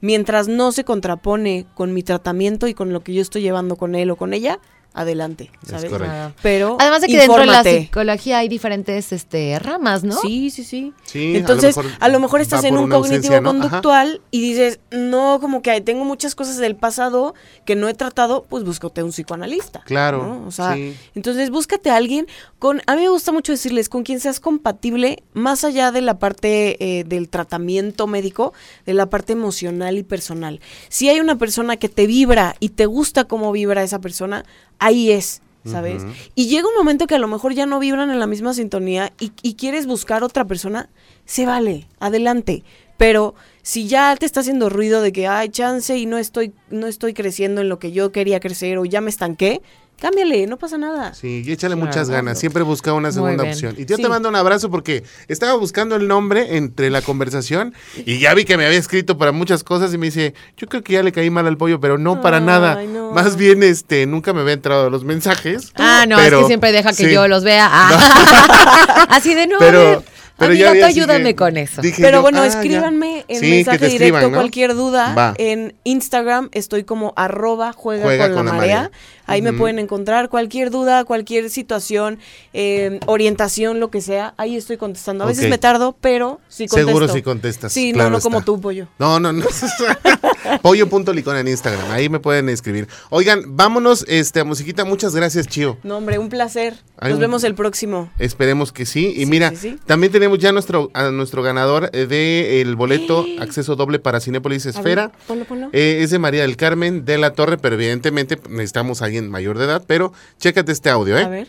mientras 0.00 0.48
no 0.48 0.72
se 0.72 0.84
contrapone 0.84 1.66
con 1.74 1.92
mi 1.92 2.02
tratamiento 2.02 2.66
y 2.68 2.74
con 2.74 2.92
lo 2.92 3.00
que 3.02 3.12
yo 3.14 3.20
estoy 3.22 3.42
llevando 3.42 3.76
con 3.76 3.94
él 3.94 4.10
o 4.10 4.16
con 4.16 4.32
ella, 4.32 4.58
adelante, 4.92 5.50
Es 5.62 5.70
¿sabes? 5.70 5.90
correcto. 5.90 6.32
Pero 6.42 6.76
Además 6.80 7.02
de 7.02 7.08
que 7.08 7.18
dentro 7.18 7.38
de 7.38 7.46
la 7.46 7.62
psicología 7.62 8.38
hay 8.38 8.48
diferentes 8.48 9.12
este, 9.12 9.58
ramas, 9.58 10.02
¿no? 10.02 10.16
Sí, 10.20 10.50
sí, 10.50 10.64
sí. 10.64 10.92
Sí, 11.04 11.30
a 11.30 11.32
lo 11.32 11.38
Entonces, 11.38 11.76
mejor 11.76 11.92
a 12.00 12.08
lo 12.08 12.20
mejor, 12.20 12.40
estás 12.40 12.64
en 12.64 12.76
un 12.76 12.90
cognitivo 12.90 13.34
ausencia, 13.34 13.40
¿no? 13.40 13.50
Ajá. 13.50 13.60
conductual 13.60 14.20
y 14.30 14.40
dices, 14.40 14.80
no, 14.90 15.38
como 15.40 15.62
que 15.62 15.80
tengo 15.80 16.04
muchas 16.04 16.34
cosas 16.34 16.58
del 16.58 16.76
pasado 16.76 17.34
que 17.64 17.76
no 17.76 17.88
he 17.88 17.94
tratado, 17.94 18.44
pues 18.48 18.64
búscate 18.64 19.02
un 19.02 19.10
psicoanalista. 19.10 19.82
Claro, 19.84 20.26
¿no? 20.26 20.46
O 20.46 20.50
sea, 20.50 20.74
sí. 20.74 20.96
entonces 21.14 21.50
búscate 21.50 21.90
a 21.90 21.96
alguien 21.96 22.26
con, 22.58 22.82
a 22.86 22.96
mí 22.96 23.02
me 23.02 23.08
gusta 23.08 23.32
mucho 23.32 23.52
decirles, 23.52 23.88
con 23.88 24.02
quien 24.02 24.20
seas 24.20 24.40
compatible, 24.40 25.22
más 25.32 25.64
allá 25.64 25.92
de 25.92 26.00
la 26.00 26.18
parte 26.18 26.98
eh, 26.98 27.04
del 27.04 27.28
tratamiento 27.28 28.06
médico, 28.06 28.52
de 28.86 28.94
la 28.94 29.08
parte 29.08 29.32
emocional 29.32 29.98
y 29.98 30.02
personal. 30.02 30.60
Si 30.88 31.08
hay 31.08 31.20
una 31.20 31.36
persona 31.36 31.76
que 31.76 31.88
te 31.88 32.06
vibra 32.06 32.56
y 32.60 32.70
te 32.70 32.86
gusta 32.86 33.24
cómo 33.24 33.52
vibra 33.52 33.82
esa 33.82 34.00
persona, 34.00 34.44
ahí 34.80 35.12
es. 35.12 35.42
¿Sabes? 35.62 36.04
Y 36.34 36.46
llega 36.46 36.66
un 36.66 36.74
momento 36.74 37.06
que 37.06 37.14
a 37.14 37.18
lo 37.18 37.28
mejor 37.28 37.52
ya 37.52 37.66
no 37.66 37.78
vibran 37.78 38.10
en 38.10 38.18
la 38.18 38.26
misma 38.26 38.54
sintonía 38.54 39.12
y, 39.20 39.30
y 39.42 39.56
quieres 39.56 39.86
buscar 39.86 40.24
otra 40.24 40.46
persona, 40.46 40.88
se 41.26 41.44
vale, 41.44 41.86
adelante. 41.98 42.64
Pero 42.96 43.34
si 43.62 43.86
ya 43.86 44.16
te 44.16 44.24
está 44.24 44.40
haciendo 44.40 44.70
ruido 44.70 45.02
de 45.02 45.12
que 45.12 45.26
hay 45.26 45.50
chance 45.50 45.96
y 45.96 46.06
no 46.06 46.16
estoy, 46.16 46.54
no 46.70 46.86
estoy 46.86 47.12
creciendo 47.12 47.60
en 47.60 47.68
lo 47.68 47.78
que 47.78 47.92
yo 47.92 48.10
quería 48.10 48.40
crecer 48.40 48.78
o 48.78 48.86
ya 48.86 49.02
me 49.02 49.10
estanqué, 49.10 49.60
cámbiale, 50.00 50.46
no 50.46 50.56
pasa 50.56 50.78
nada. 50.78 51.14
Sí, 51.14 51.42
y 51.46 51.52
échale 51.52 51.74
Claro. 51.74 51.86
muchas 51.88 52.10
ganas. 52.10 52.38
Siempre 52.38 52.62
busca 52.62 52.92
una 52.94 53.12
segunda 53.12 53.44
opción. 53.44 53.74
Y 53.78 53.84
yo 53.86 53.96
Sí. 53.96 54.02
te 54.02 54.08
mando 54.08 54.28
un 54.28 54.36
abrazo 54.36 54.70
porque 54.70 55.04
estaba 55.28 55.54
buscando 55.54 55.96
el 55.96 56.08
nombre 56.08 56.56
entre 56.56 56.90
la 56.90 57.02
conversación 57.02 57.74
y 58.06 58.18
ya 58.18 58.34
vi 58.34 58.44
que 58.44 58.56
me 58.56 58.66
había 58.66 58.78
escrito 58.78 59.18
para 59.18 59.32
muchas 59.32 59.62
cosas 59.62 59.92
y 59.94 59.98
me 59.98 60.06
dice, 60.06 60.34
yo 60.56 60.66
creo 60.68 60.82
que 60.82 60.94
ya 60.94 61.02
le 61.02 61.12
caí 61.12 61.30
mal 61.30 61.46
al 61.46 61.56
pollo, 61.56 61.80
pero 61.80 61.98
no 61.98 62.20
para 62.20 62.38
Ay, 62.38 62.44
nada. 62.44 62.82
no. 62.84 63.12
Más 63.12 63.36
bien, 63.36 63.62
este, 63.62 64.06
nunca 64.06 64.32
me 64.32 64.40
había 64.40 64.54
entrado 64.54 64.88
los 64.90 65.04
mensajes. 65.04 65.72
Ah, 65.76 66.04
no, 66.08 66.16
pero- 66.16 66.38
es 66.38 66.42
que 66.44 66.46
siempre 66.48 66.72
deja 66.72 66.90
que 66.90 67.06
sí. 67.06 67.12
yo 67.12 67.28
los 67.28 67.44
vea. 67.44 67.68
Ah. 67.70 69.06
Así 69.10 69.34
de 69.34 69.48
Pero, 69.58 69.78
ver, 69.80 70.02
pero 70.40 70.50
amiga, 70.52 70.66
ya 70.66 70.72
tú 70.72 70.78
que 70.78 70.84
ayúdame 70.84 71.36
con 71.36 71.56
eso. 71.56 71.80
dije 71.82 72.02
Pero 72.02 72.18
yo, 72.18 72.22
bueno, 72.22 72.40
ah, 72.42 72.48
ya. 72.48 72.48
escríbanme 72.48 73.24
en 73.28 73.40
Sí, 73.40 73.50
mensaje 73.50 73.78
directo 73.78 73.94
escriban, 74.04 74.32
¿no? 74.32 74.38
cualquier 74.38 74.74
duda. 74.74 75.14
Va. 75.14 75.34
En 75.38 75.74
Instagram 75.84 76.48
estoy 76.52 76.82
como 76.84 77.12
arroba 77.16 77.72
juega, 77.72 78.02
Juega 78.04 78.26
con, 78.28 78.36
con 78.38 78.46
la 78.46 78.52
la 78.52 78.58
marea. 78.58 78.76
marea. 78.82 78.90
Ahí 79.26 79.42
me 79.42 79.52
pueden 79.52 79.78
encontrar 79.78 80.28
cualquier 80.28 80.70
duda, 80.72 81.04
cualquier 81.04 81.50
situación, 81.50 82.18
eh, 82.52 82.98
orientación, 83.06 83.78
lo 83.78 83.88
que 83.88 84.00
sea. 84.00 84.34
Ahí 84.38 84.56
estoy 84.56 84.76
contestando. 84.76 85.22
A 85.22 85.28
veces 85.28 85.48
me 85.48 85.56
tardo, 85.58 85.96
pero 86.00 86.40
sí 86.48 86.66
contesto. 86.66 86.88
Seguro 86.88 87.08
sí 87.08 87.22
contestas. 87.22 87.72
Sí, 87.72 87.92
claro 87.92 88.10
no, 88.10 88.16
no 88.16 88.22
como 88.22 88.42
tú, 88.42 88.60
pollo. 88.60 88.88
No, 88.98 89.20
no, 89.20 89.32
no. 89.32 89.44
Pollo.licón 90.62 91.36
en 91.36 91.48
Instagram. 91.48 91.90
Ahí 91.90 92.08
me 92.08 92.20
pueden 92.20 92.48
escribir. 92.48 92.88
Oigan, 93.10 93.42
vámonos, 93.56 94.04
este, 94.08 94.40
a 94.40 94.44
musiquita. 94.44 94.84
Muchas 94.84 95.14
gracias, 95.14 95.46
Chío. 95.46 95.78
No, 95.82 95.96
hombre, 95.98 96.18
un 96.18 96.28
placer. 96.28 96.74
Ay, 96.98 97.10
Nos 97.12 97.20
vemos 97.20 97.44
el 97.44 97.54
próximo. 97.54 98.10
Esperemos 98.18 98.72
que 98.72 98.86
sí. 98.86 99.12
Y 99.16 99.20
Sí, 99.20 99.26
mira, 99.26 99.50
sí, 99.50 99.56
sí. 99.56 99.78
también 99.86 100.12
tenemos 100.12 100.38
ya 100.38 100.52
nuestro, 100.52 100.90
a 100.94 101.10
nuestro 101.10 101.42
ganador 101.42 101.90
del 101.90 102.08
de 102.08 102.60
el 102.60 102.76
boleto 102.76 103.24
acceso 103.40 103.76
doble 103.76 103.98
para 103.98 104.20
Cinépolis 104.20 104.66
A 104.66 104.70
Esfera. 104.70 105.08
ver, 105.08 105.16
ponlo, 105.26 105.44
ponlo. 105.44 105.68
Eh, 105.72 105.98
es 106.02 106.10
de 106.10 106.18
María 106.18 106.42
del 106.42 106.56
Carmen 106.56 107.04
de 107.04 107.18
la 107.18 107.32
Torre, 107.32 107.56
pero 107.58 107.74
evidentemente 107.76 108.38
necesitamos 108.48 109.02
a 109.02 109.06
alguien 109.06 109.30
mayor 109.30 109.58
de 109.58 109.64
edad. 109.64 109.84
Pero 109.86 110.12
chécate 110.38 110.72
este 110.72 110.90
audio, 110.90 111.16
A 111.16 111.22
¿eh? 111.22 111.28
ver. 111.28 111.48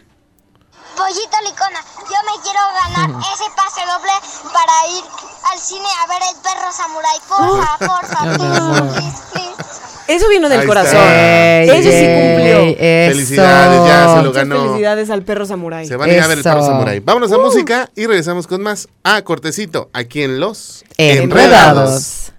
Pollito 1.02 1.38
Licona, 1.50 1.82
yo 1.98 2.18
me 2.30 2.36
quiero 2.44 2.62
ganar 2.78 3.10
ese 3.34 3.46
pase 3.56 3.82
doble 3.90 4.14
para 4.54 4.76
ir 4.96 5.04
al 5.52 5.60
cine 5.60 5.88
a 6.04 6.08
ver 6.08 6.22
el 6.30 6.38
perro 6.42 6.72
samurái. 6.72 7.20
Porfa, 7.28 7.78
porfa, 7.80 8.20
please, 8.38 8.94
please, 8.94 9.22
please. 9.34 9.82
Eso 10.08 10.28
vino 10.30 10.48
del 10.50 10.60
Ahí 10.62 10.68
corazón. 10.68 10.98
está. 10.98 11.64
Eso 11.64 11.90
sí 11.90 12.06
cumplió. 12.06 12.76
Felicidades, 12.76 13.88
ya 13.88 14.10
se 14.10 14.16
lo 14.18 14.24
Muchas 14.30 14.34
ganó. 14.34 14.62
felicidades 14.64 15.10
al 15.10 15.24
perro 15.24 15.46
samurái. 15.46 15.88
Se 15.88 15.96
van 15.96 16.10
a 16.10 16.14
ir 16.14 16.22
a 16.22 16.28
ver 16.28 16.38
el 16.38 16.44
perro 16.44 16.60
Eso. 16.60 16.68
samurai. 16.70 17.00
Vámonos 17.00 17.32
a 17.32 17.38
música 17.38 17.90
y 17.96 18.06
regresamos 18.08 18.46
con 18.46 18.62
más. 18.62 18.88
Ah, 19.04 19.22
cortecito, 19.24 19.90
aquí 19.94 20.22
en 20.24 20.40
Los 20.40 20.84
Enredados. 20.98 22.34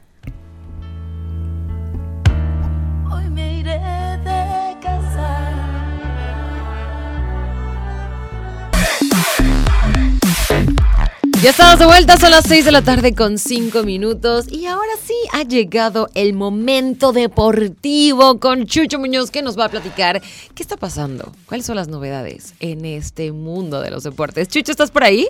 Ya 11.42 11.50
estamos 11.50 11.76
de 11.80 11.86
vuelta, 11.86 12.16
son 12.18 12.30
las 12.30 12.44
6 12.44 12.66
de 12.66 12.70
la 12.70 12.82
tarde 12.82 13.16
con 13.16 13.36
5 13.36 13.82
minutos 13.82 14.46
y 14.48 14.66
ahora 14.66 14.92
sí 15.02 15.16
ha 15.32 15.42
llegado 15.42 16.06
el 16.14 16.34
momento 16.34 17.12
deportivo 17.12 18.38
con 18.38 18.66
Chucho 18.66 19.00
Muñoz 19.00 19.32
que 19.32 19.42
nos 19.42 19.58
va 19.58 19.64
a 19.64 19.68
platicar 19.68 20.22
qué 20.54 20.62
está 20.62 20.76
pasando, 20.76 21.32
cuáles 21.46 21.66
son 21.66 21.74
las 21.74 21.88
novedades 21.88 22.54
en 22.60 22.84
este 22.84 23.32
mundo 23.32 23.80
de 23.80 23.90
los 23.90 24.04
deportes. 24.04 24.46
Chucho, 24.46 24.70
¿estás 24.70 24.92
por 24.92 25.02
ahí? 25.02 25.26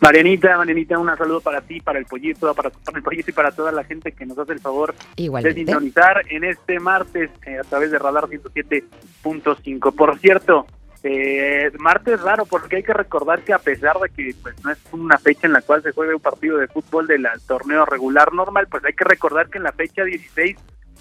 Marianita, 0.00 0.56
Marianita, 0.56 0.98
un 0.98 1.16
saludo 1.16 1.40
para 1.40 1.60
ti, 1.60 1.80
para 1.80 2.00
el 2.00 2.06
pollito, 2.06 2.52
para, 2.52 2.70
para 2.70 2.98
el 2.98 3.04
pollito 3.04 3.30
y 3.30 3.34
para 3.34 3.52
toda 3.52 3.70
la 3.70 3.84
gente 3.84 4.10
que 4.10 4.26
nos 4.26 4.36
hace 4.36 4.52
el 4.52 4.58
favor 4.58 4.96
de 5.16 5.22
Igualmente. 5.22 5.60
sintonizar 5.60 6.24
en 6.28 6.42
este 6.42 6.80
martes 6.80 7.30
eh, 7.46 7.58
a 7.60 7.62
través 7.62 7.92
de 7.92 8.00
Radar 8.00 8.24
107.5. 8.24 9.94
Por 9.94 10.18
cierto, 10.18 10.66
eh, 11.04 11.70
martes 11.78 12.20
raro 12.20 12.46
porque 12.46 12.76
hay 12.76 12.82
que 12.82 12.92
recordar 12.92 13.42
que 13.42 13.52
a 13.52 13.58
pesar 13.58 13.98
de 13.98 14.08
que 14.10 14.34
pues 14.42 14.54
no 14.64 14.70
es 14.70 14.78
una 14.92 15.18
fecha 15.18 15.46
en 15.46 15.52
la 15.52 15.62
cual 15.62 15.82
se 15.82 15.92
juegue 15.92 16.14
un 16.14 16.20
partido 16.20 16.58
de 16.58 16.68
fútbol 16.68 17.06
del 17.06 17.26
torneo 17.46 17.84
regular 17.84 18.32
normal, 18.32 18.66
pues 18.70 18.84
hay 18.84 18.92
que 18.92 19.04
recordar 19.04 19.48
que 19.48 19.58
en 19.58 19.64
la 19.64 19.72
fecha 19.72 20.04
16 20.04 20.56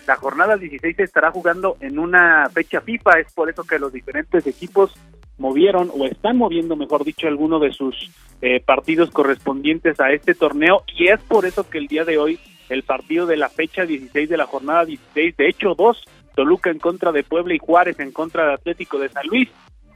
la 0.08 0.16
jornada 0.16 0.58
16 0.58 0.96
se 0.96 1.04
estará 1.04 1.32
jugando 1.32 1.78
en 1.80 1.98
una 1.98 2.50
fecha 2.50 2.82
FIFA, 2.82 3.20
es 3.20 3.34
por 3.34 3.50
eso 3.50 3.64
que 3.64 3.80
los 3.80 3.92
diferentes 3.92 4.46
equipos 4.46 4.94
movieron 5.38 5.92
o 5.94 6.06
están 6.06 6.38
moviendo, 6.38 6.76
mejor 6.76 7.04
dicho, 7.04 7.28
alguno 7.28 7.60
de 7.60 7.72
sus 7.72 8.12
eh, 8.42 8.62
partidos 8.62 9.10
correspondientes 9.12 10.00
a 10.00 10.12
este 10.12 10.34
torneo. 10.34 10.84
Y 10.96 11.08
es 11.10 11.22
por 11.22 11.46
eso 11.46 11.70
que 11.70 11.78
el 11.78 11.88
día 11.88 12.06
de 12.06 12.18
hoy 12.18 12.40
el 12.70 12.84
partido 12.84 13.26
de 13.26 13.38
la 13.38 13.50
fecha 13.50 13.86
16 13.86 14.30
de 14.30 14.38
la 14.38 14.46
jornada 14.46 14.86
16, 14.86 15.38
de 15.38 15.50
hecho 15.50 15.76
dos, 15.76 16.04
Toluca 16.36 16.70
en 16.70 16.80
contra 16.80 17.12
de 17.12 17.24
Puebla 17.24 17.54
y 17.54 17.60
Juárez 17.60 18.00
en 18.00 18.12
contra 18.12 18.48
de 18.48 18.54
Atlético 18.56 19.00
de 19.00 19.10
San 19.10 19.26
Luis, 19.28 19.50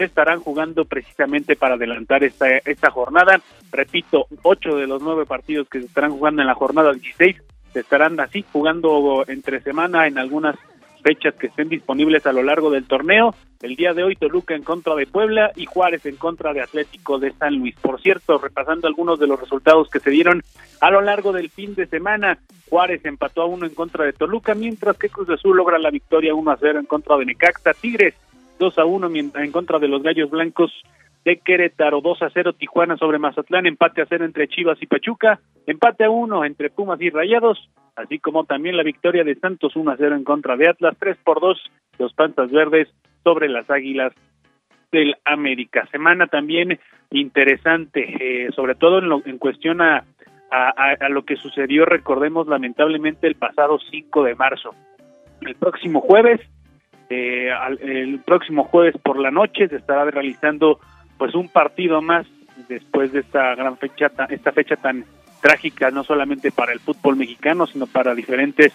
estarán 0.06 0.40
jugando 0.40 0.86
precisamente 0.86 1.56
para 1.56 1.76
adelantar 1.76 2.24
esta, 2.24 2.48
esta 2.58 2.90
jornada. 2.90 3.42
Repito, 3.72 4.28
ocho 4.44 4.76
de 4.76 4.88
los 4.88 5.02
nueve 5.02 5.26
partidos 5.26 5.68
que 5.70 5.80
se 5.80 5.86
estarán 5.86 6.12
jugando 6.12 6.42
en 6.42 6.48
la 6.48 6.56
jornada 6.56 6.94
16 6.94 7.36
se 7.74 7.82
estarán 7.82 8.20
así 8.20 8.44
jugando 8.52 9.24
entre 9.28 9.62
semana 9.62 10.08
en 10.08 10.18
algunas 10.18 10.56
fechas 11.04 11.36
que 11.36 11.48
estén 11.48 11.70
disponibles 11.70 12.26
a 12.26 12.34
lo 12.34 12.44
largo 12.44 12.72
del 12.72 12.86
torneo. 12.86 13.34
El 13.62 13.76
día 13.76 13.94
de 13.94 14.04
hoy 14.04 14.16
Toluca 14.16 14.56
en 14.56 14.64
contra 14.64 14.96
de 14.96 15.06
Puebla 15.06 15.52
y 15.56 15.66
Juárez 15.66 16.06
en 16.06 16.16
contra 16.16 16.54
de 16.54 16.62
Atlético 16.62 17.20
de 17.20 17.32
San 17.34 17.56
Luis. 17.56 17.76
Por 17.82 18.02
cierto, 18.02 18.38
repasando 18.38 18.88
algunos 18.88 19.20
de 19.20 19.28
los 19.28 19.40
resultados 19.40 19.90
que 19.90 20.00
se 20.00 20.10
dieron 20.10 20.44
a 20.82 20.90
lo 20.90 21.02
largo 21.02 21.34
del 21.34 21.50
fin 21.50 21.76
de 21.76 21.86
semana, 21.88 22.40
Juárez 22.70 23.04
empató 23.06 23.42
a 23.42 23.48
uno 23.48 23.66
en 23.66 23.74
contra 23.74 24.06
de 24.06 24.14
Toluca, 24.14 24.56
mientras 24.56 24.98
que 24.98 25.10
Cruz 25.10 25.30
Azul 25.30 25.58
logra 25.58 25.78
la 25.78 25.90
victoria 25.90 26.34
1 26.34 26.52
a 26.52 26.58
0 26.58 26.80
en 26.80 26.86
contra 26.86 27.18
de 27.18 27.26
Necaxa. 27.26 27.74
Tigres 27.74 28.16
2 28.60 28.78
a 28.78 28.86
1 28.86 29.10
mien- 29.10 29.32
en 29.36 29.52
contra 29.52 29.80
de 29.80 29.88
los 29.88 30.04
Gallos 30.04 30.30
Blancos 30.30 30.72
de 31.26 31.38
Querétaro, 31.38 32.02
2 32.02 32.22
a 32.22 32.30
0 32.30 32.54
Tijuana 32.54 32.96
sobre 32.98 33.20
Mazatlán, 33.20 33.66
empate 33.66 34.02
a 34.02 34.06
0 34.08 34.26
entre 34.26 34.48
Chivas 34.48 34.78
y 34.82 34.88
Pachuca, 34.88 35.40
empate 35.66 36.04
a 36.06 36.10
1 36.10 36.46
entre 36.46 36.70
Pumas 36.70 37.02
y 37.02 37.10
Rayados, 37.10 37.70
así 37.96 38.20
como 38.20 38.46
también 38.46 38.78
la 38.78 38.84
victoria 38.84 39.24
de 39.24 39.36
Santos 39.36 39.76
1 39.76 39.92
a 39.92 39.98
0 39.98 40.16
en 40.16 40.24
contra 40.24 40.56
de 40.56 40.70
Atlas, 40.70 40.96
3 41.00 41.18
por 41.24 41.40
2 41.42 41.60
los 41.98 42.14
Pantas 42.14 42.52
Verdes 42.52 42.88
sobre 43.24 43.50
las 43.50 43.70
Águilas 43.70 44.14
del 44.92 45.16
América. 45.26 45.86
Semana 45.92 46.28
también 46.28 46.80
interesante, 47.12 48.46
eh, 48.48 48.52
sobre 48.56 48.76
todo 48.76 49.00
en, 49.00 49.10
lo, 49.10 49.22
en 49.26 49.38
cuestión 49.38 49.82
a, 49.82 50.06
a- 50.52 50.96
a 51.00 51.10
lo 51.10 51.24
que 51.26 51.36
sucedió, 51.36 51.86
recordemos 51.86 52.48
lamentablemente 52.48 53.28
el 53.28 53.36
pasado 53.36 53.78
5 53.92 54.24
de 54.24 54.36
marzo. 54.36 54.74
El 55.42 55.56
próximo 55.56 56.02
jueves 56.02 56.40
eh, 57.10 57.52
al- 57.52 57.80
el 57.82 58.20
próximo 58.20 58.64
jueves 58.66 58.96
por 59.04 59.18
la 59.20 59.32
noche 59.32 59.68
se 59.68 59.78
estará 59.78 60.06
realizando 60.06 60.80
pues 61.18 61.34
un 61.36 61.50
partido 61.50 62.02
más 62.02 62.26
después 62.68 63.12
de 63.12 63.22
esta 63.22 63.56
gran 63.56 63.78
fecha 63.78 64.10
ta- 64.10 64.28
esta 64.30 64.52
fecha 64.52 64.76
tan 64.76 65.06
trágica 65.42 65.90
no 65.92 66.04
solamente 66.04 66.52
para 66.52 66.74
el 66.74 66.80
fútbol 66.80 67.16
mexicano 67.16 67.66
sino 67.68 67.88
para 67.88 68.14
diferentes 68.14 68.74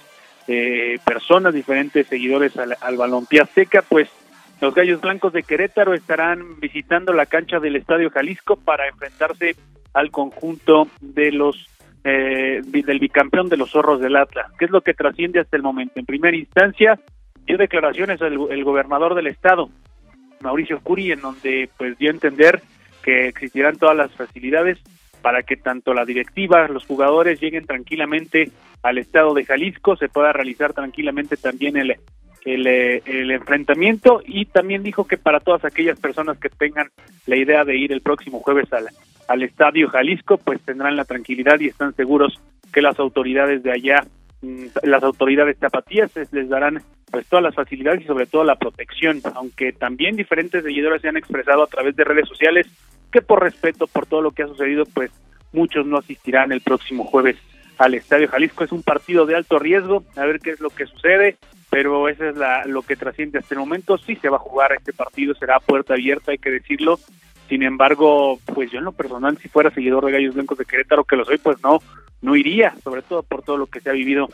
eh, 0.49 0.99
personas 1.05 1.55
diferentes 1.55 2.07
seguidores 2.07 2.57
al, 2.57 2.77
al 2.81 2.97
balompié 2.97 3.40
azteca 3.42 3.83
pues 3.88 4.09
los 4.61 4.75
Gallos 4.75 5.01
Blancos 5.01 5.33
de 5.33 5.42
Querétaro 5.42 5.94
estarán 5.94 6.59
visitando 6.61 7.12
la 7.12 7.27
cancha 7.27 7.61
del 7.61 7.77
Estadio 7.77 8.09
Jalisco 8.11 8.57
para 8.57 8.88
enfrentarse 8.88 9.57
al 9.92 10.11
conjunto 10.11 10.88
de 11.01 11.33
los 11.33 11.68
eh, 12.05 12.61
del 12.64 12.99
bicampeón 12.99 13.49
de 13.49 13.57
los 13.57 13.70
zorros 13.70 13.99
del 14.01 14.16
Atlas. 14.16 14.51
¿Qué 14.59 14.66
es 14.66 14.70
lo 14.70 14.83
que 14.83 14.92
trasciende 14.94 15.40
hasta 15.40 15.57
el 15.57 15.62
momento? 15.62 15.99
En 15.99 16.05
primera 16.07 16.37
instancia, 16.37 16.99
dio 17.47 17.57
declaraciones 17.57 18.21
el, 18.21 18.65
gobernador 18.65 19.15
del 19.15 19.27
estado, 19.27 19.71
Mauricio 20.41 20.81
Curi, 20.81 21.13
en 21.13 21.21
donde 21.21 21.69
pues 21.77 21.97
dio 21.99 22.11
a 22.11 22.15
entender 22.15 22.63
que 23.03 23.29
existirán 23.29 23.77
todas 23.77 23.97
las 23.97 24.13
facilidades 24.13 24.79
para 25.23 25.43
que 25.43 25.57
tanto 25.57 25.95
la 25.95 26.05
directiva, 26.05 26.69
los 26.69 26.85
jugadores 26.87 27.41
lleguen 27.41 27.65
tranquilamente 27.65 28.51
al 28.83 28.99
estado 28.99 29.33
de 29.33 29.45
Jalisco, 29.45 29.97
se 29.97 30.09
pueda 30.09 30.33
realizar 30.33 30.75
tranquilamente 30.75 31.37
también 31.37 31.77
el, 31.79 31.97
el, 32.45 32.67
eh, 32.67 33.03
enfrentamiento 33.07 34.23
y 34.27 34.45
también 34.47 34.83
dijo 34.83 35.07
que 35.07 35.17
para 35.17 35.41
todas 35.41 35.65
aquellas 35.65 35.99
personas 35.99 36.39
que 36.39 36.51
tengan 36.51 36.91
la 37.27 37.37
idea 37.37 37.65
de 37.65 37.77
ir 37.77 37.93
el 37.93 38.03
próximo 38.03 38.41
jueves 38.41 38.71
al, 38.73 38.89
al 39.29 39.43
estadio 39.43 39.89
Jalisco, 39.89 40.37
pues 40.39 40.61
tendrán 40.61 40.97
la 40.97 41.05
tranquilidad 41.05 41.59
y 41.61 41.69
están 41.69 41.95
seguros 41.95 42.39
que 42.73 42.83
las 42.83 42.99
autoridades 42.99 43.63
de 43.63 43.73
allá, 43.73 44.05
mm, 44.43 44.67
las 44.83 45.03
autoridades 45.03 45.59
tapatías 45.59 46.11
les 46.33 46.49
darán 46.49 46.83
pues 47.14 47.29
todas 47.29 47.44
las 47.44 47.55
facilidades 47.55 48.03
y 48.03 48.07
sobre 48.07 48.27
todo 48.27 48.42
la 48.42 48.57
protección, 48.57 49.20
aunque 49.37 49.72
también 49.72 50.16
diferentes 50.16 50.64
seguidores 50.64 51.00
se 51.00 51.09
han 51.09 51.16
expresado 51.16 51.62
a 51.62 51.68
través 51.68 51.94
de 51.94 52.03
redes 52.03 52.29
sociales 52.29 52.66
que 53.12 53.22
por 53.22 53.40
respeto 53.40 53.87
por 53.87 54.05
todo 54.07 54.20
lo 54.20 54.33
que 54.33 54.42
ha 54.42 54.48
sucedido, 54.48 54.83
pues 54.92 55.12
muchos 55.53 55.87
no 55.87 55.98
asistirán 55.98 56.50
el 56.50 56.61
próximo 56.61 57.05
jueves 57.05 57.37
al 57.79 57.94
Estadio 57.94 58.27
Jalisco. 58.27 58.64
Es 58.64 58.72
un 58.72 58.83
partido 58.83 59.27
de 59.27 59.37
alto 59.37 59.61
riesgo, 59.61 60.03
a 60.16 60.27
ver 60.27 60.40
qué 60.40 60.50
es 60.50 60.59
lo 60.59 60.70
que 60.70 60.87
sucede, 60.87 61.37
pero 61.70 62.09
eso 62.09 62.24
es 62.24 62.37
la, 62.37 62.64
lo 62.64 62.83
que 62.83 62.96
trasciende 62.96 63.38
hasta 63.38 63.55
el 63.55 63.61
momento. 63.61 63.96
Sí 63.96 64.16
se 64.16 64.29
va 64.29 64.38
a 64.38 64.40
jugar 64.40 64.72
este 64.72 64.92
partido, 64.92 65.35
será 65.37 65.59
a 65.59 65.61
puerta 65.61 65.94
abierta, 65.94 66.33
hay 66.33 66.38
que 66.38 66.50
decirlo. 66.50 66.98
Sin 67.48 67.62
embargo, 67.62 68.40
pues 68.44 68.72
yo 68.72 68.81
en 68.81 68.87
lo 68.87 68.92
personal, 68.92 69.38
si 69.38 69.48
fuera 69.48 69.70
seguidor 69.70 70.05
de 70.05 70.11
Gallos 70.11 70.35
Blancos 70.35 70.59
de 70.59 70.64
Querétaro, 70.64 71.05
que 71.05 71.14
lo 71.14 71.24
soy, 71.24 71.38
pues 71.38 71.62
no, 71.62 71.79
no 72.22 72.35
iría, 72.35 72.74
sobre 72.83 73.03
todo 73.03 73.22
por 73.22 73.44
todo 73.44 73.57
lo 73.57 73.66
que 73.66 73.79
se 73.79 73.90
ha 73.90 73.92
vivido 73.92 74.29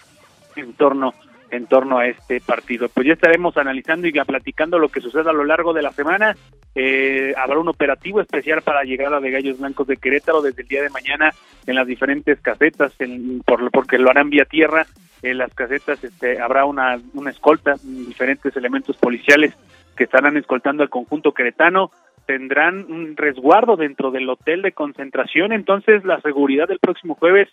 en 0.57 0.73
torno 0.73 1.13
en 1.51 1.67
torno 1.67 1.99
a 1.99 2.07
este 2.07 2.41
partido. 2.41 2.89
Pues 2.89 3.07
ya 3.07 3.15
estaremos 3.15 3.57
analizando 3.57 4.07
y 4.07 4.13
platicando 4.13 4.79
lo 4.79 4.89
que 4.89 5.01
suceda 5.01 5.31
a 5.31 5.35
lo 5.35 5.45
largo 5.45 5.73
de 5.73 5.83
la 5.83 5.93
semana. 5.93 6.37
Eh, 6.75 7.35
habrá 7.37 7.59
un 7.59 7.69
operativo 7.69 8.21
especial 8.21 8.63
para 8.63 8.85
llegada 8.85 9.21
de 9.21 9.31
Gallos 9.31 9.59
Blancos 9.59 9.87
de 9.87 9.97
Querétaro 9.97 10.43
desde 10.43 10.63
el 10.63 10.69
día 10.69 10.83
de 10.83 10.91
mañana 10.91 11.31
en 11.67 11.75
las 11.75 11.87
diferentes 11.87 12.41
casetas, 12.41 12.95
en- 13.01 13.41
por, 13.45 13.71
porque 13.71 13.99
lo 13.99 14.11
harán 14.11 14.31
vía 14.31 14.45
tierra. 14.45 14.87
En 15.23 15.39
las 15.39 15.53
casetas 15.53 16.03
este, 16.03 16.41
habrá 16.41 16.65
una, 16.65 16.99
una 17.15 17.31
escolta, 17.31 17.75
diferentes 17.83 18.57
elementos 18.57 18.97
policiales 18.97 19.55
que 19.97 20.05
estarán 20.05 20.37
escoltando 20.37 20.83
al 20.83 20.89
conjunto 20.89 21.33
queretano. 21.33 21.91
Tendrán 22.27 22.87
un 22.91 23.17
resguardo 23.17 23.77
dentro 23.77 24.11
del 24.13 24.29
hotel 24.31 24.63
de 24.63 24.73
concentración, 24.73 25.53
entonces 25.53 26.05
la 26.05 26.21
seguridad 26.21 26.69
del 26.69 26.79
próximo 26.79 27.17
jueves 27.17 27.49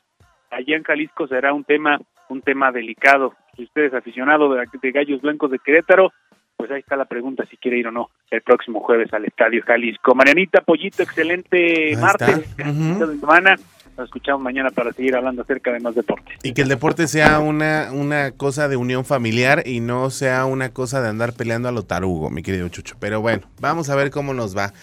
allá 0.51 0.75
en 0.75 0.83
Jalisco 0.83 1.27
será 1.27 1.53
un 1.53 1.63
tema 1.63 1.99
un 2.29 2.41
tema 2.41 2.71
delicado. 2.71 3.35
Si 3.55 3.63
usted 3.63 3.83
es 3.83 3.93
aficionado 3.93 4.53
de, 4.53 4.65
de 4.81 4.91
Gallos 4.91 5.21
Blancos 5.21 5.51
de 5.51 5.59
Querétaro, 5.59 6.11
pues 6.55 6.71
ahí 6.71 6.79
está 6.79 6.95
la 6.95 7.05
pregunta 7.05 7.45
si 7.49 7.57
quiere 7.57 7.77
ir 7.77 7.87
o 7.87 7.91
no 7.91 8.09
el 8.31 8.41
próximo 8.41 8.81
jueves 8.81 9.13
al 9.13 9.25
Estadio 9.25 9.61
Jalisco. 9.65 10.15
Marianita 10.15 10.61
Pollito, 10.61 11.03
excelente 11.03 11.89
Ahí 11.89 11.95
martes, 11.95 12.55
inicio 12.59 13.07
de 13.07 13.19
semana. 13.19 13.55
nos 13.95 14.05
escuchamos 14.05 14.41
mañana 14.41 14.71
para 14.71 14.91
seguir 14.91 15.15
hablando 15.15 15.43
acerca 15.43 15.71
de 15.71 15.79
más 15.79 15.95
deporte. 15.95 16.33
Y 16.43 16.53
que 16.53 16.63
el 16.63 16.67
deporte 16.67 17.07
sea 17.07 17.39
una, 17.39 17.89
una 17.93 18.31
cosa 18.31 18.67
de 18.67 18.75
unión 18.75 19.05
familiar 19.05 19.63
y 19.65 19.79
no 19.79 20.09
sea 20.09 20.45
una 20.45 20.73
cosa 20.73 21.01
de 21.01 21.09
andar 21.09 21.33
peleando 21.33 21.69
a 21.69 21.71
lo 21.71 21.83
tarugo, 21.83 22.29
mi 22.29 22.41
querido 22.41 22.67
Chucho. 22.69 22.95
Pero 22.99 23.21
bueno, 23.21 23.47
vamos 23.61 23.89
a 23.89 23.95
ver 23.95 24.09
cómo 24.09 24.33
nos 24.33 24.57
va. 24.57 24.73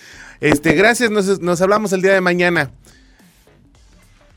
Este, 0.40 0.74
gracias, 0.74 1.11
nos, 1.11 1.40
nos 1.40 1.61
hablamos 1.61 1.92
el 1.92 2.03
día 2.03 2.14
de 2.14 2.20
mañana. 2.20 2.70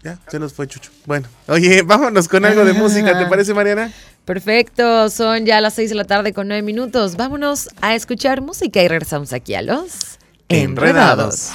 Ya, 0.03 0.19
se 0.27 0.39
nos 0.39 0.53
fue 0.53 0.67
Chucho. 0.67 0.91
Bueno, 1.05 1.27
oye, 1.47 1.81
vámonos 1.85 2.27
con 2.27 2.45
algo 2.45 2.63
de 2.63 2.73
música, 2.73 3.17
¿te 3.17 3.25
parece, 3.25 3.53
Mariana? 3.53 3.91
Perfecto, 4.25 5.09
son 5.09 5.45
ya 5.45 5.61
las 5.61 5.73
6 5.75 5.89
de 5.89 5.95
la 5.95 6.03
tarde 6.03 6.33
con 6.33 6.47
9 6.47 6.61
minutos. 6.61 7.15
Vámonos 7.15 7.69
a 7.81 7.95
escuchar 7.95 8.41
música 8.41 8.81
y 8.81 8.87
regresamos 8.87 9.33
aquí 9.33 9.55
a 9.55 9.61
los 9.61 10.17
Enredados. 10.49 11.51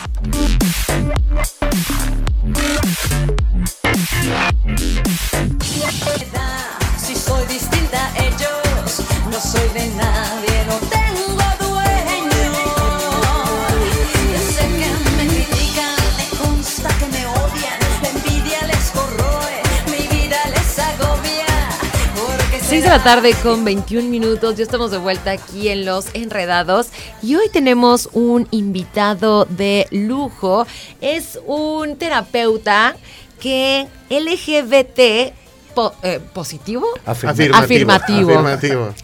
Si 6.99 7.15
soy 7.17 7.47
distinta 7.47 8.07
a 8.07 8.19
ellos, 8.19 9.03
no 9.31 9.41
soy 9.41 9.69
de 9.75 9.89
nadie, 9.97 10.52
6 22.73 22.85
de 22.85 22.89
la 22.89 23.03
tarde 23.05 23.35
con 23.43 23.67
21 23.67 24.09
minutos, 24.09 24.57
ya 24.57 24.63
estamos 24.63 24.91
de 24.91 24.97
vuelta 24.97 25.33
aquí 25.33 25.69
en 25.69 25.85
Los 25.85 26.07
Enredados 26.15 26.87
y 27.23 27.35
hoy 27.35 27.51
tenemos 27.53 28.09
un 28.15 28.49
invitado 28.51 29.45
de 29.45 29.87
lujo. 29.91 30.67
Es 31.03 31.39
un 31.45 31.97
terapeuta 31.99 32.97
que 33.39 33.87
LGBT 34.09 35.35
po- 35.75 35.93
eh, 36.03 36.19
positivo. 36.33 36.87
Afirmativo. 37.05 37.55
Afirmativo. 37.57 38.31
Afirmativo. 38.31 38.95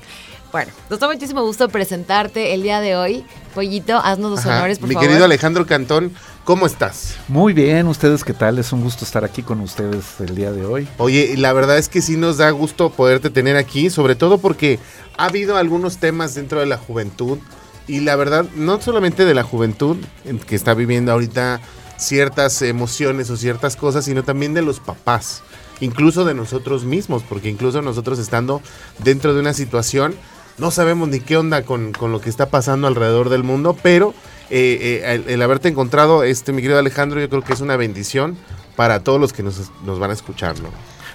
Bueno, 0.51 0.73
nos 0.89 0.99
da 0.99 1.09
muchísimo 1.09 1.43
gusto 1.43 1.69
presentarte 1.69 2.55
el 2.55 2.63
día 2.63 2.81
de 2.81 2.97
hoy. 2.97 3.25
Pollito, 3.55 3.99
haznos 3.99 4.31
los 4.31 4.41
Ajá. 4.41 4.57
honores, 4.59 4.79
por 4.79 4.89
Mi 4.89 4.95
favor. 4.95 5.09
querido 5.09 5.25
Alejandro 5.27 5.67
Cantón, 5.67 6.13
¿cómo 6.45 6.65
estás? 6.65 7.17
Muy 7.29 7.53
bien, 7.53 7.87
¿ustedes 7.87 8.25
qué 8.25 8.33
tal? 8.33 8.59
Es 8.59 8.73
un 8.73 8.83
gusto 8.83 9.05
estar 9.05 9.25
aquí 9.25 9.43
con 9.43 9.61
ustedes 9.61 10.05
el 10.21 10.35
día 10.35 10.51
de 10.53 10.65
hoy. 10.65 10.89
Oye, 10.97 11.35
la 11.37 11.53
verdad 11.53 11.77
es 11.77 11.91
que 11.91 12.01
sí 12.01 12.17
nos 12.17 12.39
da 12.39 12.49
gusto 12.51 12.89
poderte 12.91 13.29
tener 13.29 13.57
aquí, 13.57 13.91
sobre 13.91 14.15
todo 14.15 14.39
porque 14.39 14.79
ha 15.19 15.27
habido 15.27 15.57
algunos 15.59 15.99
temas 15.99 16.35
dentro 16.35 16.61
de 16.61 16.67
la 16.67 16.79
juventud 16.79 17.39
y 17.87 18.01
la 18.01 18.17
verdad, 18.17 18.47
no 18.55 18.81
solamente 18.81 19.27
de 19.27 19.35
la 19.35 19.43
juventud 19.43 19.99
en 20.25 20.39
que 20.39 20.55
está 20.57 20.73
viviendo 20.73 21.13
ahorita 21.13 21.61
ciertas 21.99 22.63
emociones 22.63 23.29
o 23.29 23.37
ciertas 23.37 23.77
cosas, 23.77 24.07
sino 24.07 24.23
también 24.23 24.55
de 24.55 24.63
los 24.63 24.81
papás, 24.81 25.43
incluso 25.81 26.25
de 26.25 26.33
nosotros 26.33 26.85
mismos, 26.85 27.23
porque 27.29 27.49
incluso 27.51 27.83
nosotros 27.83 28.19
estando 28.19 28.63
dentro 28.99 29.35
de 29.35 29.41
una 29.41 29.53
situación, 29.53 30.15
no 30.59 30.71
sabemos 30.71 31.09
ni 31.09 31.21
qué 31.21 31.37
onda 31.37 31.63
con, 31.63 31.93
con 31.93 32.13
lo 32.13 32.21
que 32.21 32.31
está 32.31 32.51
pasando 32.51 32.87
alrededor 32.87 33.29
del 33.29 33.45
mundo, 33.45 33.77
pero 33.83 34.15
eh, 34.51 35.03
eh, 35.05 35.23
el, 35.27 35.43
haberte 35.43 35.69
encontrado, 35.69 36.25
este, 36.25 36.53
mi 36.53 36.63
querido 36.63 36.79
Alejandro, 36.79 37.21
yo 37.21 37.29
creo 37.29 37.43
que 37.43 37.53
es 37.53 37.61
una 37.61 37.77
bendición 37.77 38.37
para 38.77 39.03
todos 39.03 39.21
los 39.21 39.33
que 39.33 39.43
nos, 39.43 39.71
nos 39.85 39.99
van 39.99 40.11
a 40.11 40.15
escuchar, 40.15 40.59
¿no? 40.61 40.71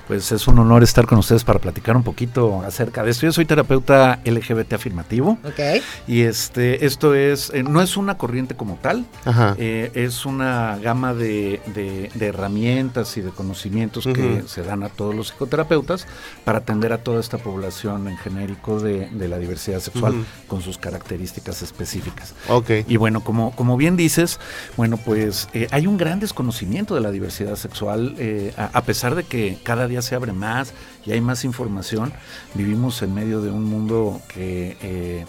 Pues 0.07 0.31
es 0.33 0.47
un 0.49 0.59
honor 0.59 0.83
estar 0.83 1.05
con 1.05 1.17
ustedes 1.17 1.45
para 1.45 1.59
platicar 1.59 1.95
un 1.95 2.03
poquito 2.03 2.61
acerca 2.61 3.03
de 3.03 3.11
esto. 3.11 3.25
Yo 3.25 3.31
soy 3.31 3.45
terapeuta 3.45 4.19
LGBT 4.25 4.73
afirmativo 4.73 5.37
Ok. 5.45 5.81
y 6.07 6.21
este, 6.23 6.85
esto 6.85 7.15
es, 7.15 7.51
eh, 7.53 7.63
no 7.63 7.81
es 7.81 7.95
una 7.95 8.17
corriente 8.17 8.53
como 8.55 8.75
tal, 8.81 9.05
Ajá. 9.23 9.55
eh, 9.57 9.91
es 9.93 10.25
una 10.25 10.77
gama 10.83 11.13
de, 11.13 11.61
de- 11.73 12.11
de 12.13 12.25
herramientas 12.27 13.15
y 13.15 13.21
de 13.21 13.29
conocimientos 13.29 14.03
que 14.05 14.43
se 14.45 14.61
dan 14.63 14.83
a 14.83 14.89
todos 14.89 15.15
los 15.15 15.27
psicoterapeutas 15.29 16.05
para 16.43 16.57
atender 16.59 16.91
a 16.91 16.97
toda 16.97 17.21
esta 17.21 17.37
población 17.37 18.07
en 18.09 18.17
genérico 18.17 18.81
de, 18.81 19.07
de 19.09 19.27
la 19.29 19.37
diversidad 19.37 19.79
sexual 19.79 20.25
con 20.47 20.61
sus 20.61 20.77
características 20.77 21.61
específicas. 21.61 22.33
Ok. 22.49 22.71
Y 22.87 22.97
bueno, 22.97 23.23
como, 23.23 23.55
como 23.55 23.77
bien 23.77 23.95
dices, 23.95 24.39
bueno, 24.75 24.97
pues 24.97 25.47
eh, 25.53 25.67
hay 25.71 25.87
un 25.87 25.97
gran 25.97 26.19
desconocimiento 26.19 26.93
de 26.93 27.01
la 27.01 27.11
diversidad 27.11 27.55
sexual, 27.55 28.15
a, 28.57 28.65
a 28.77 28.81
pesar 28.83 29.15
de 29.15 29.23
que 29.23 29.57
cada 29.63 29.87
día 29.87 29.92
se 30.01 30.15
abre 30.15 30.33
más 30.33 30.73
y 31.05 31.11
hay 31.11 31.21
más 31.21 31.45
información, 31.45 32.13
vivimos 32.53 33.01
en 33.01 33.13
medio 33.13 33.41
de 33.41 33.51
un 33.51 33.63
mundo 33.63 34.21
que 34.27 34.77
eh, 34.81 35.25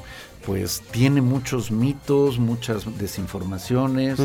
pues 0.47 0.83
tiene 0.91 1.23
muchos 1.23 1.71
mitos, 1.71 2.39
muchas 2.39 2.85
desinformaciones, 2.99 4.19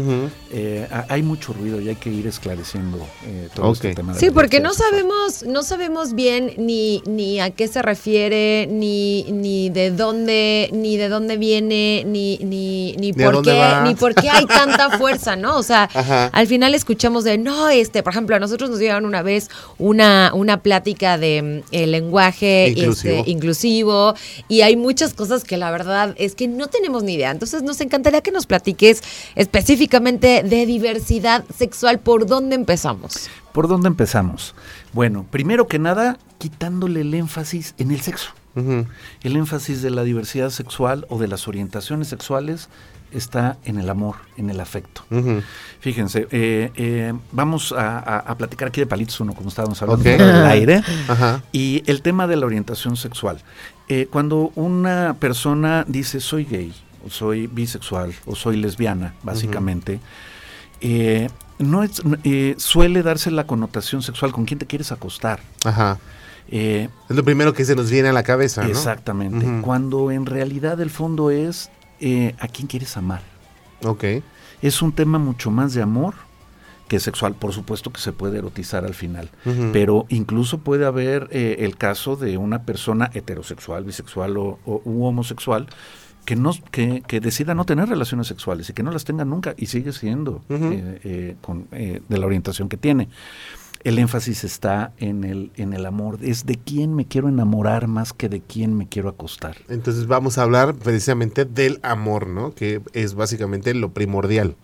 eh, 0.52 0.88
ha- 0.92 1.06
hay 1.10 1.24
mucho 1.24 1.54
ruido 1.54 1.80
y 1.80 1.88
hay 1.90 1.96
que 1.96 2.10
ir 2.10 2.28
escleciendo 2.28 2.98
eh, 3.26 3.48
todo 3.54 3.72
este 3.72 3.96
tema. 3.96 4.14
de 4.14 4.20
Sí, 4.20 4.30
porque 4.32 4.60
no 4.60 4.74
sabemos, 4.74 5.44
no 5.44 5.64
sabemos 5.64 6.14
bien 6.16 6.54
ni, 6.58 7.02
ni 7.06 7.40
a 7.40 7.52
qué 7.52 7.68
se 7.68 7.82
refiere, 7.82 8.68
ni, 8.70 9.24
ni 9.32 9.70
de 9.70 9.92
dónde, 9.92 10.70
ni 10.74 10.98
de 10.98 11.08
dónde 11.10 11.38
viene, 11.38 12.04
ni, 12.06 12.38
ni, 12.40 12.94
ni 12.98 13.14
por 13.14 13.42
qué, 13.42 13.54
va. 13.54 13.82
ni 13.84 13.96
por 13.96 14.14
qué 14.14 14.30
hay 14.30 14.46
tanta 14.48 14.98
fuerza, 14.98 15.36
¿no? 15.36 15.58
O 15.58 15.64
sea, 15.64 15.90
Ajá. 15.94 16.28
al 16.34 16.48
final 16.48 16.76
escuchamos 16.76 17.24
de 17.24 17.38
no, 17.38 17.70
este, 17.70 18.04
por 18.04 18.12
ejemplo, 18.14 18.36
a 18.36 18.40
nosotros 18.40 18.70
nos 18.70 18.80
dieron 18.80 19.06
una 19.06 19.22
vez 19.22 19.50
una, 19.78 20.32
una 20.34 20.62
plática 20.62 21.18
de 21.18 21.64
el 21.72 21.92
lenguaje 21.92 22.70
Inclusivo. 22.76 23.14
este, 23.20 23.32
inclusivo, 23.32 24.14
y 24.48 24.62
hay 24.62 24.76
muchas 24.76 25.14
cosas 25.14 25.44
que 25.44 25.58
la 25.58 25.72
verdad 25.72 26.09
es 26.18 26.36
que 26.36 26.48
no 26.48 26.68
tenemos 26.68 27.04
ni 27.04 27.14
idea. 27.14 27.32
Entonces 27.32 27.64
nos 27.64 27.80
encantaría 27.82 28.22
que 28.22 28.32
nos 28.32 28.46
platiques 28.46 29.02
específicamente 29.36 30.44
de 30.44 30.66
diversidad 30.66 31.44
sexual, 31.56 32.00
¿por 32.00 32.26
dónde 32.26 32.56
empezamos? 32.56 33.30
¿Por 33.52 33.68
dónde 33.68 33.88
empezamos? 33.88 34.56
Bueno, 34.94 35.26
primero 35.30 35.68
que 35.68 35.80
nada, 35.80 36.18
quitándole 36.38 37.02
el 37.02 37.14
énfasis 37.14 37.74
en 37.78 37.92
el 37.92 38.02
sexo. 38.02 38.32
El 39.24 39.36
énfasis 39.38 39.82
de 39.82 39.90
la 39.90 40.04
diversidad 40.04 40.50
sexual 40.50 41.06
o 41.10 41.18
de 41.18 41.28
las 41.30 41.48
orientaciones 41.48 42.10
sexuales 42.10 42.68
está 43.12 43.58
en 43.64 43.80
el 43.80 43.90
amor, 43.90 44.16
en 44.38 44.50
el 44.50 44.60
afecto. 44.60 45.04
Fíjense, 45.80 46.28
eh, 46.32 46.70
eh, 46.76 47.14
vamos 47.32 47.72
a, 47.72 47.98
a- 48.00 48.20
a 48.20 48.38
platicar 48.38 48.68
aquí 48.68 48.82
de 48.82 48.86
palitos 48.88 49.20
uno, 49.22 49.34
como 49.34 49.50
estábamos 49.50 49.82
hablando 49.82 50.02
Ok. 50.10 50.16
fuera 50.18 50.40
del 50.40 50.46
aire. 50.52 50.84
Ajá. 51.08 51.42
Y 51.54 51.84
el 51.86 52.02
tema 52.02 52.28
de 52.28 52.36
la 52.36 52.46
orientación 52.46 52.98
sexual. 52.98 53.42
Eh, 53.90 54.08
cuando 54.10 54.52
una 54.56 55.16
persona 55.20 55.84
dice 55.88 56.20
soy 56.20 56.46
gay, 56.46 56.74
o 57.06 57.10
soy 57.10 57.48
bisexual, 57.48 58.14
o 58.26 58.36
soy 58.36 58.58
lesbiana, 58.58 59.16
básicamente, 59.24 60.00
eh, 60.82 61.30
no 61.58 61.84
es, 61.84 62.02
eh, 62.24 62.56
suele 62.58 63.04
darse 63.04 63.32
la 63.32 63.46
connotación 63.46 64.02
sexual 64.02 64.32
con 64.32 64.46
quién 64.46 64.60
te 64.60 64.66
quieres 64.66 64.92
acostar. 64.92 65.40
Ajá. 65.66 65.98
Eh, 66.52 66.90
Es 67.10 67.16
lo 67.16 67.24
primero 67.24 67.54
que 67.54 67.66
se 67.66 67.76
nos 67.76 67.92
viene 67.92 68.10
a 68.10 68.14
la 68.14 68.24
cabeza, 68.24 68.64
¿no? 68.64 68.70
Exactamente. 68.70 69.46
Cuando 69.62 70.10
en 70.12 70.26
realidad 70.26 70.80
el 70.82 70.90
fondo 70.90 71.32
es 71.32 71.70
eh, 72.00 72.34
a 72.40 72.48
quién 72.48 72.68
quieres 72.68 72.96
amar. 72.98 73.22
Ok. 73.84 74.04
Es 74.62 74.82
un 74.82 74.92
tema 74.92 75.20
mucho 75.20 75.52
más 75.52 75.74
de 75.74 75.82
amor 75.82 76.16
que 76.90 77.00
sexual. 77.00 77.36
Por 77.36 77.54
supuesto 77.54 77.92
que 77.94 78.02
se 78.02 78.12
puede 78.12 78.40
erotizar 78.40 78.84
al 78.84 78.94
final. 78.96 79.30
Pero 79.72 80.06
incluso 80.10 80.58
puede 80.58 80.86
haber 80.86 81.30
eh, 81.32 81.58
el 81.60 81.78
caso 81.78 82.18
de 82.18 82.38
una 82.38 82.64
persona 82.64 83.10
heterosexual, 83.14 83.86
bisexual 83.86 84.36
o, 84.38 84.60
o- 84.66 84.82
u 84.84 85.06
homosexual 85.06 85.68
que, 86.26 86.36
no, 86.36 86.52
que, 86.72 87.02
que 87.08 87.20
decida 87.22 87.56
no 87.56 87.64
tener 87.66 87.88
relaciones 87.88 88.28
sexuales 88.28 88.70
y 88.70 88.74
que 88.74 88.84
no 88.84 88.92
las 88.92 89.06
tenga 89.06 89.24
nunca 89.24 89.54
y 89.58 89.68
sigue 89.68 89.94
siendo 89.94 90.44
eh, 90.74 91.00
eh, 91.04 91.36
con, 91.42 91.68
eh, 91.72 92.02
de 92.10 92.18
la 92.18 92.26
orientación 92.26 92.68
que 92.68 92.76
tiene. 92.78 93.08
El 93.84 93.98
énfasis 93.98 94.44
está 94.44 94.92
en 94.98 95.24
el, 95.24 95.52
en 95.56 95.74
el 95.74 95.86
amor. 95.86 96.20
Es 96.22 96.46
de 96.46 96.56
quién 96.56 96.94
me 96.94 97.06
quiero 97.06 97.30
enamorar 97.30 97.88
más 97.88 98.12
que 98.12 98.28
de 98.28 98.42
quién 98.42 98.76
me 98.76 98.88
quiero 98.88 99.10
acostar. 99.10 99.56
Entonces 99.70 100.06
vamos 100.06 100.38
a 100.38 100.44
hablar 100.44 100.76
precisamente 100.76 101.46
del 101.46 101.80
amor, 101.82 102.28
¿no? 102.28 102.54
Que 102.54 102.82
es 102.94 103.14
básicamente 103.14 103.74
lo 103.74 103.94
primordial. 103.94 104.56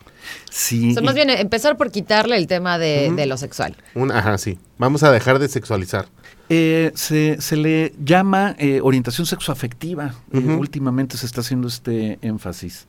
Sí. 0.50 0.92
O 0.92 0.94
sea, 0.96 1.04
más 1.04 1.16
bien 1.16 1.30
empezar 1.30 1.78
por 1.78 1.92
quitarle 1.92 2.36
el 2.36 2.48
tema 2.48 2.78
de, 2.78 3.26
lo 3.26 3.38
sexual. 3.38 3.78
Un, 3.94 4.12
ajá, 4.12 4.38
sí. 4.38 4.60
Vamos 4.78 5.04
a 5.04 5.12
dejar 5.12 5.40
de 5.40 5.48
sexualizar. 5.48 6.08
Eh, 6.50 6.92
se, 6.96 7.42
se 7.42 7.56
le 7.56 7.94
llama 8.04 8.56
eh, 8.60 8.80
orientación 8.82 9.26
sexoafectiva. 9.26 10.14
Eh, 10.34 10.40
Ujú. 10.40 10.54
últimamente 10.60 11.18
se 11.18 11.26
está 11.26 11.42
haciendo 11.42 11.68
este 11.68 12.20
énfasis. 12.22 12.88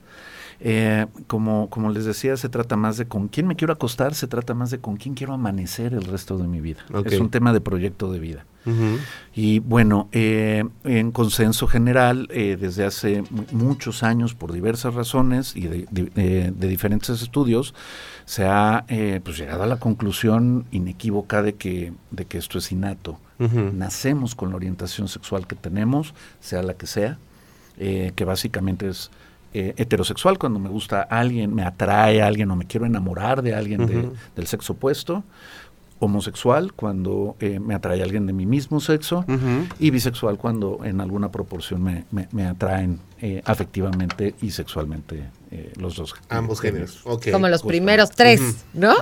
Eh, 0.59 1.05
como, 1.27 1.69
como 1.69 1.89
les 1.91 2.05
decía, 2.05 2.35
se 2.37 2.49
trata 2.49 2.75
más 2.75 2.97
de 2.97 3.05
con 3.07 3.27
quién 3.27 3.45
me 3.47 3.55
quiero 3.55 3.73
acostar, 3.73 4.15
se 4.15 4.27
trata 4.27 4.53
más 4.55 4.71
de 4.71 4.79
con 4.79 4.97
quién 4.97 5.13
quiero 5.13 5.33
amanecer 5.33 5.93
el 5.93 6.03
resto 6.03 6.37
de 6.37 6.47
mi 6.47 6.61
vida. 6.61 6.79
Es 7.15 7.19
un 7.21 7.29
tema 7.29 7.53
de 7.53 7.61
proyecto 7.61 8.11
de 8.11 8.19
vida. 8.19 8.45
Y 9.33 9.59
bueno, 9.59 10.09
eh, 10.11 10.65
en 10.83 11.11
consenso 11.11 11.67
general, 11.67 12.27
eh, 12.31 12.57
desde 12.59 12.83
hace 12.83 13.23
mu- 13.29 13.45
muchos 13.53 14.03
años, 14.03 14.33
por 14.35 14.51
diversas 14.51 14.93
razones 14.93 15.55
y 15.55 15.67
de, 15.67 15.87
de- 15.89 16.09
de- 16.13 16.51
de 16.51 16.67
diferentes 16.67 17.21
estudios, 17.21 17.73
se 18.25 18.43
ha 18.45 18.83
eh, 18.89 19.21
pues 19.23 19.37
llegado 19.37 19.63
a 19.63 19.67
la 19.67 19.77
conclusión 19.77 20.65
inequívoca 20.71 21.41
de 21.43 21.53
que, 21.55 21.93
de 22.11 22.25
que 22.25 22.37
esto 22.39 22.57
es 22.57 22.69
innato. 22.73 23.19
Nacemos 23.77 24.35
con 24.35 24.49
la 24.49 24.57
orientación 24.57 25.07
sexual 25.07 25.47
que 25.47 25.55
tenemos, 25.55 26.13
sea 26.41 26.61
la 26.61 26.73
que 26.73 26.87
sea, 26.87 27.19
eh, 27.77 28.11
que 28.15 28.25
básicamente 28.25 28.89
es 28.89 29.11
eh, 29.53 29.73
heterosexual, 29.77 30.37
cuando 30.37 30.59
me 30.59 30.69
gusta 30.69 31.01
alguien, 31.01 31.53
me 31.55 31.63
atrae 31.63 32.21
a 32.21 32.27
alguien 32.27 32.51
o 32.51 32.55
me 32.55 32.65
quiero 32.65 32.85
enamorar 32.85 33.41
de 33.41 33.55
alguien 33.55 33.85
de- 33.87 33.93
del 34.35 34.47
sexo 34.47 34.73
opuesto, 34.73 35.23
homosexual 35.99 36.73
cuando 36.73 37.35
eh, 37.39 37.59
me 37.59 37.73
atrae 37.73 38.01
alguien 38.03 38.27
de 38.27 38.33
mi 38.33 38.45
mismo 38.45 38.79
sexo 38.79 39.25
y 39.79 39.89
bisexual 39.89 40.37
cuando 40.37 40.79
en 40.83 41.01
alguna 41.01 41.31
proporción 41.31 41.81
me, 41.83 42.05
me- 42.11 42.27
me 42.31 42.45
atraen 42.45 42.99
eh, 43.21 43.41
afectivamente 43.45 44.35
y 44.41 44.51
sexualmente 44.51 45.29
eh, 45.49 45.73
los 45.77 45.95
dos. 45.95 46.13
Ambos 46.29 46.61
géneros. 46.61 46.99
Como 47.03 47.47
los 47.47 47.61
justo. 47.61 47.67
primeros 47.67 48.11
tres, 48.11 48.39
¿no? 48.73 48.93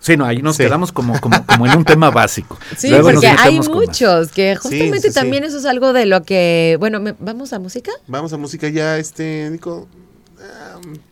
Sí, 0.00 0.16
no, 0.16 0.24
ahí 0.26 0.42
nos 0.42 0.56
Sí. 0.56 0.64
quedamos 0.64 0.92
como, 0.92 1.18
como, 1.20 1.44
como 1.46 1.66
en 1.66 1.78
un 1.78 1.84
tema 1.84 2.10
básico. 2.10 2.58
Sí, 2.76 2.90
Luego 2.90 3.12
nos 3.12 3.24
porque 3.24 3.28
hay 3.40 3.60
muchos 3.60 4.30
que 4.32 4.56
justamente 4.56 5.00
sí, 5.00 5.08
sí. 5.08 5.14
también 5.14 5.44
eso 5.44 5.56
es 5.58 5.64
algo 5.64 5.92
de 5.94 6.04
lo 6.06 6.22
que, 6.24 6.76
bueno, 6.78 7.00
me- 7.00 7.14
¿vamos 7.20 7.52
a 7.54 7.58
música? 7.58 7.90
Vamos 8.06 8.32
a 8.34 8.36
música 8.36 8.68
ya, 8.68 8.98
este, 8.98 9.48
Nico. 9.50 9.88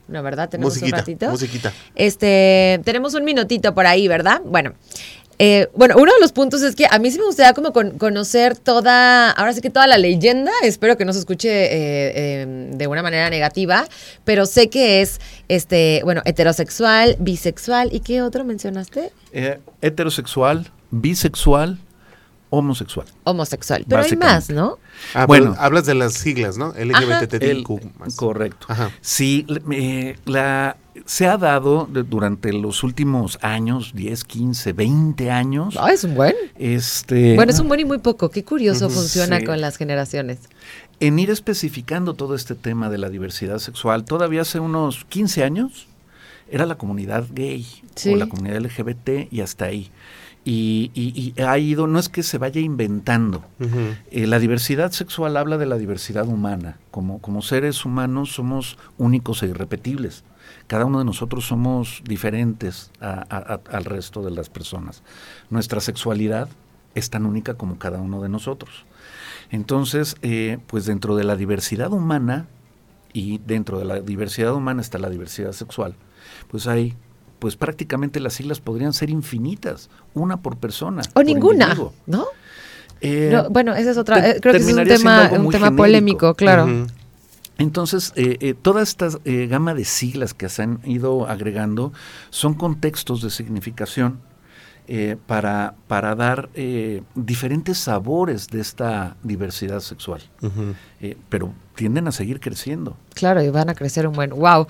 No, 0.09 0.22
¿verdad? 0.22 0.51
Tenemos 0.51 0.74
Musiquita, 0.74 0.97
un 0.97 1.01
ratito. 1.01 1.30
musiquita. 1.30 1.72
Este, 1.95 2.80
tenemos 2.85 3.14
un 3.14 3.24
minutito 3.24 3.74
por 3.74 3.87
ahí, 3.87 4.07
¿verdad? 4.09 4.43
Bueno. 4.45 4.72
Eh, 5.45 5.68
bueno, 5.74 5.97
uno 5.99 6.12
de 6.14 6.20
los 6.20 6.30
puntos 6.30 6.62
es 6.62 6.76
que 6.76 6.86
a 6.88 6.99
mí 7.01 7.11
sí 7.11 7.18
me 7.18 7.24
gustaría 7.24 7.53
como 7.53 7.72
con- 7.72 7.99
conocer 7.99 8.57
toda, 8.57 9.30
ahora 9.32 9.53
sí 9.53 9.61
que 9.61 9.70
toda 9.70 9.88
la 9.88 9.99
leyenda, 9.99 10.53
espero 10.62 10.97
que 10.97 11.05
no 11.05 11.12
se 11.12 11.18
escuche 11.18 11.49
eh, 11.51 12.12
eh, 12.14 12.68
de 12.70 12.86
una 12.86 13.03
manera 13.03 13.28
negativa, 13.28 13.84
pero 14.24 14.47
sé 14.47 14.70
que 14.70 15.01
es, 15.03 15.20
este, 15.49 16.01
bueno, 16.05 16.22
heterosexual, 16.24 17.16
bisexual, 17.18 17.88
¿y 17.93 17.99
qué 18.01 18.22
otro 18.22 18.45
mencionaste? 18.45 19.11
Eh, 19.32 19.59
heterosexual, 19.80 20.70
bisexual, 20.93 21.78
homosexual. 22.55 23.07
Homosexual, 23.24 23.86
pero 23.88 24.03
hay 24.03 24.14
más, 24.16 24.50
¿no? 24.50 24.78
Ah, 25.14 25.24
Bueno. 25.24 25.46
bueno. 25.46 25.61
hablas 25.62 25.86
de 25.86 25.94
las 25.94 26.12
siglas, 26.12 26.59
¿no? 26.59 26.74
El- 26.74 26.90
LGBTQ. 26.92 27.80
correcto. 28.16 28.66
Ajá. 28.68 28.90
Sí, 29.00 29.46
eh, 29.72 30.18
la, 30.26 30.76
se 31.07 31.26
ha 31.26 31.38
dado 31.38 31.88
durante 31.90 32.53
los 32.53 32.82
últimos 32.84 33.38
años, 33.40 33.92
10, 33.94 34.24
15, 34.24 34.74
20 34.74 35.30
años. 35.30 35.76
Ah, 35.80 35.92
es 35.94 36.05
un 36.05 36.14
buen. 36.14 36.34
Este, 36.59 37.34
Bueno, 37.36 37.50
es 37.53 37.59
un 37.59 37.68
buen 37.68 37.80
y 37.80 37.86
muy 37.86 37.98
poco. 37.98 38.28
Qué 38.28 38.44
curioso 38.44 38.90
funciona 38.90 39.38
Sí. 39.38 39.44
con 39.46 39.61
las 39.62 39.78
generaciones. 39.78 40.38
En 41.00 41.18
ir 41.18 41.30
especificando 41.30 42.12
todo 42.12 42.34
este 42.34 42.55
tema 42.55 42.90
de 42.90 42.98
la 42.98 43.09
diversidad 43.09 43.61
sexual, 43.61 44.05
todavía 44.05 44.42
hace 44.42 44.61
unos 44.61 45.07
15 45.09 45.42
años 45.42 45.86
era 46.50 46.66
la 46.66 46.74
comunidad 46.76 47.24
gay 47.32 47.66
Sí. 47.94 48.12
o 48.12 48.16
la 48.16 48.26
comunidad 48.28 48.57
LGBT 48.59 49.26
y 49.30 49.40
hasta 49.40 49.64
ahí. 49.64 49.90
Y, 50.45 50.90
y- 50.95 51.32
y 51.36 51.40
ha 51.43 51.57
ido, 51.59 51.86
no 51.86 51.99
es 52.01 52.09
que 52.09 52.22
se 52.24 52.36
vaya 52.38 52.61
inventando. 52.61 53.45
Eh, 54.11 54.26
la 54.26 54.38
diversidad 54.40 54.90
sexual 54.90 55.36
habla 55.36 55.57
de 55.57 55.66
la 55.66 55.76
diversidad 55.78 56.26
humana. 56.26 56.78
Como, 56.90 57.20
como 57.20 57.43
seres 57.43 57.84
humanos 57.84 58.32
somos 58.34 58.76
únicos 58.99 59.43
e 59.43 59.47
irrepetibles. 59.47 60.24
Cada 60.66 60.84
uno 60.84 60.99
de 60.99 61.05
nosotros 61.05 61.47
somos 61.47 62.03
diferentes 62.05 62.90
a- 63.01 63.24
a- 63.30 63.55
a- 63.55 63.76
al 63.76 63.84
resto 63.84 64.22
de 64.22 64.32
las 64.32 64.49
personas. 64.51 65.03
Nuestra 65.51 65.80
sexualidad 65.80 66.49
es 66.97 67.09
tan 67.11 67.24
única 67.24 67.55
como 67.55 67.78
cada 67.78 68.01
uno 68.01 68.20
de 68.20 68.28
nosotros. 68.28 68.84
Entonces, 69.51 70.16
eh, 70.22 70.59
pues 70.66 70.86
dentro 70.86 71.14
de 71.16 71.24
la 71.24 71.36
diversidad 71.36 71.93
humana, 71.93 72.47
y 73.14 73.38
dentro 73.47 73.78
de 73.78 73.84
la 73.84 74.01
diversidad 74.01 74.55
humana 74.55 74.80
está 74.80 74.99
la 74.99 75.11
diversidad 75.11 75.53
sexual, 75.53 75.95
pues 76.51 76.66
hay, 76.66 76.95
pues 77.43 77.57
prácticamente 77.57 78.20
las 78.20 78.34
siglas 78.34 78.61
podrían 78.61 78.93
ser 78.93 79.11
infinitas, 79.11 79.90
una 80.14 80.36
por 80.36 80.59
persona. 80.59 81.03
O 81.11 81.14
por 81.14 81.24
ninguna, 81.24 81.64
individuo. 81.64 81.93
¿no? 82.07 82.26
Eh, 83.01 83.30
No, 83.32 83.51
bueno, 83.51 83.74
esa 83.74 83.90
es 83.90 83.97
otra. 83.99 84.22
te- 84.22 84.30
eh, 84.30 84.40
creo 84.40 84.53
que 84.55 84.61
es 84.61 84.72
un 84.72 84.84
tema, 84.84 85.28
un 85.32 85.51
tema 85.51 85.72
polémico, 85.74 86.34
claro. 86.34 86.68
Entonces, 87.59 88.12
eh, 88.14 88.36
eh, 88.40 88.55
toda 88.55 88.80
esta 88.80 89.09
eh, 89.24 89.49
gama 89.49 89.74
de 89.74 89.84
siglas 89.84 90.34
que 90.34 90.49
se 90.49 90.62
han 90.62 90.78
ido 90.84 91.26
agregando 91.26 91.93
son 92.30 92.55
contextos 92.55 93.22
de 93.22 93.30
significación 93.30 94.20
eh, 94.89 95.16
para, 95.26 95.74
para 95.87 96.16
dar 96.16 96.49
eh, 96.55 97.03
diferentes 97.14 97.78
sabores 97.78 98.49
de 98.49 98.61
esta 98.61 99.16
diversidad 99.22 99.78
sexual. 99.80 100.20
Eh, 101.01 101.16
pero 101.28 101.53
tienden 101.76 102.09
a 102.09 102.12
seguir 102.12 102.41
creciendo. 102.41 102.97
Claro, 103.14 103.41
y 103.43 103.49
van 103.49 103.70
a 103.70 103.74
crecer 103.74 104.09
un 104.09 104.14
buen. 104.14 104.30
¡Wow! 104.30 104.66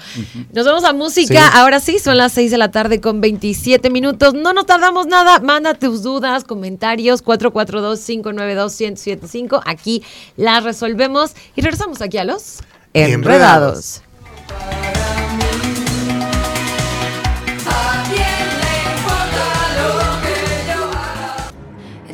Nos 0.53 0.67
vamos 0.67 0.85
a 0.85 0.93
música. 0.93 1.51
Sí. 1.51 1.55
Ahora 1.55 1.81
sí, 1.81 1.99
son 1.99 2.19
las 2.19 2.33
6 2.33 2.51
de 2.51 2.59
la 2.59 2.71
tarde 2.71 3.01
con 3.01 3.23
27 3.23 3.89
minutos. 3.91 4.35
No 4.35 4.53
nos 4.53 4.67
tardamos 4.67 5.07
nada. 5.07 5.41
Manda 5.41 5.73
tus 5.75 6.03
dudas, 6.03 6.45
comentarios. 6.45 7.25
442-592-1075. 7.25 9.63
Aquí 9.65 10.03
las 10.37 10.63
resolvemos. 10.63 11.33
Y 11.57 11.63
regresamos 11.63 12.03
aquí 12.03 12.19
a 12.19 12.25
los 12.25 12.61
Enredados. 12.95 13.15
Enredados. 13.15 14.03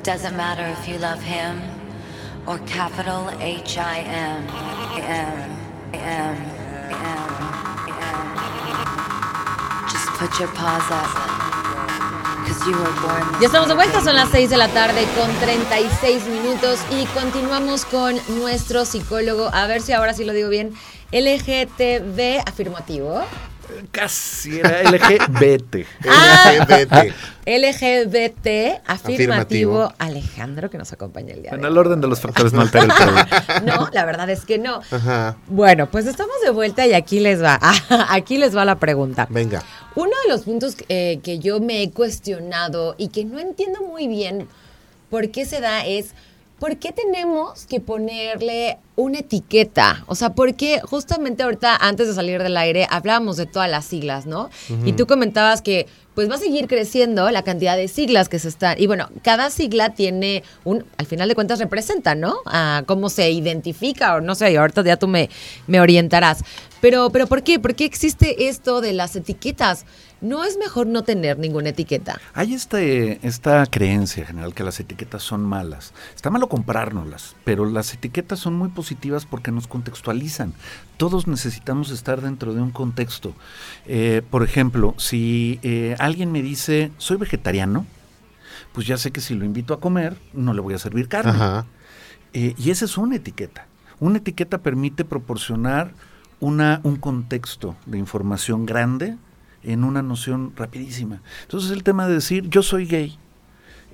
Doesn't 0.08 0.38
matter 0.38 0.66
if 0.66 0.88
you 0.88 0.96
love 0.96 1.20
him 1.20 1.60
or 2.46 2.56
capital 2.60 3.28
H 3.40 3.76
I 3.76 3.98
M. 3.98 4.42
M. 5.04 5.38
M. 5.92 6.36
M. 6.96 7.28
M. 7.92 8.26
Just 9.92 10.08
put 10.16 10.32
your 10.40 10.48
paws 10.56 10.88
up. 10.90 11.12
Cause 12.46 12.66
you 12.66 12.72
were 12.72 12.94
born. 13.02 13.22
Ya 13.38 13.48
estamos 13.48 13.68
de 13.68 13.74
vuelta, 13.74 14.00
son 14.00 14.16
las 14.16 14.30
6 14.30 14.48
de 14.48 14.56
la 14.56 14.68
tarde 14.68 15.04
con 15.14 15.30
36 15.40 16.26
minutos 16.28 16.80
y 16.90 17.04
continuamos 17.08 17.84
con 17.84 18.16
nuestro 18.40 18.86
psicólogo, 18.86 19.50
a 19.52 19.66
ver 19.66 19.82
si 19.82 19.92
ahora 19.92 20.14
sí 20.14 20.24
lo 20.24 20.32
digo 20.32 20.48
bien, 20.48 20.72
LGTB 21.12 22.48
afirmativo. 22.48 23.24
Casi 23.90 24.58
era 24.60 24.82
LGBT. 24.82 25.86
Ah. 26.08 26.52
LGBT. 26.60 27.12
LGBT 27.46 28.46
afirmativo, 28.86 28.86
Afirmativo. 28.86 29.92
Alejandro 29.98 30.68
que 30.70 30.78
nos 30.78 30.92
acompaña 30.92 31.32
el 31.34 31.42
día 31.42 31.50
de 31.52 31.56
En 31.56 31.64
hoy. 31.64 31.70
el 31.70 31.78
orden 31.78 32.00
de 32.00 32.06
los 32.08 32.20
factores 32.20 32.52
no 32.52 32.60
altera 32.60 32.84
el 32.84 32.92
problema. 32.92 33.28
No, 33.64 33.88
la 33.92 34.04
verdad 34.04 34.28
es 34.30 34.44
que 34.44 34.58
no. 34.58 34.80
Ajá. 34.90 35.36
Bueno, 35.46 35.90
pues 35.90 36.06
estamos 36.06 36.34
de 36.42 36.50
vuelta 36.50 36.86
y 36.86 36.92
aquí 36.94 37.20
les 37.20 37.42
va, 37.42 37.58
aquí 38.10 38.38
les 38.38 38.56
va 38.56 38.64
la 38.64 38.78
pregunta. 38.78 39.26
Venga. 39.30 39.62
Uno 39.94 40.12
de 40.26 40.32
los 40.32 40.42
puntos 40.42 40.76
eh, 40.88 41.20
que 41.22 41.38
yo 41.38 41.60
me 41.60 41.82
he 41.82 41.90
cuestionado 41.90 42.94
y 42.98 43.08
que 43.08 43.24
no 43.24 43.38
entiendo 43.38 43.80
muy 43.82 44.06
bien 44.08 44.46
por 45.10 45.30
qué 45.30 45.44
se 45.46 45.60
da 45.60 45.84
es, 45.86 46.12
¿por 46.58 46.78
qué 46.78 46.92
tenemos 46.92 47.66
que 47.66 47.80
ponerle 47.80 48.78
una 48.96 49.20
etiqueta? 49.20 50.04
O 50.06 50.14
sea, 50.14 50.34
¿por 50.34 50.54
qué 50.54 50.80
justamente 50.80 51.42
ahorita, 51.42 51.76
antes 51.76 52.08
de 52.08 52.14
salir 52.14 52.42
del 52.42 52.56
aire, 52.56 52.86
hablábamos 52.90 53.36
de 53.36 53.46
todas 53.46 53.70
las 53.70 53.84
siglas, 53.84 54.26
¿no? 54.26 54.50
Y 54.84 54.92
tú 54.92 55.06
comentabas 55.06 55.62
que 55.62 55.86
pues 56.14 56.28
va 56.28 56.34
a 56.34 56.38
seguir 56.38 56.66
creciendo 56.66 57.30
la 57.30 57.44
cantidad 57.44 57.76
de 57.76 57.86
siglas 57.86 58.28
que 58.28 58.40
se 58.40 58.48
están. 58.48 58.74
Y 58.80 58.88
bueno, 58.88 59.08
cada 59.22 59.50
sigla 59.50 59.94
tiene 59.94 60.42
un, 60.64 60.84
al 60.96 61.06
final 61.06 61.28
de 61.28 61.36
cuentas 61.36 61.60
representa, 61.60 62.16
¿no? 62.16 62.38
A 62.44 62.82
cómo 62.86 63.08
se 63.08 63.30
identifica, 63.30 64.16
o 64.16 64.20
no 64.20 64.34
sé, 64.34 64.56
ahorita 64.58 64.82
ya 64.82 64.96
tú 64.96 65.06
me, 65.06 65.30
me 65.68 65.80
orientarás. 65.80 66.42
Pero, 66.80 67.10
pero 67.10 67.28
¿por 67.28 67.44
qué? 67.44 67.60
¿Por 67.60 67.76
qué 67.76 67.84
existe 67.84 68.48
esto 68.48 68.80
de 68.80 68.94
las 68.94 69.14
etiquetas? 69.14 69.84
¿No 70.20 70.44
es 70.44 70.58
mejor 70.58 70.88
no 70.88 71.02
tener 71.04 71.38
ninguna 71.38 71.68
etiqueta? 71.68 72.20
Hay 72.34 72.52
este, 72.52 73.24
esta 73.26 73.64
creencia 73.66 74.26
general 74.26 74.52
que 74.52 74.64
las 74.64 74.80
etiquetas 74.80 75.22
son 75.22 75.44
malas. 75.44 75.92
Está 76.16 76.28
malo 76.30 76.48
comprárnoslas, 76.48 77.36
pero 77.44 77.64
las 77.66 77.94
etiquetas 77.94 78.40
son 78.40 78.54
muy 78.54 78.68
positivas 78.70 79.26
porque 79.26 79.52
nos 79.52 79.68
contextualizan. 79.68 80.54
Todos 80.96 81.28
necesitamos 81.28 81.90
estar 81.90 82.20
dentro 82.20 82.52
de 82.52 82.60
un 82.60 82.72
contexto. 82.72 83.32
Eh, 83.86 84.22
por 84.28 84.42
ejemplo, 84.42 84.94
si 84.98 85.60
eh, 85.62 85.94
alguien 86.00 86.32
me 86.32 86.42
dice, 86.42 86.90
soy 86.98 87.16
vegetariano, 87.16 87.86
pues 88.72 88.88
ya 88.88 88.98
sé 88.98 89.12
que 89.12 89.20
si 89.20 89.34
lo 89.34 89.44
invito 89.44 89.72
a 89.72 89.80
comer, 89.80 90.16
no 90.32 90.52
le 90.52 90.60
voy 90.60 90.74
a 90.74 90.78
servir 90.78 91.06
carne. 91.06 91.30
Ajá. 91.30 91.64
Eh, 92.32 92.54
y 92.58 92.70
esa 92.70 92.86
es 92.86 92.98
una 92.98 93.16
etiqueta. 93.16 93.66
Una 94.00 94.18
etiqueta 94.18 94.58
permite 94.58 95.04
proporcionar 95.04 95.92
una, 96.40 96.80
un 96.82 96.96
contexto 96.96 97.76
de 97.86 97.98
información 97.98 98.66
grande 98.66 99.16
en 99.62 99.84
una 99.84 100.02
noción 100.02 100.52
rapidísima. 100.56 101.22
Entonces 101.42 101.70
el 101.70 101.82
tema 101.82 102.06
de 102.06 102.14
decir 102.14 102.48
yo 102.48 102.62
soy 102.62 102.86
gay, 102.86 103.18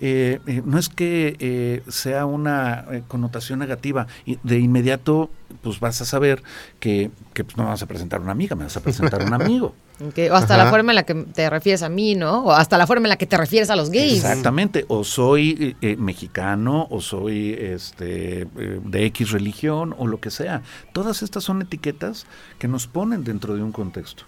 eh, 0.01 0.41
eh, 0.47 0.63
no 0.65 0.79
es 0.79 0.89
que 0.89 1.37
eh, 1.39 1.83
sea 1.89 2.27
una 2.27 2.85
eh, 2.91 3.03
connotación 3.07 3.59
negativa. 3.59 4.07
Y 4.27 4.39
de 4.43 4.59
inmediato, 4.59 5.31
pues 5.63 5.81
vas 5.81 6.01
a 6.01 6.05
saber 6.05 6.43
que, 6.81 7.11
que, 7.33 7.45
pues, 7.45 7.57
no 7.57 7.65
vas 7.65 7.83
a 7.83 7.87
presentar 7.87 8.21
una 8.21 8.33
amiga, 8.33 8.57
me 8.57 8.65
vas 8.65 8.77
a 8.77 8.81
presentar 8.81 9.23
un 9.23 9.33
amigo. 9.33 9.75
O 10.01 10.35
hasta 10.35 10.57
la 10.57 10.71
forma 10.71 10.91
en 10.91 10.97
la 10.97 11.03
que 11.05 11.15
te 11.15 11.49
refieres 11.49 11.83
a 11.83 11.89
mí, 11.89 12.17
¿no? 12.17 12.45
O 12.45 12.51
hasta 12.51 12.77
la 12.77 12.87
forma 12.87 13.07
en 13.07 13.11
la 13.11 13.17
que 13.17 13.27
te 13.27 13.37
refieres 13.37 13.71
a 13.71 13.77
los 13.77 13.91
gays. 13.91 14.25
Exactamente, 14.25 14.85
o 14.89 15.05
soy 15.05 15.77
eh, 15.81 15.93
eh, 15.93 15.97
mexicano, 15.97 16.89
o 16.91 17.01
soy 17.01 17.53
este 17.53 18.43
eh, 18.43 18.81
de 18.85 19.07
X 19.07 19.31
religión, 19.31 19.95
o 19.97 20.09
lo 20.09 20.19
que 20.19 20.31
sea. 20.31 20.63
Todas 20.93 21.23
estas 21.23 21.45
son 21.45 21.63
etiquetas 21.63 22.27
que 22.59 22.67
nos 22.67 22.89
ponen 22.89 23.23
dentro 23.23 23.55
de 23.55 23.63
un 23.63 23.71
contexto. 23.71 24.25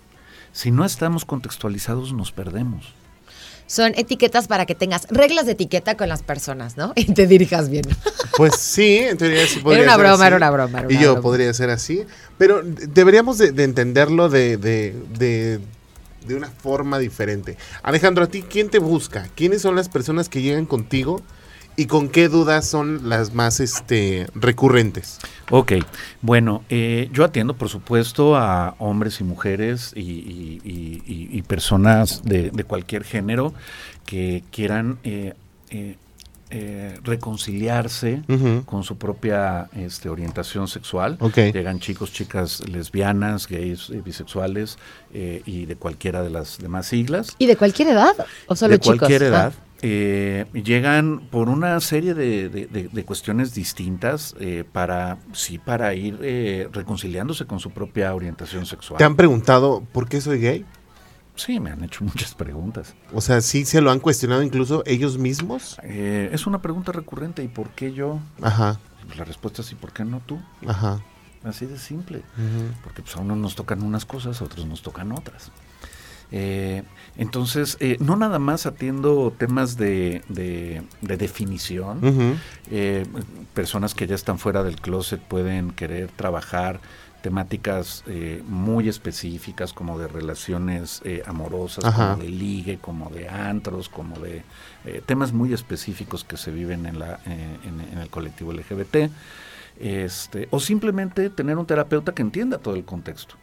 Si 0.56 0.70
no 0.70 0.86
estamos 0.86 1.26
contextualizados, 1.26 2.14
nos 2.14 2.32
perdemos. 2.32 2.94
Son 3.66 3.92
etiquetas 3.94 4.48
para 4.48 4.64
que 4.64 4.74
tengas 4.74 5.06
reglas 5.10 5.44
de 5.44 5.52
etiqueta 5.52 5.98
con 5.98 6.08
las 6.08 6.22
personas, 6.22 6.78
¿no? 6.78 6.94
Y 6.96 7.12
te 7.12 7.26
dirijas 7.26 7.68
bien. 7.68 7.84
Pues 8.38 8.56
sí, 8.56 9.00
en 9.00 9.18
teoría 9.18 9.46
sí 9.46 9.58
podría 9.58 9.82
una 9.82 9.92
ser 9.96 10.00
broma, 10.00 10.14
así. 10.14 10.26
era 10.28 10.36
una 10.38 10.50
broma, 10.50 10.78
era 10.78 10.88
y 10.90 10.94
una 10.94 11.02
yo 11.02 11.12
broma. 11.12 11.22
podría 11.22 11.52
ser 11.52 11.68
así. 11.68 12.06
Pero 12.38 12.62
deberíamos 12.64 13.36
de, 13.36 13.52
de 13.52 13.64
entenderlo 13.64 14.30
de, 14.30 14.56
de, 14.56 14.94
de, 15.18 15.60
de 16.26 16.34
una 16.34 16.48
forma 16.48 16.98
diferente. 16.98 17.58
Alejandro, 17.82 18.24
¿a 18.24 18.28
ti 18.28 18.42
quién 18.42 18.70
te 18.70 18.78
busca? 18.78 19.28
¿Quiénes 19.34 19.60
son 19.60 19.76
las 19.76 19.90
personas 19.90 20.30
que 20.30 20.40
llegan 20.40 20.64
contigo? 20.64 21.20
¿Y 21.78 21.86
con 21.86 22.08
qué 22.08 22.28
dudas 22.28 22.66
son 22.66 23.08
las 23.08 23.34
más 23.34 23.60
este, 23.60 24.26
recurrentes? 24.34 25.18
Ok, 25.50 25.72
bueno, 26.22 26.64
eh, 26.70 27.10
yo 27.12 27.22
atiendo 27.24 27.54
por 27.54 27.68
supuesto 27.68 28.34
a 28.36 28.74
hombres 28.78 29.20
y 29.20 29.24
mujeres 29.24 29.92
y, 29.94 30.00
y- 30.00 30.60
y- 30.64 31.02
y- 31.06 31.28
y 31.38 31.42
personas 31.42 32.22
de, 32.24 32.50
de 32.50 32.64
cualquier 32.64 33.04
género 33.04 33.52
que 34.06 34.42
quieran 34.50 34.98
eh, 35.04 35.34
eh, 35.70 35.96
eh, 36.48 36.98
reconciliarse 37.02 38.22
con 38.66 38.84
su 38.84 38.96
propia 38.96 39.68
este, 39.74 40.08
orientación 40.08 40.68
sexual. 40.68 41.18
Ok. 41.20 41.36
Llegan 41.52 41.80
chicos, 41.80 42.12
chicas 42.12 42.66
lesbianas, 42.68 43.48
gays, 43.48 43.90
eh, 43.90 44.00
bisexuales 44.02 44.78
eh, 45.12 45.42
y 45.44 45.66
de 45.66 45.76
cualquiera 45.76 46.22
de 46.22 46.30
las 46.30 46.58
demás 46.58 46.86
siglas 46.86 47.34
¿Y 47.38 47.46
de 47.46 47.56
cualquier 47.56 47.88
edad? 47.88 48.14
¿O 48.46 48.54
solo 48.56 48.72
de 48.74 48.78
chicos? 48.78 48.98
cualquier 49.00 49.24
Ah. 49.34 49.52
Eh, 49.82 50.46
llegan 50.52 51.28
por 51.30 51.48
una 51.48 51.78
serie 51.80 52.14
de, 52.14 52.48
de- 52.48 52.66
de- 52.66 52.88
de 52.88 53.04
cuestiones 53.04 53.54
distintas 53.54 54.34
eh, 54.40 54.64
para, 54.70 55.18
sí, 55.32 55.58
para 55.58 55.94
ir 55.94 56.18
eh, 56.22 56.68
reconciliándose 56.72 57.46
con 57.46 57.60
su 57.60 57.70
propia 57.70 58.14
orientación 58.14 58.66
sexual. 58.66 58.98
¿Te 58.98 59.04
han 59.04 59.16
preguntado 59.16 59.82
por 59.92 60.08
qué 60.08 60.20
soy 60.20 60.40
gay? 60.40 60.64
Sí, 61.34 61.60
me 61.60 61.70
han 61.70 61.84
hecho 61.84 62.02
muchas 62.04 62.34
preguntas. 62.34 62.94
O 63.12 63.20
sea, 63.20 63.42
sí 63.42 63.66
se 63.66 63.82
lo 63.82 63.90
han 63.90 64.00
cuestionado 64.00 64.42
incluso 64.42 64.82
ellos 64.86 65.18
mismos. 65.18 65.76
Eh, 65.82 66.30
es 66.32 66.46
una 66.46 66.62
pregunta 66.62 66.92
recurrente. 66.92 67.42
¿Y 67.44 67.48
por 67.48 67.68
qué 67.70 67.92
yo? 67.92 68.20
Ajá, 68.40 68.80
Pues 69.04 69.18
la 69.18 69.24
respuesta 69.24 69.60
es 69.60 69.70
¿y 69.72 69.74
por 69.74 69.92
qué 69.92 70.04
no 70.04 70.20
tú? 70.24 70.40
ajá. 70.66 71.00
Así 71.44 71.64
de 71.66 71.78
simple. 71.78 72.22
Porque 72.82 73.02
pues, 73.02 73.14
a 73.16 73.20
unos 73.20 73.36
nos 73.38 73.54
tocan 73.54 73.82
unas 73.82 74.04
cosas, 74.04 74.40
a 74.40 74.44
otros 74.44 74.66
nos 74.66 74.82
tocan 74.82 75.12
otras. 75.12 75.52
Eh, 76.32 76.82
entonces, 77.16 77.76
eh, 77.80 77.96
no 78.00 78.16
nada 78.16 78.38
más 78.38 78.66
atiendo 78.66 79.32
temas 79.36 79.76
de, 79.76 80.22
de- 80.28 80.82
de 81.00 81.16
definición. 81.16 82.38
Eh, 82.70 83.06
personas 83.54 83.94
que 83.94 84.06
ya 84.06 84.14
están 84.14 84.38
fuera 84.38 84.62
del 84.62 84.76
closet 84.80 85.20
pueden 85.20 85.70
querer 85.70 86.08
trabajar 86.10 86.80
temáticas 87.22 88.04
eh, 88.06 88.42
muy 88.46 88.88
específicas 88.88 89.72
como 89.72 89.98
de 89.98 90.06
relaciones 90.06 91.00
eh, 91.04 91.22
amorosas, 91.26 91.84
Ajá. 91.84 92.12
como 92.12 92.22
de 92.22 92.28
ligue, 92.28 92.78
como 92.78 93.10
de 93.10 93.28
antros, 93.28 93.88
como 93.88 94.18
de 94.20 94.42
eh, 94.84 95.02
temas 95.04 95.32
muy 95.32 95.52
específicos 95.52 96.22
que 96.22 96.36
se 96.36 96.52
viven 96.52 96.86
en, 96.86 96.98
la, 97.00 97.18
eh, 97.26 97.56
en, 97.64 97.80
en 97.92 97.98
el 97.98 98.10
colectivo 98.10 98.52
LGBT. 98.52 99.10
Este, 99.78 100.48
o 100.50 100.58
simplemente 100.58 101.28
tener 101.28 101.58
un 101.58 101.66
terapeuta 101.66 102.12
que 102.12 102.22
entienda 102.22 102.58
todo 102.58 102.76
el 102.76 102.84
contexto. 102.84 103.36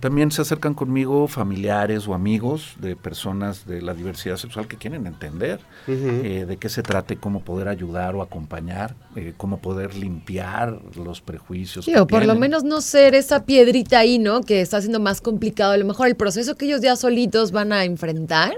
También 0.00 0.30
se 0.30 0.42
acercan 0.42 0.74
conmigo 0.74 1.28
familiares 1.28 2.06
o 2.06 2.14
amigos 2.14 2.76
de 2.80 2.94
personas 2.94 3.66
de 3.66 3.80
la 3.80 3.94
diversidad 3.94 4.36
sexual 4.36 4.68
que 4.68 4.76
quieren 4.76 5.06
entender 5.06 5.60
eh, 5.86 6.44
de 6.46 6.56
qué 6.58 6.68
se 6.68 6.82
trata 6.82 7.14
y 7.14 7.16
cómo 7.16 7.40
poder 7.40 7.68
ayudar 7.68 8.14
o 8.14 8.22
acompañar, 8.22 8.94
eh, 9.16 9.32
cómo 9.36 9.58
poder 9.60 9.94
limpiar 9.94 10.80
los 10.96 11.20
prejuicios. 11.20 11.84
Sí, 11.84 11.92
que 11.92 12.00
o 12.00 12.06
por 12.06 12.26
lo 12.26 12.34
menos 12.34 12.64
no 12.64 12.80
ser 12.80 13.14
esa 13.14 13.44
piedrita 13.44 13.98
ahí, 13.98 14.18
¿no? 14.18 14.42
Que 14.42 14.60
está 14.60 14.76
haciendo 14.76 15.00
más 15.00 15.20
complicado. 15.20 15.72
A 15.72 15.76
lo 15.76 15.86
mejor 15.86 16.08
el 16.08 16.16
proceso 16.16 16.56
que 16.56 16.66
ellos 16.66 16.82
ya 16.82 16.96
solitos 16.96 17.50
van 17.50 17.72
a 17.72 17.84
enfrentar. 17.84 18.54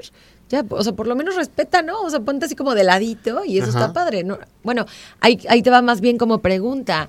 Ya, 0.51 0.65
o 0.69 0.83
sea, 0.83 0.93
por 0.93 1.07
lo 1.07 1.15
menos 1.15 1.37
respeta, 1.37 1.81
¿no? 1.81 2.03
O 2.03 2.11
sea, 2.11 2.21
ponte 2.21 2.45
así 2.47 2.57
como 2.57 2.75
de 2.75 2.83
ladito 2.85 3.45
y 3.45 3.59
eso 3.59 3.71
Ajá. 3.71 3.79
está 3.79 3.93
padre. 3.93 4.25
¿no? 4.25 4.39
Bueno, 4.65 4.85
ahí, 5.21 5.41
ahí 5.49 5.63
te 5.63 5.71
va 5.71 5.81
más 5.81 6.01
bien 6.01 6.19
como 6.19 6.39
pregunta. 6.39 7.09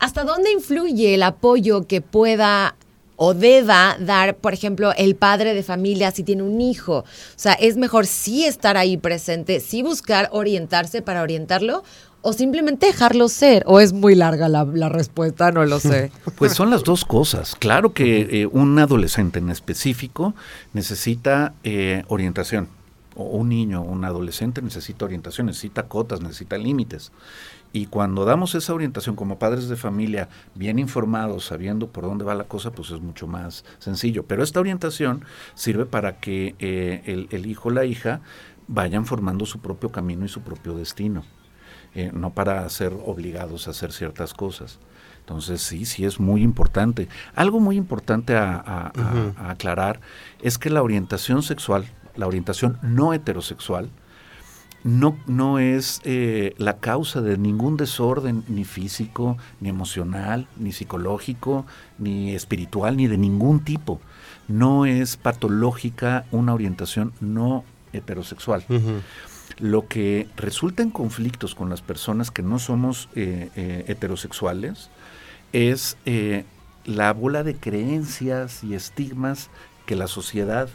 ¿Hasta 0.00 0.24
dónde 0.24 0.50
influye 0.50 1.14
el 1.14 1.22
apoyo 1.22 1.86
que 1.86 2.00
pueda 2.00 2.74
o 3.14 3.34
deba 3.34 3.96
dar, 4.00 4.34
por 4.36 4.52
ejemplo, 4.52 4.92
el 4.96 5.14
padre 5.14 5.54
de 5.54 5.62
familia 5.62 6.10
si 6.10 6.24
tiene 6.24 6.42
un 6.42 6.60
hijo? 6.60 6.98
O 6.98 7.04
sea, 7.36 7.52
¿es 7.52 7.76
mejor 7.76 8.06
sí 8.06 8.44
estar 8.44 8.76
ahí 8.76 8.96
presente, 8.96 9.60
sí 9.60 9.82
buscar 9.82 10.28
orientarse 10.32 11.02
para 11.02 11.22
orientarlo 11.22 11.84
o 12.22 12.32
simplemente 12.32 12.86
dejarlo 12.86 13.28
ser? 13.28 13.64
¿O 13.66 13.80
es 13.80 13.92
muy 13.92 14.14
larga 14.14 14.48
la, 14.48 14.88
respuesta? 14.88 15.50
No 15.52 15.64
lo 15.64 15.78
sé. 15.80 16.10
Pues 16.36 16.54
son 16.54 16.70
las 16.70 16.82
dos 16.82 17.04
cosas. 17.04 17.54
Claro 17.56 17.92
que 17.92 18.42
eh, 18.42 18.46
un 18.46 18.78
adolescente 18.78 19.38
en 19.38 19.50
específico 19.50 20.34
necesita 20.72 21.54
eh, 21.62 22.04
orientación. 22.08 22.68
O 23.14 23.24
un 23.24 23.50
niño, 23.50 23.82
un 23.82 24.04
adolescente 24.04 24.62
necesita 24.62 25.04
orientación, 25.04 25.46
necesita 25.48 25.84
cotas, 25.84 26.20
necesita 26.20 26.56
límites. 26.56 27.12
Y 27.72 27.86
cuando 27.86 28.24
damos 28.24 28.54
esa 28.54 28.74
orientación 28.74 29.16
como 29.16 29.38
padres 29.38 29.68
de 29.68 29.76
familia, 29.76 30.28
bien 30.54 30.78
informados, 30.78 31.46
sabiendo 31.46 31.88
por 31.88 32.04
dónde 32.04 32.24
va 32.24 32.34
la 32.34 32.44
cosa, 32.44 32.70
pues 32.70 32.90
es 32.90 33.00
mucho 33.00 33.26
más 33.26 33.64
sencillo. 33.78 34.24
Pero 34.24 34.42
esta 34.42 34.60
orientación 34.60 35.24
sirve 35.54 35.86
para 35.86 36.18
que 36.20 36.54
eh, 36.58 37.02
el, 37.06 37.28
el 37.30 37.46
hijo 37.46 37.68
o 37.68 37.72
la 37.72 37.84
hija 37.84 38.20
vayan 38.66 39.06
formando 39.06 39.46
su 39.46 39.60
propio 39.60 39.90
camino 39.90 40.24
y 40.24 40.28
su 40.28 40.40
propio 40.40 40.74
destino. 40.74 41.24
Eh, 41.94 42.10
no 42.14 42.30
para 42.30 42.68
ser 42.68 42.92
obligados 43.06 43.66
a 43.68 43.72
hacer 43.72 43.92
ciertas 43.92 44.34
cosas. 44.34 44.78
Entonces 45.20 45.62
sí, 45.62 45.84
sí 45.84 46.04
es 46.04 46.18
muy 46.18 46.42
importante. 46.42 47.08
Algo 47.34 47.60
muy 47.60 47.76
importante 47.76 48.34
a, 48.36 48.54
a- 48.56 48.92
a- 49.38 49.46
a 49.46 49.50
aclarar 49.50 50.00
es 50.42 50.58
que 50.58 50.68
la 50.70 50.82
orientación 50.82 51.42
sexual, 51.42 51.84
la 52.16 52.26
orientación 52.26 52.78
no 52.82 53.12
heterosexual, 53.14 53.88
no, 54.84 55.16
no 55.28 55.60
es 55.60 56.00
eh, 56.02 56.54
la 56.58 56.78
causa 56.78 57.20
de 57.20 57.38
ningún 57.38 57.76
desorden, 57.76 58.42
ni 58.48 58.64
físico, 58.64 59.36
ni 59.60 59.68
emocional, 59.68 60.48
ni 60.56 60.72
psicológico, 60.72 61.64
ni 61.98 62.34
espiritual, 62.34 62.96
ni 62.96 63.06
de 63.06 63.16
ningún 63.16 63.60
tipo. 63.60 64.00
No 64.48 64.84
es 64.84 65.16
patológica 65.16 66.24
una 66.32 66.52
orientación 66.52 67.12
no 67.20 67.62
heterosexual. 67.92 68.64
Lo 69.58 69.86
que 69.86 70.28
resulta 70.36 70.82
en 70.82 70.90
conflictos 70.90 71.54
con 71.54 71.68
las 71.68 71.82
personas 71.82 72.30
que 72.30 72.42
no 72.42 72.58
somos 72.58 73.08
eh, 73.14 73.50
eh, 73.56 73.84
heterosexuales 73.88 74.90
es 75.52 75.96
eh, 76.06 76.44
la 76.84 77.12
bola 77.12 77.42
de 77.42 77.56
creencias 77.56 78.64
y 78.64 78.74
estigmas 78.74 79.50
que 79.86 79.96
la 79.96 80.06
sociedad 80.06 80.68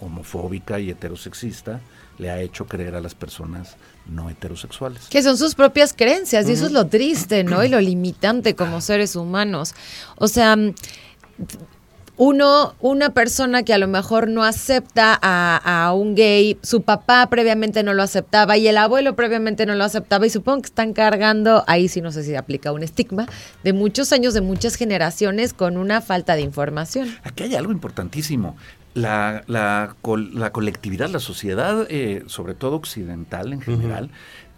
homofóbica 0.00 0.78
y 0.78 0.88
heterosexista 0.90 1.80
le 2.16 2.30
ha 2.30 2.40
hecho 2.40 2.66
creer 2.66 2.94
a 2.94 3.00
las 3.00 3.14
personas 3.14 3.76
no 4.06 4.30
heterosexuales. 4.30 5.08
Que 5.08 5.22
son 5.22 5.36
sus 5.36 5.54
propias 5.54 5.92
creencias 5.92 6.48
y 6.48 6.52
eso 6.52 6.66
es 6.66 6.72
lo 6.72 6.86
triste, 6.86 7.44
¿no? 7.44 7.62
Y 7.64 7.68
lo 7.68 7.80
limitante 7.80 8.54
como 8.54 8.80
seres 8.80 9.16
humanos. 9.16 9.74
O 10.16 10.28
sea, 10.28 10.56
uno, 12.18 12.74
una 12.80 13.10
persona 13.10 13.62
que 13.62 13.72
a 13.72 13.78
lo 13.78 13.88
mejor 13.88 14.28
no 14.28 14.44
acepta 14.44 15.18
a, 15.22 15.86
a 15.86 15.92
un 15.94 16.14
gay, 16.14 16.58
su 16.62 16.82
papá 16.82 17.26
previamente 17.30 17.82
no 17.82 17.94
lo 17.94 18.02
aceptaba 18.02 18.56
y 18.56 18.68
el 18.68 18.76
abuelo 18.76 19.14
previamente 19.16 19.64
no 19.64 19.74
lo 19.74 19.84
aceptaba 19.84 20.26
y 20.26 20.30
supongo 20.30 20.62
que 20.62 20.66
están 20.66 20.92
cargando, 20.92 21.64
ahí 21.66 21.88
sí 21.88 22.00
no 22.00 22.12
sé 22.12 22.24
si 22.24 22.34
aplica 22.34 22.72
un 22.72 22.82
estigma, 22.82 23.26
de 23.64 23.72
muchos 23.72 24.12
años, 24.12 24.34
de 24.34 24.40
muchas 24.40 24.74
generaciones 24.74 25.54
con 25.54 25.76
una 25.76 26.00
falta 26.00 26.34
de 26.34 26.42
información. 26.42 27.08
Aquí 27.22 27.44
hay 27.44 27.54
algo 27.54 27.72
importantísimo. 27.72 28.56
La, 28.94 29.44
la, 29.46 29.94
col- 30.02 30.34
la 30.34 30.50
colectividad, 30.50 31.08
la 31.08 31.20
sociedad, 31.20 31.86
eh, 31.88 32.24
sobre 32.26 32.54
todo 32.54 32.74
occidental 32.76 33.52
en 33.52 33.60
general, 33.60 34.10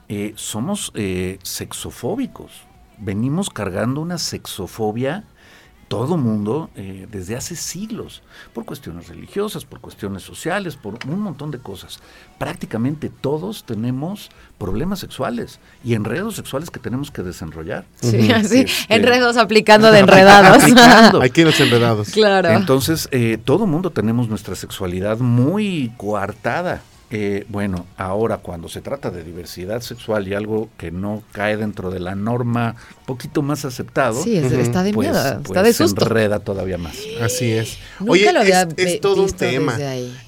eh, 0.09 0.33
somos 0.37 0.93
eh, 0.95 1.39
sexofóbicos. 1.43 2.51
Venimos 2.99 3.51
cargando 3.51 4.01
una 4.01 4.17
sexofobia, 4.19 5.25
todo 5.91 6.17
mundo, 6.17 6.71
eh, 6.77 7.09
desde 7.11 7.35
hace 7.35 7.57
siglos, 7.57 8.23
por 8.55 8.65
cuestiones 8.65 9.09
religiosas, 9.09 9.65
por 9.65 9.81
cuestiones 9.81 10.23
sociales, 10.23 10.77
por 10.77 10.97
un 11.09 11.19
montón 11.19 11.51
de 11.51 11.59
cosas. 11.59 11.99
Prácticamente 12.39 13.09
todos 13.11 13.65
tenemos 13.65 14.29
problemas 14.57 15.01
sexuales 15.01 15.59
y 15.83 15.95
enredos 15.95 16.37
sexuales 16.37 16.71
que 16.71 16.79
tenemos 16.79 17.11
que 17.11 17.23
desenrollar. 17.25 17.87
Sí, 18.01 18.31
así, 18.31 18.61
Este, 18.61 18.95
enredos 18.95 19.37
aplicando 19.37 19.91
de 19.91 19.99
enredados. 20.07 20.63
aplicando. 20.63 21.21
Que 21.33 21.45
los 21.45 21.59
enredados. 21.59 22.11
claro. 22.11 22.51
Entonces, 22.51 23.09
eh, 23.11 23.37
todo 23.45 23.67
mundo 23.67 23.91
tenemos 23.91 24.29
nuestra 24.29 24.55
sexualidad 24.55 25.19
muy 25.19 25.93
coartada. 25.97 26.83
Eh, 27.13 27.45
bueno, 27.49 27.87
ahora 27.97 28.37
cuando 28.37 28.69
se 28.69 28.81
trata 28.83 29.11
de 29.11 29.25
diversidad 29.25 29.81
sexual 29.81 30.29
y 30.29 30.35
algo 30.35 30.69
que 30.79 30.93
no 30.93 31.25
cae 31.33 31.57
dentro 31.57 31.91
de 31.91 31.99
la 31.99 32.15
norma, 32.15 32.77
un 33.01 33.05
poquito 33.07 33.43
más 33.43 33.65
aceptado, 33.65 34.23
sí, 34.23 34.37
es- 34.37 34.53
está 34.53 34.85
de 34.85 34.93
pues, 34.93 35.09
miedo, 35.09 35.19
está 35.21 35.41
pues 35.43 35.63
de 35.65 35.73
se 35.73 35.85
susto. 35.89 36.05
enreda 36.05 36.39
todavía 36.39 36.79
más. 36.79 36.97
Así 37.21 37.51
es. 37.51 37.79
Nunca 37.99 38.13
Oye, 38.13 38.33
lo 38.33 38.41
había 38.41 38.63
es, 38.63 38.69
es 38.77 39.01
todo 39.01 39.25
un 39.25 39.33
tema. 39.33 39.77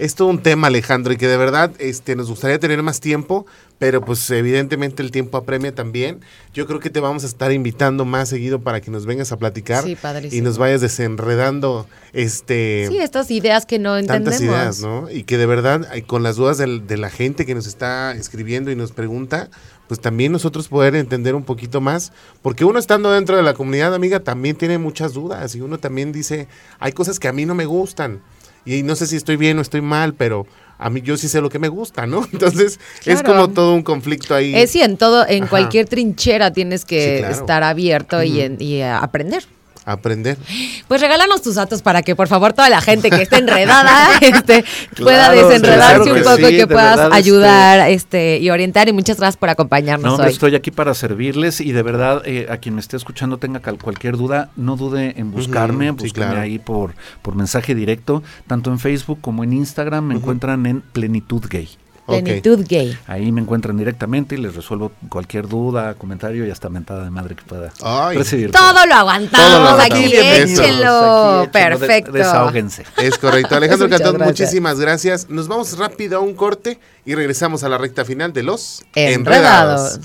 Es 0.01 0.17
todo 0.17 0.27
un 0.29 0.43
tema, 0.43 0.67
Alejandro, 0.67 1.13
y 1.13 1.17
que 1.17 1.29
de 1.29 1.37
verdad 1.37 1.71
este, 1.79 2.17
nos 2.17 2.29
gustaría 2.29 2.59
tener 2.59 2.83
más 2.83 2.99
tiempo, 2.99 3.47
pero 3.83 4.01
pues 4.05 4.31
evidentemente 4.31 5.03
el 5.03 5.11
tiempo 5.11 5.37
apremia 5.37 5.75
también. 5.75 6.21
Yo 6.55 6.67
creo 6.67 6.79
que 6.79 6.89
te 6.89 7.01
vamos 7.01 7.25
a 7.25 7.27
estar 7.27 7.51
invitando 7.53 8.05
más 8.05 8.29
seguido 8.29 8.61
para 8.61 8.81
que 8.81 8.91
nos 8.93 9.07
vengas 9.07 9.33
a 9.33 9.37
platicar 9.39 9.83
Sí, 9.85 9.97
y 10.31 10.41
nos 10.41 10.57
vayas 10.57 10.81
desenredando 10.81 11.87
este 12.13 12.87
Sí, 12.89 12.99
estas 12.99 13.31
ideas 13.31 13.67
que 13.67 13.79
no 13.79 13.97
entendemos. 13.97 14.39
tantas 14.39 14.41
ideas, 14.41 14.81
¿no? 14.81 15.11
Y 15.11 15.25
que 15.25 15.37
de 15.39 15.47
verdad, 15.47 15.87
ay, 15.91 16.03
con 16.03 16.23
las 16.23 16.37
dudas 16.37 16.59
del- 16.59 16.87
de 16.87 16.97
la 16.97 17.11
gente 17.11 17.45
que 17.47 17.55
nos 17.55 17.67
está 17.67 18.13
escribiendo 18.13 18.71
y 18.71 18.77
nos 18.77 18.93
pregunta, 18.93 19.51
pues 19.89 20.01
también 20.01 20.33
nosotros 20.33 20.69
poder 20.69 20.95
entender 20.95 21.35
un 21.35 21.45
poquito 21.45 21.81
más, 21.81 22.13
porque 22.41 22.65
uno 22.65 22.79
estando 22.79 23.11
dentro 23.13 23.37
de 23.37 23.43
la 23.43 23.55
comunidad 23.55 23.95
amiga 23.95 24.21
también 24.21 24.57
tiene 24.57 24.79
muchas 24.79 25.13
dudas 25.13 25.55
y 25.55 25.61
uno 25.61 25.79
también 25.79 26.13
dice, 26.13 26.49
hay 26.79 26.93
cosas 26.93 27.19
que 27.19 27.29
a 27.29 27.33
mí 27.33 27.45
no 27.47 27.55
me 27.55 27.67
gustan. 27.67 28.21
y 28.65 28.85
no 28.85 28.95
sé 28.95 29.09
si 29.09 29.17
estoy 29.17 29.35
bien 29.37 29.59
o 29.59 29.61
estoy 29.61 29.81
mal, 29.81 30.15
pero 30.15 30.47
a 30.85 30.91
mí 30.91 31.01
yo 31.01 31.17
sí 31.17 31.29
sé 31.29 31.41
lo 31.41 31.49
que 31.49 31.59
me 31.59 31.69
gusta, 31.69 32.07
¿no? 32.07 32.27
Entonces 32.33 32.79
es 33.05 33.23
como 33.23 33.49
todo 33.51 33.75
un 33.75 33.83
conflicto 33.83 34.35
ahí. 34.35 34.55
Es 34.55 34.71
sí, 34.71 34.81
en 34.83 34.97
todo, 34.97 35.27
en 35.29 35.45
Ajá. 35.45 35.51
cualquier 35.51 35.87
trinchera 35.87 36.53
tienes 36.53 36.85
que 36.85 37.15
Sí, 37.17 37.19
claro. 37.21 37.35
estar 37.35 37.63
abierto 37.63 38.23
y, 38.23 38.41
en- 38.41 38.57
y, 38.61 38.83
aprender. 38.83 39.45
Aprender. 39.85 40.39
Pues 40.87 41.01
regálanos 41.01 41.43
tus 41.43 41.57
datos 41.57 41.83
para 41.83 42.03
que 42.03 42.15
por 42.15 42.29
favor 42.29 42.53
toda 42.53 42.69
la 42.71 42.81
gente 42.81 43.11
que 43.11 43.23
esté 43.23 43.39
enredada 43.39 44.17
este, 44.21 44.65
pueda 44.97 45.31
desenredarse 45.33 46.03
claro 46.03 46.15
un 46.15 46.23
poco 46.23 46.37
sí, 46.49 46.55
y 46.55 46.57
que 46.59 46.67
puedas 46.69 46.97
verdad, 46.97 47.07
este- 47.07 47.17
ayudar 47.17 47.91
este, 47.91 48.39
y 48.39 48.51
orientar. 48.51 48.89
Y 48.89 48.93
muchas 48.93 49.17
gracias 49.19 49.37
por 49.37 49.49
acompañarnos 49.49 50.19
No, 50.19 50.25
hoy. 50.25 50.31
estoy 50.31 50.55
aquí 50.55 50.71
para 50.71 50.95
servirles 50.95 51.61
y 51.61 51.73
de 51.73 51.83
verdad 51.83 52.23
eh, 52.25 52.47
a 52.51 52.59
quien 52.59 52.75
me 52.77 52.81
esté 52.81 52.97
escuchando 52.97 53.39
tenga 53.39 53.61
cal- 53.61 53.79
cualquier 53.79 54.17
duda, 54.17 54.51
no 54.57 54.77
dude 54.77 55.15
en 55.19 55.33
buscarme, 55.33 55.91
Ujú, 55.91 55.99
sí, 56.01 56.05
búsqueme 56.07 56.27
claro. 56.27 56.41
ahí 56.43 56.59
por, 56.61 56.95
por 57.23 57.35
mensaje 57.35 57.75
directo, 57.75 58.23
tanto 58.47 58.71
en 58.71 58.79
Facebook 58.79 59.19
como 59.21 59.43
en 59.43 59.53
Instagram 59.53 60.05
me 60.05 60.15
encuentran 60.15 60.65
en 60.67 60.81
Plenitud 60.81 61.43
Gay. 61.51 61.69
Plenitud 62.07 62.65
gay. 62.69 62.99
Ahí 63.07 63.31
me 63.33 63.41
encuentran 63.41 63.77
directamente 63.77 64.35
y 64.35 64.39
les 64.39 64.55
resuelvo 64.57 64.91
cualquier 65.09 65.47
duda, 65.49 65.95
comentario 65.95 66.45
y 66.47 66.51
hasta 66.51 66.69
mentada 66.69 67.05
de 67.05 67.11
madre 67.11 67.37
que 67.37 67.43
pueda 67.45 67.73
Ay. 67.83 68.19
recibir. 68.19 68.51
Todo 68.51 68.87
lo 68.87 68.95
aguantamos 68.95 69.49
Todo 69.51 69.77
lo 69.77 69.83
aquí, 69.83 70.17
aguantamos. 70.17 70.51
Échenlo. 70.51 70.53
Aquí, 70.53 70.63
échenlo, 70.63 71.41
de- 71.43 71.49
Perfecto. 71.49 72.13
desahóguense. 72.13 72.85
Es 72.97 73.19
correcto. 73.19 73.55
Alejandro 73.57 73.89
Cantón, 73.91 74.15
gracias. 74.17 74.27
muchísimas 74.41 74.81
gracias. 74.81 75.31
Nos 75.31 75.47
vamos 75.49 75.79
rápido 75.79 76.19
a 76.19 76.21
un 76.21 76.35
corte 76.35 76.79
y 77.05 77.15
regresamos 77.15 77.63
a 77.65 77.69
la 77.69 77.79
recta 77.79 78.05
final 78.05 78.33
de 78.33 78.43
los 78.43 78.83
Enredados. 78.95 80.01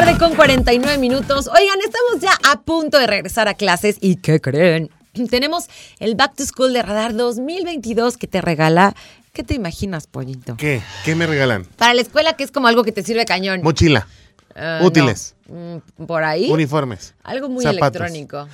Tarde 0.00 0.16
con 0.18 0.34
49 0.36 0.96
minutos. 0.98 1.48
Oigan, 1.48 1.78
estamos 1.84 2.20
ya 2.20 2.30
a 2.48 2.60
punto 2.60 2.98
de 2.98 3.06
regresar 3.08 3.48
a 3.48 3.54
clases 3.54 3.96
y 4.00 4.14
¿qué 4.16 4.40
creen? 4.40 4.90
Tenemos 5.30 5.66
el 5.98 6.14
Back 6.14 6.36
to 6.36 6.44
School 6.46 6.72
de 6.72 6.82
Radar 6.82 7.14
2022 7.16 8.16
que 8.16 8.28
te 8.28 8.40
regala. 8.40 8.94
¿Qué 9.32 9.42
te 9.42 9.54
imaginas, 9.54 10.06
pollito? 10.06 10.56
¿Qué? 10.56 10.82
¿Qué 11.04 11.16
me 11.16 11.26
regalan? 11.26 11.64
Para 11.64 11.94
la 11.94 12.02
escuela, 12.02 12.34
que 12.34 12.44
es 12.44 12.52
como 12.52 12.68
algo 12.68 12.84
que 12.84 12.92
te 12.92 13.02
sirve 13.02 13.24
cañón. 13.24 13.60
Mochila, 13.64 14.06
Ah, 14.54 14.80
útiles. 14.84 15.34
no. 15.48 15.82
Mm, 15.98 16.06
Por 16.06 16.22
ahí. 16.22 16.48
uniformes, 16.48 17.14
Algo 17.24 17.48
muy 17.48 17.64
zapatos. 17.64 18.00
electrónico. 18.00 18.48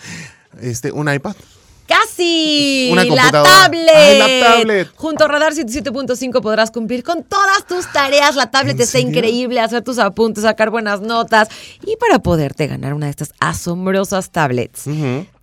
este, 0.63 0.93
un 0.93 1.13
iPad. 1.13 1.37
¡Casi! 1.87 2.89
Una 2.93 3.05
¡La 3.05 3.31
tablet! 3.31 3.95
¡Ay, 3.95 4.19
la 4.19 4.27
tablet! 4.47 4.91
Junto 4.97 5.25
a 5.25 5.29
Radar 5.29 5.53
77.5 5.53 6.41
podrás 6.41 6.71
cumplir 6.71 7.03
con 7.03 7.23
todas 7.25 7.67
tus 7.67 7.93
tareas. 7.93 8.37
La 8.37 8.51
tablet 8.51 8.77
¿En 8.77 8.83
está 8.83 8.93
serio? 8.99 9.09
increíble, 9.11 9.61
hacer 9.61 9.83
tus 9.83 9.99
apuntes, 9.99 10.45
sacar 10.45 10.71
buenas 10.71 11.03
notas. 11.03 11.49
Y 11.85 11.97
para 11.97 12.21
poderte 12.21 12.67
ganar 12.67 12.95
una 12.95 13.05
de 13.07 13.11
estas 13.11 13.33
asombrosas 13.39 14.31
tablets, 14.31 14.85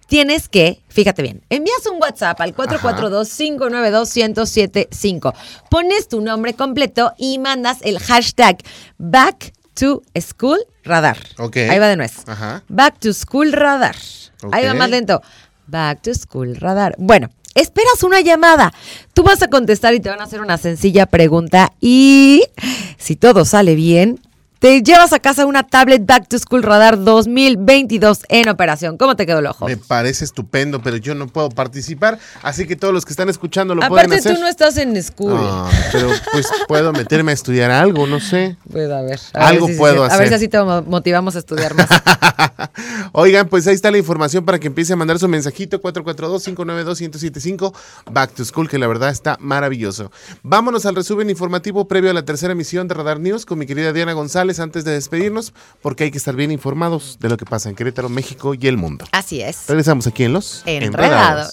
tienes 0.07 0.49
que, 0.49 0.81
fíjate 0.89 1.21
bien, 1.21 1.43
envías 1.49 1.85
un 1.85 2.01
WhatsApp 2.01 2.41
al 2.41 2.55
442-592-1075. 2.55 5.33
Pones 5.69 6.07
tu 6.07 6.21
nombre 6.21 6.53
completo 6.53 7.13
y 7.17 7.39
mandas 7.39 7.77
el 7.81 7.99
hashtag 7.99 8.57
Back 8.97 9.51
to 9.73 10.01
School 10.19 10.59
Radar. 10.83 11.17
Ok. 11.37 11.57
Ahí 11.57 11.79
va 11.79 11.87
de 11.87 11.95
nuez. 11.97 12.27
Ajá. 12.27 12.63
Back 12.67 12.99
to 12.99 13.13
School 13.13 13.53
Radar. 13.53 13.95
Ahí 14.51 14.65
va 14.65 14.73
más 14.73 14.89
lento. 14.89 15.21
Back 15.67 16.01
to 16.03 16.13
School 16.13 16.55
Radar. 16.55 16.95
Bueno, 16.97 17.29
esperas 17.55 18.03
una 18.03 18.21
llamada. 18.21 18.73
Tú 19.13 19.23
vas 19.23 19.41
a 19.41 19.49
contestar 19.49 19.93
y 19.93 19.99
te 19.99 20.09
van 20.09 20.21
a 20.21 20.25
hacer 20.25 20.41
una 20.41 20.57
sencilla 20.57 21.05
pregunta 21.05 21.73
y 21.79 22.43
si 22.97 23.15
todo 23.15 23.45
sale 23.45 23.75
bien, 23.75 24.19
te 24.61 24.83
llevas 24.83 25.11
a 25.11 25.17
casa 25.19 25.47
una 25.47 25.63
tablet 25.63 26.05
Back 26.05 26.27
to 26.27 26.37
School 26.37 26.61
Radar 26.61 27.03
2022 27.03 28.19
en 28.29 28.47
operación. 28.47 28.95
¿Cómo 28.95 29.15
te 29.15 29.25
quedó 29.25 29.39
el 29.39 29.47
ojo? 29.47 29.65
Me 29.65 29.75
parece 29.75 30.23
estupendo, 30.23 30.83
pero 30.83 30.97
yo 30.97 31.15
no 31.15 31.25
puedo 31.25 31.49
participar, 31.49 32.19
así 32.43 32.67
que 32.67 32.75
todos 32.75 32.93
los 32.93 33.03
que 33.03 33.11
están 33.13 33.27
escuchando 33.27 33.73
lo 33.73 33.81
pueden 33.87 34.05
Aparte 34.05 34.17
hacer. 34.19 34.35
tú 34.35 34.39
no 34.39 34.47
estás 34.47 34.77
en 34.77 35.01
school. 35.01 35.33
Ah, 35.35 35.67
pero 35.91 36.09
pues 36.31 36.45
puedo 36.67 36.93
meterme 36.93 37.31
a 37.31 37.33
estudiar 37.33 37.71
algo, 37.71 38.05
no 38.05 38.19
sé. 38.19 38.55
Pues 38.71 38.87
a 38.91 39.01
ver. 39.01 39.19
a 39.33 39.47
Algo 39.47 39.65
ver 39.65 39.73
si- 39.73 39.79
puedo 39.79 40.03
A 40.03 40.09
ver 40.09 40.11
hacer. 40.13 40.27
si 40.27 40.33
así 40.35 40.47
te 40.47 40.61
mo- 40.61 40.83
motivamos 40.83 41.35
a 41.35 41.39
estudiar 41.39 41.73
más. 41.73 41.87
Oigan, 43.13 43.47
pues 43.49 43.65
ahí 43.65 43.73
está 43.73 43.89
la 43.89 43.97
información 43.97 44.45
para 44.45 44.59
que 44.59 44.67
empiece 44.67 44.93
a 44.93 44.95
mandar 44.95 45.17
su 45.17 45.27
mensajito 45.27 45.81
442-592-1075 45.81 47.73
Back 48.11 48.35
to 48.35 48.45
School, 48.45 48.69
que 48.69 48.77
la 48.77 48.85
verdad 48.85 49.09
está 49.09 49.37
maravilloso. 49.39 50.11
Vámonos 50.43 50.85
al 50.85 50.93
resumen 50.95 51.31
informativo 51.31 51.87
previo 51.87 52.11
a 52.11 52.13
la 52.13 52.23
tercera 52.25 52.53
emisión 52.53 52.87
de 52.87 52.93
Radar 52.93 53.19
News 53.19 53.47
con 53.47 53.57
mi 53.57 53.65
querida 53.65 53.91
Diana 53.91 54.13
González 54.13 54.50
antes 54.59 54.83
de 54.83 54.91
despedirnos, 54.91 55.53
porque 55.81 56.05
hay 56.05 56.11
que 56.11 56.17
estar 56.17 56.35
bien 56.35 56.51
informados 56.51 57.17
de 57.19 57.29
lo 57.29 57.37
que 57.37 57.45
pasa 57.45 57.69
en 57.69 57.75
Querétaro, 57.75 58.09
México 58.09 58.53
y 58.53 58.67
el 58.67 58.77
mundo. 58.77 59.05
Así 59.11 59.41
es. 59.41 59.67
Regresamos 59.67 60.07
aquí 60.07 60.23
en 60.23 60.33
Los 60.33 60.63
Enredados. 60.65 61.51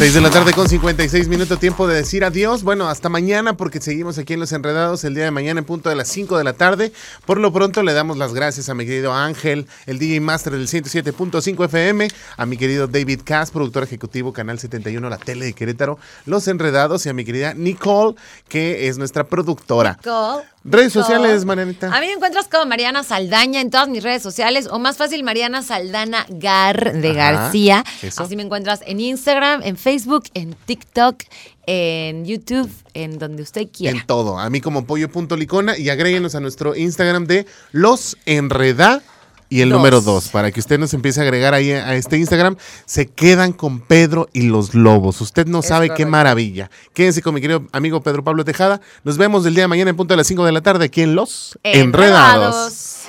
6 0.00 0.14
de 0.14 0.20
la 0.22 0.30
tarde 0.30 0.54
con 0.54 0.66
56 0.66 1.28
minutos, 1.28 1.60
tiempo 1.60 1.86
de 1.86 1.94
decir 1.94 2.24
adiós. 2.24 2.62
Bueno, 2.62 2.88
hasta 2.88 3.10
mañana 3.10 3.58
porque 3.58 3.82
seguimos 3.82 4.16
aquí 4.16 4.32
en 4.32 4.40
Los 4.40 4.50
Enredados 4.52 5.04
el 5.04 5.14
día 5.14 5.24
de 5.24 5.30
mañana 5.30 5.60
en 5.60 5.66
punto 5.66 5.90
de 5.90 5.94
las 5.94 6.08
5 6.08 6.38
de 6.38 6.44
la 6.44 6.54
tarde. 6.54 6.90
Por 7.26 7.38
lo 7.38 7.52
pronto 7.52 7.82
le 7.82 7.92
damos 7.92 8.16
las 8.16 8.32
gracias 8.32 8.70
a 8.70 8.74
mi 8.74 8.86
querido 8.86 9.12
Ángel, 9.12 9.66
el 9.84 9.98
DJ 9.98 10.22
Master 10.22 10.54
del 10.54 10.68
107.5 10.68 11.66
FM, 11.66 12.08
a 12.38 12.46
mi 12.46 12.56
querido 12.56 12.86
David 12.86 13.20
Cass, 13.24 13.50
productor 13.50 13.82
ejecutivo 13.82 14.32
Canal 14.32 14.58
71, 14.58 15.06
la 15.06 15.18
tele 15.18 15.44
de 15.44 15.52
Querétaro, 15.52 15.98
Los 16.24 16.48
Enredados 16.48 17.04
y 17.04 17.10
a 17.10 17.12
mi 17.12 17.26
querida 17.26 17.52
Nicole, 17.52 18.16
que 18.48 18.88
es 18.88 18.96
nuestra 18.96 19.24
productora. 19.24 19.98
Nicole. 19.98 20.44
Redes 20.62 20.92
sociales, 20.92 21.44
Marianita. 21.46 21.86
A 21.86 22.00
mí 22.00 22.06
me 22.06 22.12
encuentras 22.12 22.46
como 22.48 22.66
Mariana 22.66 23.02
Saldaña 23.02 23.62
en 23.62 23.70
todas 23.70 23.88
mis 23.88 24.02
redes 24.02 24.22
sociales 24.22 24.68
o 24.70 24.78
más 24.78 24.98
fácil 24.98 25.24
Mariana 25.24 25.62
Saldana 25.62 26.26
Gar 26.28 26.92
de 26.92 27.10
Ajá, 27.10 27.32
García. 27.32 27.84
eso. 28.02 28.22
Así 28.22 28.36
me 28.36 28.42
encuentras 28.42 28.80
en 28.86 29.00
Instagram, 29.00 29.62
en 29.64 29.78
Facebook, 29.78 30.24
en 30.34 30.54
TikTok, 30.66 31.22
en 31.66 32.26
YouTube, 32.26 32.70
en 32.92 33.18
donde 33.18 33.42
usted 33.42 33.68
quiera. 33.74 33.96
En 33.98 34.06
todo. 34.06 34.38
A 34.38 34.50
mí 34.50 34.60
como 34.60 34.84
pollo.licona 34.84 35.78
y 35.78 35.88
agréguenos 35.88 36.34
a 36.34 36.40
nuestro 36.40 36.76
Instagram 36.76 37.24
de 37.26 37.46
Los 37.72 38.18
Enreda 38.26 39.02
y 39.50 39.60
el 39.60 39.68
Dos. 39.68 39.78
número 39.78 40.00
2 40.00 40.28
para 40.28 40.50
que 40.50 40.60
usted 40.60 40.78
nos 40.78 40.94
empiece 40.94 41.20
a 41.20 41.24
agregar 41.24 41.52
ahí 41.52 41.72
a 41.72 41.94
este 41.96 42.16
Instagram. 42.16 42.56
Se 42.86 43.06
quedan 43.06 43.52
con 43.52 43.80
Pedro 43.80 44.28
y 44.32 44.42
los 44.42 44.74
Lobos. 44.74 45.20
Usted 45.20 45.46
no 45.46 45.58
Es 45.58 45.66
sabe 45.66 45.90
qué 45.90 46.06
maravilla. 46.06 46.70
Quédense 46.94 47.20
con 47.20 47.34
mi 47.34 47.40
querido 47.42 47.66
amigo 47.72 48.00
Pedro 48.02 48.24
Pablo 48.24 48.44
Tejada. 48.44 48.80
Nos 49.04 49.18
vemos 49.18 49.44
el 49.44 49.54
día 49.54 49.64
de 49.64 49.68
mañana 49.68 49.90
en 49.90 49.96
punto 49.96 50.14
de 50.14 50.18
las 50.18 50.26
5 50.28 50.44
de 50.46 50.52
la 50.52 50.62
tarde 50.62 50.86
aquí 50.86 51.02
en 51.02 51.14
Los 51.14 51.58
Enredados. 51.64 53.04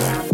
Enredados. 0.00 0.25